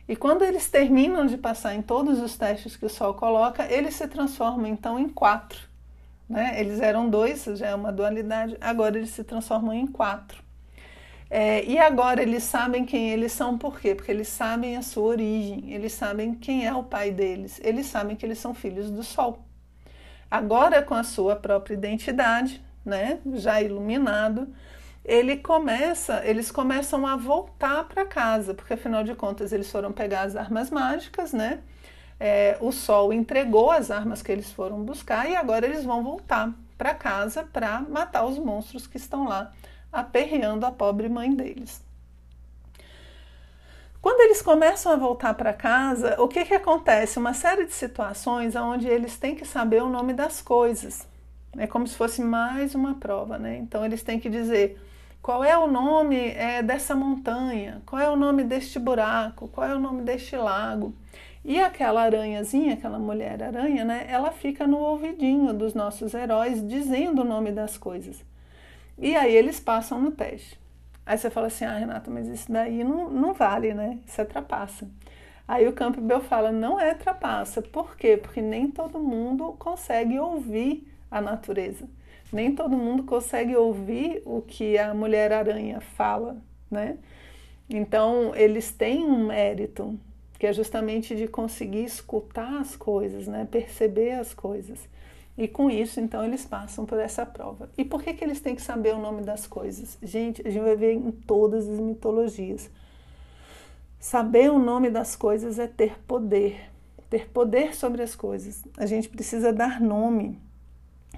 E 0.06 0.14
quando 0.14 0.42
eles 0.42 0.68
terminam 0.68 1.26
de 1.26 1.38
passar 1.38 1.74
em 1.74 1.80
todos 1.80 2.20
os 2.20 2.36
testes 2.36 2.76
que 2.76 2.84
o 2.84 2.90
Sol 2.90 3.14
coloca, 3.14 3.66
eles 3.72 3.94
se 3.94 4.06
transformam 4.06 4.66
então 4.66 4.98
em 4.98 5.08
quatro. 5.08 5.58
Né? 6.28 6.60
Eles 6.60 6.80
eram 6.80 7.08
dois, 7.08 7.44
já 7.44 7.68
é 7.68 7.74
uma 7.74 7.90
dualidade, 7.90 8.56
agora 8.60 8.98
eles 8.98 9.10
se 9.10 9.24
transformam 9.24 9.72
em 9.72 9.86
quatro. 9.86 10.42
É, 11.30 11.64
e 11.64 11.78
agora 11.78 12.22
eles 12.22 12.42
sabem 12.42 12.84
quem 12.84 13.10
eles 13.10 13.32
são, 13.32 13.56
por 13.56 13.80
quê? 13.80 13.94
Porque 13.94 14.10
eles 14.10 14.28
sabem 14.28 14.76
a 14.76 14.82
sua 14.82 15.04
origem, 15.04 15.72
eles 15.72 15.92
sabem 15.92 16.34
quem 16.34 16.66
é 16.66 16.74
o 16.74 16.84
pai 16.84 17.10
deles, 17.10 17.58
eles 17.64 17.86
sabem 17.86 18.14
que 18.14 18.24
eles 18.26 18.38
são 18.38 18.54
filhos 18.54 18.90
do 18.90 19.02
Sol. 19.02 19.42
Agora, 20.34 20.82
com 20.82 20.94
a 20.94 21.04
sua 21.04 21.36
própria 21.36 21.74
identidade, 21.74 22.60
né, 22.84 23.20
já 23.34 23.62
iluminado, 23.62 24.48
ele 25.04 25.36
começa, 25.36 26.22
eles 26.24 26.50
começam 26.50 27.06
a 27.06 27.14
voltar 27.14 27.84
para 27.84 28.04
casa, 28.04 28.52
porque 28.52 28.72
afinal 28.72 29.04
de 29.04 29.14
contas 29.14 29.52
eles 29.52 29.70
foram 29.70 29.92
pegar 29.92 30.22
as 30.22 30.34
armas 30.34 30.70
mágicas, 30.70 31.32
né? 31.32 31.60
É, 32.18 32.58
o 32.60 32.72
sol 32.72 33.12
entregou 33.12 33.70
as 33.70 33.92
armas 33.92 34.22
que 34.22 34.32
eles 34.32 34.50
foram 34.50 34.82
buscar 34.82 35.30
e 35.30 35.36
agora 35.36 35.66
eles 35.66 35.84
vão 35.84 36.02
voltar 36.02 36.52
para 36.76 36.92
casa 36.94 37.44
para 37.44 37.78
matar 37.82 38.24
os 38.26 38.36
monstros 38.36 38.88
que 38.88 38.96
estão 38.96 39.28
lá 39.28 39.52
aperreando 39.92 40.66
a 40.66 40.72
pobre 40.72 41.08
mãe 41.08 41.32
deles. 41.32 41.83
Quando 44.04 44.20
eles 44.20 44.42
começam 44.42 44.92
a 44.92 44.96
voltar 44.96 45.32
para 45.32 45.54
casa, 45.54 46.20
o 46.20 46.28
que, 46.28 46.44
que 46.44 46.52
acontece? 46.52 47.18
Uma 47.18 47.32
série 47.32 47.64
de 47.64 47.72
situações 47.72 48.54
onde 48.54 48.86
eles 48.86 49.16
têm 49.16 49.34
que 49.34 49.46
saber 49.46 49.82
o 49.82 49.88
nome 49.88 50.12
das 50.12 50.42
coisas. 50.42 51.08
É 51.56 51.66
como 51.66 51.86
se 51.86 51.96
fosse 51.96 52.20
mais 52.20 52.74
uma 52.74 52.96
prova, 52.96 53.38
né? 53.38 53.56
Então 53.56 53.82
eles 53.82 54.02
têm 54.02 54.20
que 54.20 54.28
dizer 54.28 54.78
qual 55.22 55.42
é 55.42 55.56
o 55.56 55.66
nome 55.66 56.18
é, 56.18 56.62
dessa 56.62 56.94
montanha? 56.94 57.80
Qual 57.86 57.98
é 57.98 58.06
o 58.06 58.14
nome 58.14 58.44
deste 58.44 58.78
buraco? 58.78 59.48
Qual 59.48 59.66
é 59.66 59.74
o 59.74 59.80
nome 59.80 60.02
deste 60.02 60.36
lago? 60.36 60.94
E 61.42 61.58
aquela 61.58 62.02
aranhazinha, 62.02 62.74
aquela 62.74 62.98
mulher 62.98 63.42
aranha, 63.42 63.86
né? 63.86 64.04
Ela 64.06 64.32
fica 64.32 64.66
no 64.66 64.80
ouvidinho 64.80 65.54
dos 65.54 65.72
nossos 65.72 66.12
heróis 66.12 66.60
dizendo 66.68 67.22
o 67.22 67.24
nome 67.24 67.52
das 67.52 67.78
coisas. 67.78 68.22
E 68.98 69.16
aí 69.16 69.34
eles 69.34 69.58
passam 69.58 69.98
no 69.98 70.10
teste. 70.10 70.62
Aí 71.06 71.18
você 71.18 71.30
fala 71.30 71.48
assim, 71.48 71.64
ah, 71.64 71.76
Renata, 71.76 72.10
mas 72.10 72.26
isso 72.28 72.50
daí 72.50 72.82
não, 72.84 73.10
não 73.10 73.34
vale, 73.34 73.74
né? 73.74 73.98
Isso 74.06 74.20
é 74.20 74.24
trapaça. 74.24 74.88
Aí 75.46 75.68
o 75.68 75.72
Campbell 75.72 76.20
fala, 76.20 76.50
não 76.50 76.80
é 76.80 76.94
trapaça. 76.94 77.60
Por 77.60 77.96
quê? 77.96 78.16
Porque 78.16 78.40
nem 78.40 78.70
todo 78.70 78.98
mundo 78.98 79.54
consegue 79.58 80.18
ouvir 80.18 80.90
a 81.10 81.20
natureza 81.20 81.86
nem 82.34 82.52
todo 82.54 82.76
mundo 82.76 83.04
consegue 83.04 83.54
ouvir 83.56 84.20
o 84.26 84.42
que 84.42 84.76
a 84.76 84.92
Mulher-Aranha 84.92 85.80
fala, 85.80 86.36
né? 86.68 86.98
Então, 87.70 88.34
eles 88.34 88.72
têm 88.72 89.04
um 89.04 89.28
mérito, 89.28 89.98
que 90.38 90.46
é 90.46 90.52
justamente 90.52 91.14
de 91.14 91.28
conseguir 91.28 91.84
escutar 91.84 92.60
as 92.60 92.76
coisas, 92.76 93.28
né? 93.28 93.46
Perceber 93.50 94.12
as 94.12 94.34
coisas. 94.34 94.88
E 95.36 95.48
com 95.48 95.68
isso, 95.68 95.98
então, 95.98 96.24
eles 96.24 96.44
passam 96.44 96.86
por 96.86 96.98
essa 96.98 97.26
prova. 97.26 97.68
E 97.76 97.84
por 97.84 98.02
que, 98.02 98.14
que 98.14 98.22
eles 98.22 98.40
têm 98.40 98.54
que 98.54 98.62
saber 98.62 98.94
o 98.94 99.00
nome 99.00 99.22
das 99.22 99.46
coisas? 99.46 99.98
Gente, 100.00 100.46
a 100.46 100.50
gente 100.50 100.62
vai 100.62 100.76
ver 100.76 100.92
em 100.92 101.10
todas 101.10 101.68
as 101.68 101.80
mitologias. 101.80 102.70
Saber 103.98 104.50
o 104.50 104.58
nome 104.58 104.90
das 104.90 105.16
coisas 105.16 105.58
é 105.58 105.66
ter 105.66 105.98
poder, 106.06 106.70
ter 107.10 107.28
poder 107.30 107.74
sobre 107.74 108.02
as 108.02 108.14
coisas. 108.14 108.62
A 108.76 108.86
gente 108.86 109.08
precisa 109.08 109.52
dar 109.52 109.80
nome. 109.80 110.40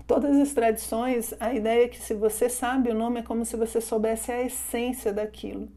Todas 0.06 0.36
as 0.36 0.54
tradições, 0.54 1.34
a 1.38 1.52
ideia 1.52 1.84
é 1.84 1.88
que 1.88 2.00
se 2.00 2.14
você 2.14 2.48
sabe 2.48 2.90
o 2.90 2.94
nome, 2.94 3.20
é 3.20 3.22
como 3.22 3.44
se 3.44 3.56
você 3.56 3.80
soubesse 3.80 4.32
a 4.32 4.42
essência 4.42 5.12
daquilo. 5.12 5.68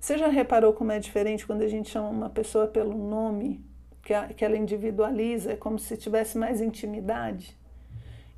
Você 0.00 0.18
já 0.18 0.28
reparou 0.28 0.72
como 0.72 0.92
é 0.92 0.98
diferente 0.98 1.46
quando 1.46 1.62
a 1.62 1.68
gente 1.68 1.90
chama 1.90 2.08
uma 2.08 2.30
pessoa 2.30 2.66
pelo 2.66 2.96
nome? 2.96 3.64
Que, 4.04 4.44
ela 4.44 4.56
individualiza, 4.56 5.52
é 5.52 5.56
como 5.56 5.78
se 5.78 5.96
tivesse 5.96 6.36
mais 6.36 6.60
intimidade. 6.60 7.56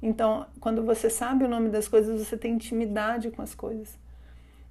Então, 0.00 0.46
quando 0.60 0.84
você 0.84 1.10
sabe 1.10 1.44
o 1.44 1.48
nome 1.48 1.68
das 1.68 1.88
coisas, 1.88 2.24
você 2.24 2.36
tem 2.36 2.54
intimidade 2.54 3.30
com 3.30 3.42
as 3.42 3.54
coisas. 3.54 3.98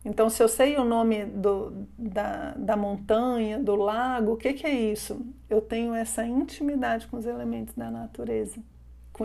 Então, 0.05 0.29
se 0.29 0.41
eu 0.41 0.47
sei 0.47 0.77
o 0.77 0.85
nome 0.85 1.25
do, 1.25 1.87
da, 1.97 2.51
da 2.51 2.77
montanha, 2.77 3.59
do 3.59 3.75
lago, 3.75 4.33
o 4.33 4.37
que, 4.37 4.53
que 4.53 4.65
é 4.65 4.73
isso? 4.73 5.19
Eu 5.49 5.59
tenho 5.59 5.95
essa 5.95 6.25
intimidade 6.25 7.07
com 7.07 7.17
os 7.17 7.25
elementos 7.25 7.73
da 7.73 7.89
natureza. 7.89 8.59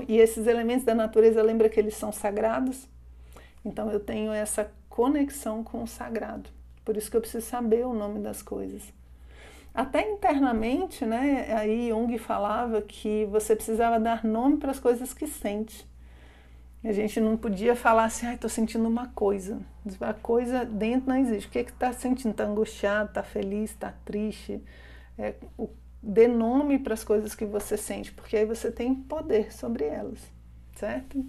E 0.09 0.17
esses 0.17 0.47
elementos 0.47 0.85
da 0.85 0.95
natureza, 0.95 1.43
lembra 1.43 1.69
que 1.69 1.79
eles 1.79 1.95
são 1.95 2.11
sagrados? 2.11 2.89
Então, 3.63 3.91
eu 3.91 4.01
tenho 4.01 4.33
essa 4.33 4.71
conexão 4.89 5.63
com 5.63 5.83
o 5.83 5.87
sagrado. 5.87 6.49
Por 6.83 6.97
isso 6.97 7.11
que 7.11 7.17
eu 7.17 7.21
preciso 7.21 7.47
saber 7.47 7.85
o 7.87 7.93
nome 7.93 8.21
das 8.21 8.41
coisas. 8.43 8.83
Até 9.81 10.13
internamente, 10.13 11.07
né, 11.07 11.55
aí 11.57 11.89
Jung 11.89 12.19
falava 12.19 12.83
que 12.83 13.25
você 13.31 13.57
precisava 13.57 13.99
dar 13.99 14.23
nome 14.23 14.59
para 14.59 14.73
as 14.73 14.79
coisas 14.79 15.15
que 15.15 15.27
sente. 15.27 15.89
A 16.85 16.93
gente 16.93 17.19
não 17.19 17.35
podia 17.35 17.75
falar 17.75 18.05
assim, 18.05 18.27
ai, 18.27 18.35
estou 18.35 18.51
sentindo 18.51 18.87
uma 18.87 19.07
coisa. 19.07 19.59
A 19.99 20.13
coisa 20.13 20.67
dentro 20.67 21.09
não 21.09 21.17
existe. 21.17 21.49
O 21.49 21.51
que 21.51 21.61
está 21.61 21.87
é 21.87 21.93
sentindo? 21.93 22.33
Está 22.33 22.45
angustiado, 22.45 23.09
está 23.09 23.23
feliz, 23.23 23.71
está 23.71 23.95
triste? 24.05 24.63
É, 25.17 25.33
o, 25.57 25.71
dê 26.03 26.29
nome 26.29 26.79
para 26.79 26.93
as 26.93 27.03
coisas 27.03 27.35
que 27.35 27.47
você 27.47 27.79
sente, 27.79 28.13
porque 28.13 28.37
aí 28.37 28.45
você 28.45 28.71
tem 28.71 28.95
poder 28.95 29.51
sobre 29.51 29.87
elas, 29.87 30.19
certo? 30.75 31.25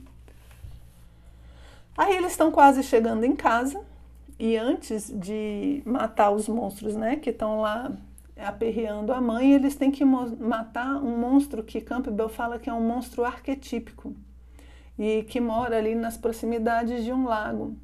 Aí 1.97 2.17
eles 2.17 2.31
estão 2.31 2.51
quase 2.51 2.83
chegando 2.83 3.23
em 3.23 3.33
casa 3.33 3.81
e 4.37 4.57
antes 4.57 5.09
de 5.09 5.81
matar 5.85 6.31
os 6.31 6.49
monstros, 6.49 6.97
né, 6.97 7.15
que 7.15 7.29
estão 7.29 7.61
lá 7.61 7.89
aperreando 8.43 9.13
a 9.13 9.21
mãe, 9.21 9.53
eles 9.53 9.75
têm 9.75 9.91
que 9.91 10.03
matar 10.03 10.95
um 10.97 11.17
monstro 11.17 11.63
que 11.63 11.81
Campbell 11.81 12.29
fala 12.29 12.59
que 12.59 12.69
é 12.69 12.73
um 12.73 12.85
monstro 12.85 13.23
arquetípico 13.23 14.15
e 14.97 15.23
que 15.23 15.39
mora 15.39 15.77
ali 15.77 15.95
nas 15.95 16.17
proximidades 16.17 17.03
de 17.03 17.11
um 17.11 17.25
lago. 17.25 17.75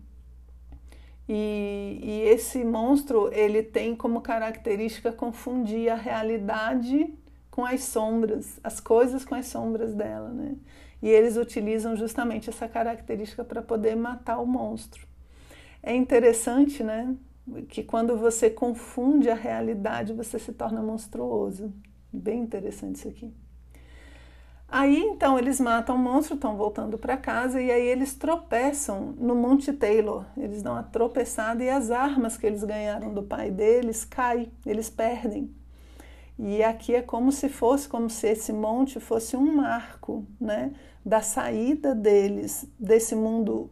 E, 1.27 1.99
e 2.01 2.21
esse 2.29 2.63
monstro 2.63 3.29
ele 3.33 3.61
tem 3.61 3.95
como 3.95 4.21
característica 4.21 5.11
confundir 5.11 5.89
a 5.89 5.95
realidade 5.95 7.13
com 7.51 7.65
as 7.65 7.83
sombras, 7.83 8.59
as 8.63 8.79
coisas 8.79 9.25
com 9.25 9.35
as 9.35 9.47
sombras 9.47 9.93
dela, 9.93 10.29
né? 10.29 10.55
E 11.01 11.09
eles 11.09 11.37
utilizam 11.37 11.95
justamente 11.95 12.49
essa 12.49 12.67
característica 12.67 13.43
para 13.43 13.61
poder 13.61 13.95
matar 13.95 14.39
o 14.39 14.45
monstro. 14.45 15.05
É 15.83 15.95
interessante, 15.95 16.83
né? 16.83 17.15
Que 17.69 17.83
quando 17.83 18.17
você 18.17 18.49
confunde 18.49 19.29
a 19.29 19.35
realidade, 19.35 20.13
você 20.13 20.37
se 20.37 20.51
torna 20.53 20.81
monstruoso. 20.81 21.73
Bem 22.11 22.41
interessante 22.41 22.95
isso 22.95 23.07
aqui. 23.07 23.33
Aí 24.69 24.99
então 24.99 25.39
eles 25.39 25.61
matam 25.61 25.95
o 25.95 25.99
monstro, 25.99 26.35
estão 26.35 26.57
voltando 26.57 26.97
para 26.97 27.15
casa 27.15 27.61
e 27.61 27.71
aí 27.71 27.87
eles 27.87 28.13
tropeçam 28.15 29.13
no 29.17 29.33
Monte 29.33 29.71
Taylor. 29.71 30.25
Eles 30.35 30.61
dão 30.61 30.73
uma 30.73 30.83
tropeçada 30.83 31.63
e 31.63 31.69
as 31.69 31.89
armas 31.89 32.35
que 32.35 32.45
eles 32.45 32.63
ganharam 32.63 33.13
do 33.13 33.23
pai 33.23 33.49
deles 33.49 34.03
caem, 34.03 34.51
eles 34.65 34.89
perdem. 34.89 35.55
E 36.37 36.61
aqui 36.61 36.93
é 36.93 37.01
como 37.01 37.31
se 37.31 37.47
fosse, 37.47 37.87
como 37.87 38.09
se 38.09 38.27
esse 38.27 38.51
monte 38.53 38.99
fosse 38.99 39.35
um 39.35 39.55
marco, 39.55 40.25
né, 40.39 40.71
da 41.03 41.21
saída 41.21 41.95
deles 41.95 42.67
desse 42.77 43.15
mundo 43.15 43.71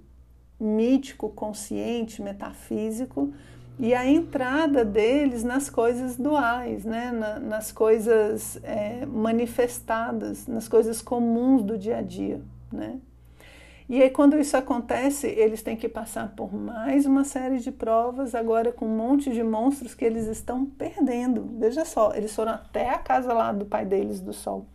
mítico, 0.60 1.30
consciente, 1.30 2.22
metafísico, 2.22 3.34
e 3.78 3.94
a 3.94 4.06
entrada 4.06 4.86
deles 4.86 5.44
nas 5.44 5.70
coisas 5.70 6.16
duais, 6.16 6.86
né? 6.86 7.12
Na, 7.12 7.40
nas 7.40 7.72
coisas 7.72 8.58
é, 8.64 9.06
manifestadas, 9.06 10.48
nas 10.48 10.68
coisas 10.68 11.02
comuns 11.02 11.62
do 11.62 11.78
dia 11.78 11.98
a 11.98 12.02
dia. 12.02 12.42
Né? 12.72 13.00
E 13.88 14.02
aí, 14.02 14.10
quando 14.10 14.38
isso 14.38 14.56
acontece, 14.56 15.28
eles 15.28 15.62
têm 15.62 15.76
que 15.76 15.88
passar 15.88 16.34
por 16.36 16.54
mais 16.54 17.06
uma 17.06 17.24
série 17.24 17.60
de 17.60 17.72
provas, 17.72 18.34
agora 18.34 18.72
com 18.72 18.86
um 18.86 18.98
monte 18.98 19.30
de 19.32 19.44
monstros 19.44 19.94
que 19.94 20.06
eles 20.06 20.26
estão 20.26 20.66
perdendo. 20.66 21.48
Veja 21.60 21.86
só, 21.86 22.14
eles 22.16 22.34
foram 22.34 22.54
até 22.54 22.90
a 22.90 22.98
casa 22.98 23.32
lá 23.34 23.52
do 23.52 23.66
pai 23.66 23.86
deles, 23.86 24.20
do 24.20 24.34
Sol, 24.34 24.66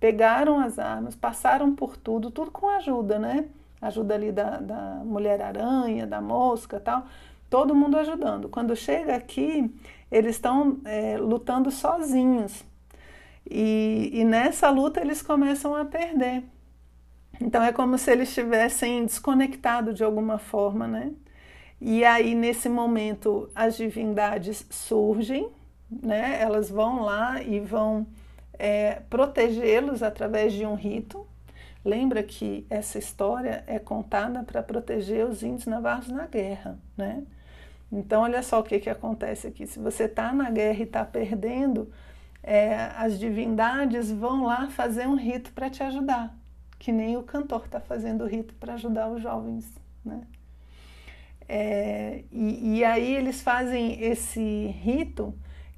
pegaram 0.00 0.58
as 0.58 0.78
armas, 0.78 1.14
passaram 1.14 1.76
por 1.76 1.96
tudo, 1.96 2.30
tudo 2.30 2.50
com 2.50 2.68
ajuda, 2.70 3.18
né? 3.18 3.44
Ajuda 3.80 4.14
ali 4.14 4.32
da, 4.32 4.58
da 4.58 5.02
mulher-aranha, 5.04 6.06
da 6.06 6.20
mosca 6.20 6.80
tal 6.80 7.06
todo 7.48 7.74
mundo 7.74 7.96
ajudando. 7.96 8.48
Quando 8.48 8.74
chega 8.76 9.16
aqui, 9.16 9.72
eles 10.10 10.36
estão 10.36 10.80
é, 10.84 11.16
lutando 11.18 11.70
sozinhos. 11.70 12.64
E, 13.48 14.10
e 14.12 14.24
nessa 14.24 14.70
luta 14.70 15.00
eles 15.00 15.22
começam 15.22 15.74
a 15.74 15.84
perder. 15.84 16.42
Então 17.40 17.62
é 17.62 17.72
como 17.72 17.98
se 17.98 18.10
eles 18.10 18.28
estivessem 18.28 19.04
desconectados 19.04 19.94
de 19.94 20.02
alguma 20.02 20.38
forma, 20.38 20.86
né? 20.86 21.12
E 21.80 22.04
aí 22.04 22.34
nesse 22.34 22.68
momento 22.68 23.50
as 23.54 23.76
divindades 23.76 24.66
surgem, 24.70 25.48
né? 25.90 26.40
Elas 26.40 26.70
vão 26.70 27.02
lá 27.02 27.42
e 27.42 27.60
vão 27.60 28.06
é, 28.58 29.02
protegê-los 29.10 30.02
através 30.02 30.52
de 30.52 30.64
um 30.66 30.74
rito. 30.74 31.26
Lembra 31.84 32.22
que 32.22 32.66
essa 32.68 32.98
história 32.98 33.62
é 33.66 33.78
contada 33.78 34.42
para 34.42 34.62
proteger 34.62 35.24
os 35.24 35.42
índios 35.42 35.66
navarros 35.66 36.08
na 36.08 36.26
guerra, 36.26 36.78
né? 36.96 37.22
Então, 37.90 38.22
olha 38.22 38.42
só 38.42 38.60
o 38.60 38.62
que, 38.62 38.78
que 38.80 38.90
acontece 38.90 39.46
aqui. 39.46 39.66
Se 39.66 39.78
você 39.78 40.04
está 40.04 40.32
na 40.32 40.50
guerra 40.50 40.80
e 40.80 40.82
está 40.82 41.04
perdendo, 41.04 41.90
é, 42.42 42.90
as 42.96 43.18
divindades 43.18 44.10
vão 44.10 44.44
lá 44.44 44.68
fazer 44.68 45.06
um 45.06 45.16
rito 45.16 45.52
para 45.52 45.68
te 45.70 45.82
ajudar, 45.82 46.36
que 46.78 46.92
nem 46.92 47.16
o 47.16 47.22
cantor 47.22 47.64
está 47.64 47.80
fazendo 47.80 48.24
o 48.24 48.26
rito 48.26 48.54
para 48.54 48.74
ajudar 48.74 49.08
os 49.08 49.22
jovens. 49.22 49.72
Né? 50.04 50.22
É, 51.48 52.24
e, 52.32 52.78
e, 52.78 52.84
aí 52.84 53.14
eles 53.14 53.40
fazem 53.40 54.02
esse 54.02 54.66
rito 54.80 55.34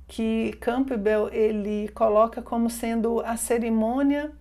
que 0.07 0.53
Campbell 0.61 1.29
ele 1.31 1.89
coloca 1.89 2.41
como 2.41 2.71
sendo 2.71 3.21
a 3.21 3.37
cerimônia 3.37 4.33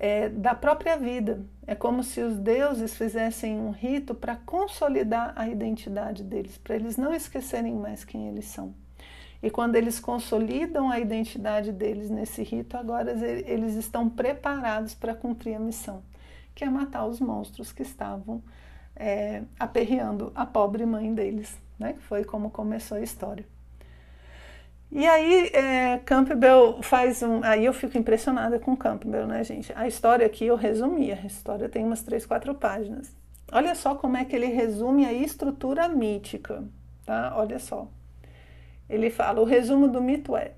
é, 0.00 0.30
da 0.30 0.54
própria 0.54 0.96
vida. 0.96 1.44
É 1.66 1.74
como 1.74 2.02
se 2.02 2.22
os 2.22 2.38
deuses 2.38 2.96
fizessem 2.96 3.60
um 3.60 3.70
rito 3.70 4.14
para 4.14 4.34
consolidar 4.34 5.34
a 5.36 5.46
identidade 5.46 6.24
deles, 6.24 6.56
para 6.56 6.74
eles 6.74 6.96
não 6.96 7.12
esquecerem 7.12 7.74
mais 7.74 8.02
quem 8.02 8.26
eles 8.26 8.46
são. 8.46 8.74
E 9.42 9.50
quando 9.50 9.76
eles 9.76 10.00
consolidam 10.00 10.90
a 10.90 10.98
identidade 10.98 11.70
deles 11.70 12.10
nesse 12.10 12.42
rito, 12.42 12.76
agora 12.76 13.12
eles 13.46 13.74
estão 13.74 14.08
preparados 14.08 14.94
para 14.94 15.14
cumprir 15.14 15.54
a 15.54 15.60
missão, 15.60 16.02
que 16.54 16.64
é 16.64 16.70
matar 16.70 17.06
os 17.06 17.20
monstros 17.20 17.70
que 17.70 17.82
estavam 17.82 18.42
é, 18.96 19.42
aperreando 19.58 20.32
a 20.34 20.44
pobre 20.44 20.84
mãe 20.84 21.14
deles, 21.14 21.56
né? 21.78 21.96
foi 22.00 22.24
como 22.24 22.50
começou 22.50 22.98
a 22.98 23.02
história. 23.02 23.46
E 24.92 25.06
aí 25.06 25.50
é, 25.52 25.98
Campbell 26.04 26.82
faz 26.82 27.22
um. 27.22 27.42
Aí 27.44 27.64
eu 27.64 27.72
fico 27.72 27.96
impressionada 27.96 28.58
com 28.58 28.76
Campbell, 28.76 29.26
né, 29.26 29.44
gente? 29.44 29.72
A 29.76 29.86
história 29.86 30.26
aqui 30.26 30.46
eu 30.46 30.56
resumi, 30.56 31.12
a 31.12 31.26
história 31.26 31.68
tem 31.68 31.84
umas 31.84 32.02
três, 32.02 32.26
quatro 32.26 32.54
páginas. 32.54 33.16
Olha 33.52 33.74
só 33.74 33.94
como 33.94 34.16
é 34.16 34.24
que 34.24 34.34
ele 34.34 34.46
resume 34.46 35.06
a 35.06 35.12
estrutura 35.12 35.88
mítica, 35.88 36.64
tá? 37.06 37.32
Olha 37.36 37.60
só. 37.60 37.88
Ele 38.88 39.10
fala: 39.10 39.40
o 39.40 39.44
resumo 39.44 39.86
do 39.86 40.02
mito 40.02 40.36
é 40.36 40.54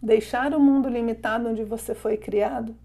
deixar 0.00 0.54
o 0.54 0.60
mundo 0.60 0.88
limitado 0.88 1.48
onde 1.48 1.64
você 1.64 1.96
foi 1.96 2.16
criado, 2.16 2.76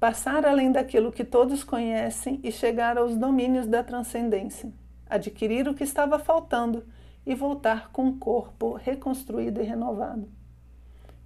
passar 0.00 0.44
além 0.44 0.72
daquilo 0.72 1.12
que 1.12 1.22
todos 1.24 1.62
conhecem 1.62 2.40
e 2.42 2.50
chegar 2.50 2.98
aos 2.98 3.16
domínios 3.16 3.68
da 3.68 3.84
transcendência, 3.84 4.72
adquirir 5.08 5.68
o 5.68 5.74
que 5.74 5.84
estava 5.84 6.18
faltando 6.18 6.84
e 7.26 7.34
voltar 7.34 7.90
com 7.92 8.08
o 8.08 8.16
corpo 8.16 8.72
reconstruído 8.74 9.60
e 9.60 9.64
renovado. 9.64 10.28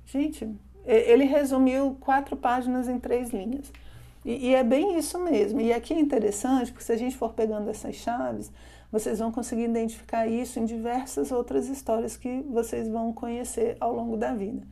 Gente, 0.06 0.48
ele 0.84 1.24
resumiu 1.24 1.96
quatro 2.00 2.36
páginas 2.36 2.88
em 2.88 2.98
três 2.98 3.30
linhas. 3.30 3.72
E, 4.24 4.48
e, 4.48 4.54
é 4.54 4.64
bem 4.64 4.98
isso 4.98 5.18
mesmo. 5.18 5.60
E 5.60 5.72
aqui 5.72 5.92
é 5.92 6.00
interessante, 6.00 6.72
porque 6.72 6.84
se 6.84 6.92
a 6.92 6.96
gente 6.96 7.16
for 7.16 7.32
pegando 7.32 7.68
essas 7.68 7.94
chaves, 7.94 8.50
vocês 8.90 9.18
vão 9.18 9.30
conseguir 9.30 9.64
identificar 9.64 10.26
isso 10.26 10.58
em 10.58 10.64
diversas 10.64 11.30
outras 11.30 11.68
histórias 11.68 12.16
que 12.16 12.42
vocês 12.48 12.88
vão 12.88 13.12
conhecer 13.12 13.76
ao 13.80 13.94
longo 13.94 14.16
da 14.16 14.32
vida. 14.32 14.66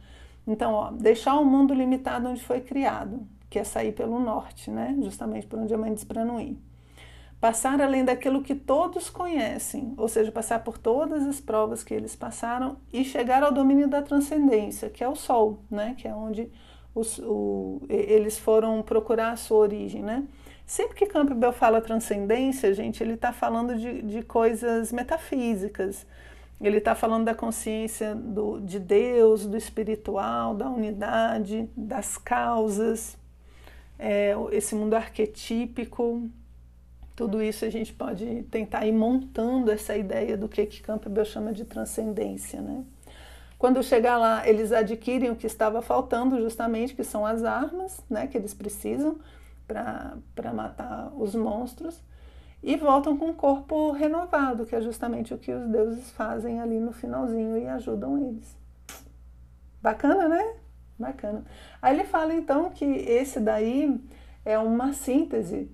Então, 0.47 0.73
ó, 0.73 0.91
deixar 0.91 1.39
o 1.39 1.45
mundo 1.45 1.75
limitado 1.75 2.29
onde 2.29 2.43
foi 2.43 2.61
criado. 2.61 3.27
que 3.51 3.59
é 3.59 3.65
sair 3.65 3.93
pelo 3.93 4.19
norte, 4.19 4.71
né? 4.71 4.97
Justamente 5.03 5.47
por 5.47 5.59
onde 5.59 5.75
a 5.75 5.77
mãe 5.77 5.93
diz 5.93 6.05
para 6.05 6.25
não 6.25 6.41
ir. 6.41 6.59
Passar 7.43 7.81
além 7.81 8.05
daquilo 8.05 8.41
que 8.41 8.55
todos 8.55 9.11
conhecem, 9.11 9.95
ou 9.97 10.07
seja, 10.07 10.31
passar 10.31 10.63
por 10.63 10.79
todas 10.79 11.27
as 11.27 11.41
provas 11.41 11.83
que 11.83 11.93
eles 11.93 12.15
passaram 12.15 12.77
e 12.93 13.05
chegar 13.05 13.43
ao 13.43 13.51
domínio 13.51 13.89
da 13.89 14.01
transcendência, 14.01 14.89
que 14.89 15.03
é 15.03 15.09
o 15.09 15.17
sol, 15.17 15.59
né? 15.69 15.97
Que 15.99 16.07
é 16.07 16.15
onde 16.15 16.49
os, 16.95 17.19
o, 17.19 17.83
eles 17.89 18.39
foram 18.39 18.81
procurar 18.81 19.33
a 19.33 19.37
sua 19.37 19.59
origem, 19.59 20.05
né? 20.05 20.23
Sempre 20.65 20.95
que 20.95 21.07
Campbell 21.07 21.53
fala 21.53 21.81
transcendência, 21.81 22.73
gente, 22.75 23.03
ele 23.03 23.15
está 23.15 23.33
falando 23.33 23.75
de, 23.75 24.03
de 24.03 24.23
coisas 24.23 24.93
metafísicas. 24.93 26.07
Ele 26.61 26.79
está 26.79 26.95
falando 26.95 27.25
da 27.25 27.35
consciência 27.35 28.15
do, 28.15 28.61
de 28.61 28.79
Deus, 28.79 29.47
do 29.47 29.57
espiritual, 29.57 30.55
da 30.55 30.71
unidade, 30.71 31.69
das 31.77 32.17
causas, 32.17 33.19
é, 33.99 34.33
esse 34.53 34.77
mundo 34.77 34.95
arquetípico. 34.95 36.31
Tudo 37.15 37.43
isso 37.43 37.65
a 37.65 37.71
gente 37.71 37.93
pode 37.93 38.45
tentar 38.51 38.87
ir 38.87 38.93
montando 38.93 39.71
essa 39.71 39.97
ideia 39.97 40.37
do 40.37 40.49
que, 40.49 40.65
que 40.65 40.81
Campbell 40.81 41.25
chama 41.25 41.53
de 41.53 41.65
transcendência. 41.65 42.61
Né? 42.61 42.85
Quando 43.59 43.83
chegar 43.83 44.17
lá, 44.17 44.49
eles 44.49 44.73
adquirem 44.73 45.31
o 45.31 45.37
que 45.37 45.47
estava 45.47 45.83
faltando, 45.83 46.41
justamente, 46.41 46.95
que 46.95 47.05
são 47.05 47.27
as 47.27 47.45
armas 47.45 48.03
né, 48.09 48.27
que 48.27 48.37
eles 48.37 48.55
precisam 48.55 49.19
para 49.67 50.53
matar 50.53 51.13
os 51.17 51.35
monstros 51.35 52.03
e 52.63 52.77
voltam 52.77 53.17
com 53.17 53.31
o 53.31 53.35
corpo 53.35 53.91
renovado, 53.93 54.65
que 54.65 54.75
é 54.75 54.81
justamente 54.81 55.35
o 55.35 55.39
que 55.39 55.53
os 55.53 55.69
deuses 55.69 56.11
fazem 56.13 56.61
ali 56.61 56.79
no 56.79 56.93
finalzinho 56.93 57.59
e 57.59 57.67
ajudam 57.67 58.19
eles. 58.19 58.57
Bacana, 59.83 60.29
né? 60.29 60.55
Bacana. 60.99 61.45
Aí 61.81 61.95
ele 61.95 62.05
fala 62.05 62.33
então 62.33 62.71
que 62.71 62.85
esse 62.85 63.41
daí 63.41 64.01
é 64.45 64.57
uma 64.59 64.93
síntese 64.93 65.69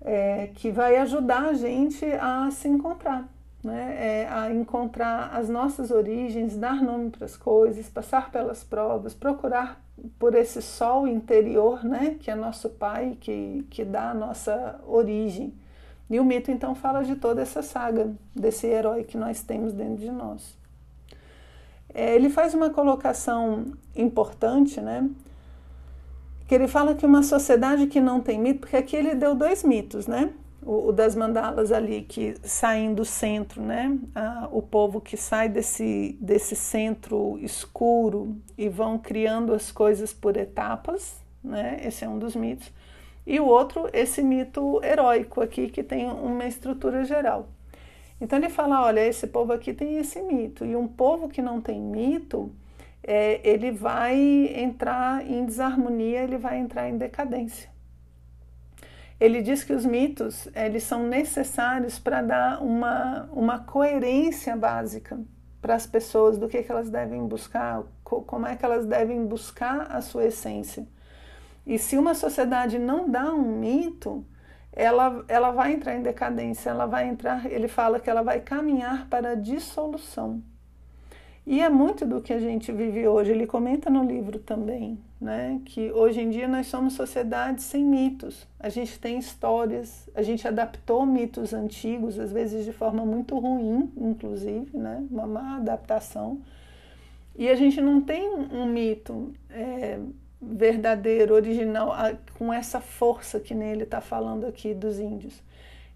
é, 0.00 0.48
que 0.54 0.70
vai 0.70 0.96
ajudar 0.98 1.48
a 1.48 1.52
gente 1.54 2.04
a 2.04 2.50
se 2.50 2.68
encontrar, 2.68 3.28
né? 3.62 3.96
É, 3.98 4.28
a 4.28 4.50
encontrar 4.52 5.30
as 5.34 5.48
nossas 5.48 5.90
origens, 5.90 6.56
dar 6.56 6.82
nome 6.82 7.10
para 7.10 7.24
as 7.24 7.36
coisas, 7.36 7.88
passar 7.88 8.30
pelas 8.30 8.62
provas, 8.62 9.14
procurar 9.14 9.80
por 10.18 10.34
esse 10.34 10.60
sol 10.62 11.06
interior, 11.06 11.84
né? 11.84 12.16
Que 12.20 12.30
é 12.30 12.34
nosso 12.34 12.68
pai, 12.70 13.16
que, 13.20 13.66
que 13.70 13.84
dá 13.84 14.10
a 14.10 14.14
nossa 14.14 14.80
origem. 14.86 15.52
E 16.08 16.20
o 16.20 16.24
mito 16.24 16.50
então 16.50 16.74
fala 16.74 17.02
de 17.02 17.16
toda 17.16 17.42
essa 17.42 17.62
saga, 17.62 18.12
desse 18.34 18.66
herói 18.66 19.02
que 19.02 19.16
nós 19.16 19.42
temos 19.42 19.72
dentro 19.72 19.96
de 19.96 20.10
nós. 20.10 20.56
É, 21.92 22.14
ele 22.14 22.28
faz 22.28 22.54
uma 22.54 22.70
colocação 22.70 23.72
importante, 23.96 24.80
né? 24.80 25.08
Que 26.46 26.54
ele 26.54 26.68
fala 26.68 26.94
que 26.94 27.04
uma 27.04 27.22
sociedade 27.22 27.86
que 27.86 28.00
não 28.00 28.20
tem 28.20 28.38
mito, 28.38 28.60
porque 28.60 28.76
aqui 28.76 28.96
ele 28.96 29.14
deu 29.14 29.34
dois 29.34 29.64
mitos, 29.64 30.06
né? 30.06 30.32
O, 30.62 30.88
o 30.88 30.92
das 30.92 31.14
mandalas 31.14 31.72
ali 31.72 32.02
que 32.02 32.34
saem 32.42 32.94
do 32.94 33.04
centro, 33.04 33.62
né? 33.62 33.98
Ah, 34.14 34.48
o 34.52 34.62
povo 34.62 35.00
que 35.00 35.16
sai 35.16 35.48
desse, 35.48 36.16
desse 36.20 36.54
centro 36.54 37.38
escuro 37.40 38.36
e 38.56 38.68
vão 38.68 38.98
criando 38.98 39.52
as 39.52 39.70
coisas 39.72 40.12
por 40.12 40.36
etapas, 40.36 41.16
né? 41.42 41.80
Esse 41.82 42.04
é 42.04 42.08
um 42.08 42.18
dos 42.18 42.36
mitos 42.36 42.70
e 43.26 43.40
o 43.40 43.46
outro, 43.46 43.90
esse 43.92 44.22
mito 44.22 44.80
heróico 44.84 45.40
aqui, 45.40 45.68
que 45.68 45.82
tem 45.82 46.08
uma 46.08 46.46
estrutura 46.46 47.04
geral. 47.04 47.48
Então 48.20 48.38
ele 48.38 48.48
fala: 48.48 48.84
olha, 48.84 49.04
esse 49.04 49.26
povo 49.26 49.52
aqui 49.52 49.74
tem 49.74 49.98
esse 49.98 50.22
mito, 50.22 50.64
e 50.64 50.76
um 50.76 50.86
povo 50.86 51.28
que 51.28 51.42
não 51.42 51.60
tem 51.60 51.80
mito, 51.80 52.52
é, 53.06 53.40
ele 53.48 53.70
vai 53.70 54.18
entrar 54.56 55.24
em 55.24 55.46
desarmonia, 55.46 56.22
ele 56.22 56.36
vai 56.36 56.58
entrar 56.58 56.88
em 56.88 56.98
decadência. 56.98 57.70
Ele 59.18 59.40
diz 59.40 59.62
que 59.62 59.72
os 59.72 59.86
mitos 59.86 60.48
eles 60.54 60.82
são 60.82 61.06
necessários 61.06 61.98
para 61.98 62.20
dar 62.20 62.62
uma, 62.62 63.28
uma 63.32 63.60
coerência 63.60 64.56
básica 64.56 65.18
para 65.62 65.74
as 65.74 65.86
pessoas 65.86 66.36
do 66.36 66.48
que, 66.48 66.62
que 66.62 66.70
elas 66.70 66.90
devem 66.90 67.26
buscar, 67.26 67.82
como 68.04 68.46
é 68.46 68.56
que 68.56 68.64
elas 68.64 68.84
devem 68.84 69.24
buscar 69.24 69.90
a 69.90 70.02
sua 70.02 70.26
essência. 70.26 70.86
E 71.64 71.78
se 71.78 71.96
uma 71.96 72.14
sociedade 72.14 72.78
não 72.78 73.08
dá 73.08 73.32
um 73.32 73.58
mito, 73.58 74.24
ela, 74.72 75.24
ela 75.28 75.50
vai 75.50 75.72
entrar 75.72 75.96
em 75.96 76.02
decadência, 76.02 76.70
ela 76.70 76.86
vai 76.86 77.08
entrar, 77.08 77.46
ele 77.46 77.68
fala 77.68 77.98
que 77.98 78.10
ela 78.10 78.22
vai 78.22 78.40
caminhar 78.40 79.08
para 79.08 79.30
a 79.30 79.34
dissolução. 79.34 80.42
E 81.46 81.60
é 81.60 81.68
muito 81.68 82.04
do 82.04 82.20
que 82.20 82.32
a 82.32 82.40
gente 82.40 82.72
vive 82.72 83.06
hoje. 83.06 83.30
Ele 83.30 83.46
comenta 83.46 83.88
no 83.88 84.02
livro 84.02 84.40
também, 84.40 84.98
né, 85.20 85.60
que 85.64 85.92
hoje 85.92 86.20
em 86.20 86.28
dia 86.28 86.48
nós 86.48 86.66
somos 86.66 86.94
sociedades 86.94 87.64
sem 87.64 87.84
mitos. 87.84 88.48
A 88.58 88.68
gente 88.68 88.98
tem 88.98 89.16
histórias, 89.16 90.10
a 90.12 90.22
gente 90.22 90.46
adaptou 90.48 91.06
mitos 91.06 91.54
antigos, 91.54 92.18
às 92.18 92.32
vezes 92.32 92.64
de 92.64 92.72
forma 92.72 93.06
muito 93.06 93.38
ruim, 93.38 93.92
inclusive, 93.96 94.76
né, 94.76 95.06
uma 95.08 95.24
má 95.24 95.56
adaptação. 95.58 96.40
E 97.36 97.48
a 97.48 97.54
gente 97.54 97.80
não 97.80 98.00
tem 98.00 98.28
um 98.28 98.66
mito 98.66 99.32
é, 99.48 100.00
verdadeiro, 100.42 101.32
original, 101.32 101.94
com 102.36 102.52
essa 102.52 102.80
força 102.80 103.38
que 103.38 103.54
nele 103.54 103.84
está 103.84 104.00
falando 104.00 104.46
aqui 104.46 104.74
dos 104.74 104.98
índios. 104.98 105.40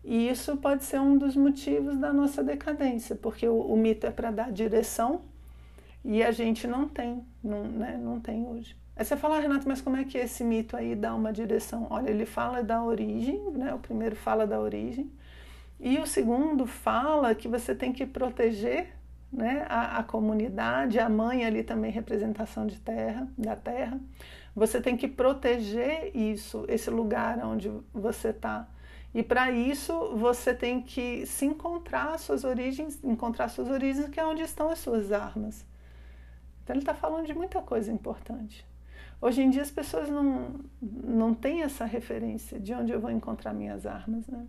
E 0.04 0.28
isso 0.28 0.56
pode 0.58 0.84
ser 0.84 1.00
um 1.00 1.18
dos 1.18 1.34
motivos 1.34 1.98
da 1.98 2.12
nossa 2.12 2.42
decadência, 2.42 3.16
porque 3.16 3.48
o, 3.48 3.60
o 3.60 3.76
mito 3.76 4.06
é 4.06 4.10
para 4.10 4.30
dar 4.30 4.52
direção 4.52 5.22
e 6.04 6.22
a 6.22 6.30
gente 6.30 6.66
não 6.66 6.88
tem, 6.88 7.24
não, 7.42 7.64
né, 7.64 7.98
não 8.02 8.20
tem 8.20 8.46
hoje. 8.46 8.76
Aí 8.96 9.04
você 9.04 9.16
fala, 9.16 9.36
ah, 9.36 9.40
Renato, 9.40 9.68
mas 9.68 9.80
como 9.80 9.96
é 9.96 10.04
que 10.04 10.18
esse 10.18 10.44
mito 10.44 10.76
aí 10.76 10.94
dá 10.94 11.14
uma 11.14 11.32
direção? 11.32 11.86
Olha, 11.88 12.10
ele 12.10 12.26
fala 12.26 12.62
da 12.62 12.82
origem, 12.82 13.40
né? 13.52 13.72
O 13.72 13.78
primeiro 13.78 14.14
fala 14.14 14.46
da 14.46 14.60
origem, 14.60 15.10
e 15.78 15.98
o 15.98 16.06
segundo 16.06 16.66
fala 16.66 17.34
que 17.34 17.48
você 17.48 17.74
tem 17.74 17.92
que 17.92 18.04
proteger 18.04 18.94
né, 19.32 19.64
a, 19.68 19.98
a 19.98 20.02
comunidade, 20.02 20.98
a 20.98 21.08
mãe 21.08 21.44
ali 21.44 21.62
também 21.62 21.90
representação 21.90 22.66
de 22.66 22.78
terra, 22.78 23.26
da 23.38 23.56
terra. 23.56 23.98
Você 24.54 24.80
tem 24.80 24.96
que 24.96 25.08
proteger 25.08 26.14
isso, 26.14 26.66
esse 26.68 26.90
lugar 26.90 27.38
onde 27.44 27.72
você 27.94 28.28
está. 28.28 28.68
E 29.14 29.22
para 29.22 29.50
isso 29.50 30.16
você 30.16 30.52
tem 30.52 30.82
que 30.82 31.24
se 31.26 31.46
encontrar 31.46 32.18
suas 32.18 32.44
origens, 32.44 33.02
encontrar 33.02 33.48
suas 33.48 33.68
origens, 33.68 34.08
que 34.08 34.20
é 34.20 34.26
onde 34.26 34.42
estão 34.42 34.68
as 34.68 34.78
suas 34.78 35.10
armas. 35.10 35.64
Então 36.70 36.76
ele 36.76 36.82
está 36.82 36.94
falando 36.94 37.26
de 37.26 37.34
muita 37.34 37.60
coisa 37.60 37.90
importante. 37.90 38.64
Hoje 39.20 39.42
em 39.42 39.50
dia 39.50 39.62
as 39.62 39.72
pessoas 39.72 40.08
não, 40.08 40.60
não 40.80 41.34
têm 41.34 41.62
essa 41.62 41.84
referência 41.84 42.60
de 42.60 42.72
onde 42.72 42.92
eu 42.92 43.00
vou 43.00 43.10
encontrar 43.10 43.52
minhas 43.52 43.86
armas. 43.86 44.28
Né? 44.28 44.46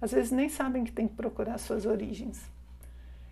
Às 0.00 0.10
vezes 0.10 0.32
nem 0.32 0.48
sabem 0.48 0.82
que 0.82 0.90
tem 0.90 1.06
que 1.06 1.14
procurar 1.14 1.58
suas 1.58 1.86
origens. 1.86 2.42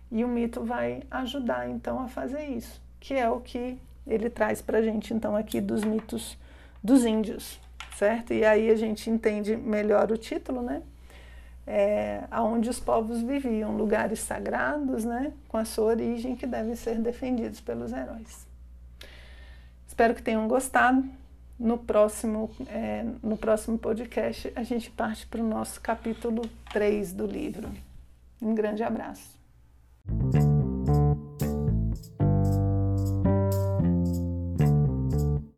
E 0.09 0.23
o 0.23 0.27
mito 0.29 0.63
vai 0.63 1.03
ajudar 1.11 1.69
então 1.69 1.99
a 1.99 2.07
fazer 2.07 2.45
isso, 2.45 2.81
que 2.97 3.13
é 3.13 3.29
o 3.29 3.41
que 3.41 3.77
ele 4.07 4.29
traz 4.29 4.61
para 4.61 4.77
a 4.77 4.81
gente 4.81 5.13
então 5.13 5.35
aqui 5.35 5.59
dos 5.59 5.83
mitos 5.83 6.37
dos 6.81 7.03
índios, 7.03 7.59
certo? 7.97 8.33
E 8.33 8.45
aí 8.45 8.69
a 8.69 8.75
gente 8.75 9.09
entende 9.09 9.57
melhor 9.57 10.09
o 10.13 10.17
título, 10.17 10.61
né? 10.61 10.81
É, 11.65 12.23
aonde 12.29 12.69
os 12.69 12.79
povos 12.79 13.21
viviam, 13.21 13.75
lugares 13.75 14.19
sagrados, 14.19 15.05
né? 15.05 15.31
Com 15.47 15.57
a 15.57 15.65
sua 15.65 15.85
origem 15.85 16.35
que 16.35 16.45
devem 16.45 16.75
ser 16.75 16.99
defendidos 16.99 17.61
pelos 17.61 17.93
heróis. 17.93 18.45
Espero 19.87 20.13
que 20.13 20.21
tenham 20.21 20.47
gostado. 20.47 21.03
No 21.57 21.77
próximo, 21.77 22.49
é, 22.67 23.05
no 23.21 23.37
próximo 23.37 23.77
podcast, 23.77 24.51
a 24.55 24.63
gente 24.63 24.89
parte 24.89 25.25
para 25.27 25.39
o 25.39 25.47
nosso 25.47 25.79
capítulo 25.79 26.41
3 26.73 27.13
do 27.13 27.25
livro. 27.25 27.69
Um 28.41 28.53
grande 28.53 28.83
abraço. 28.83 29.39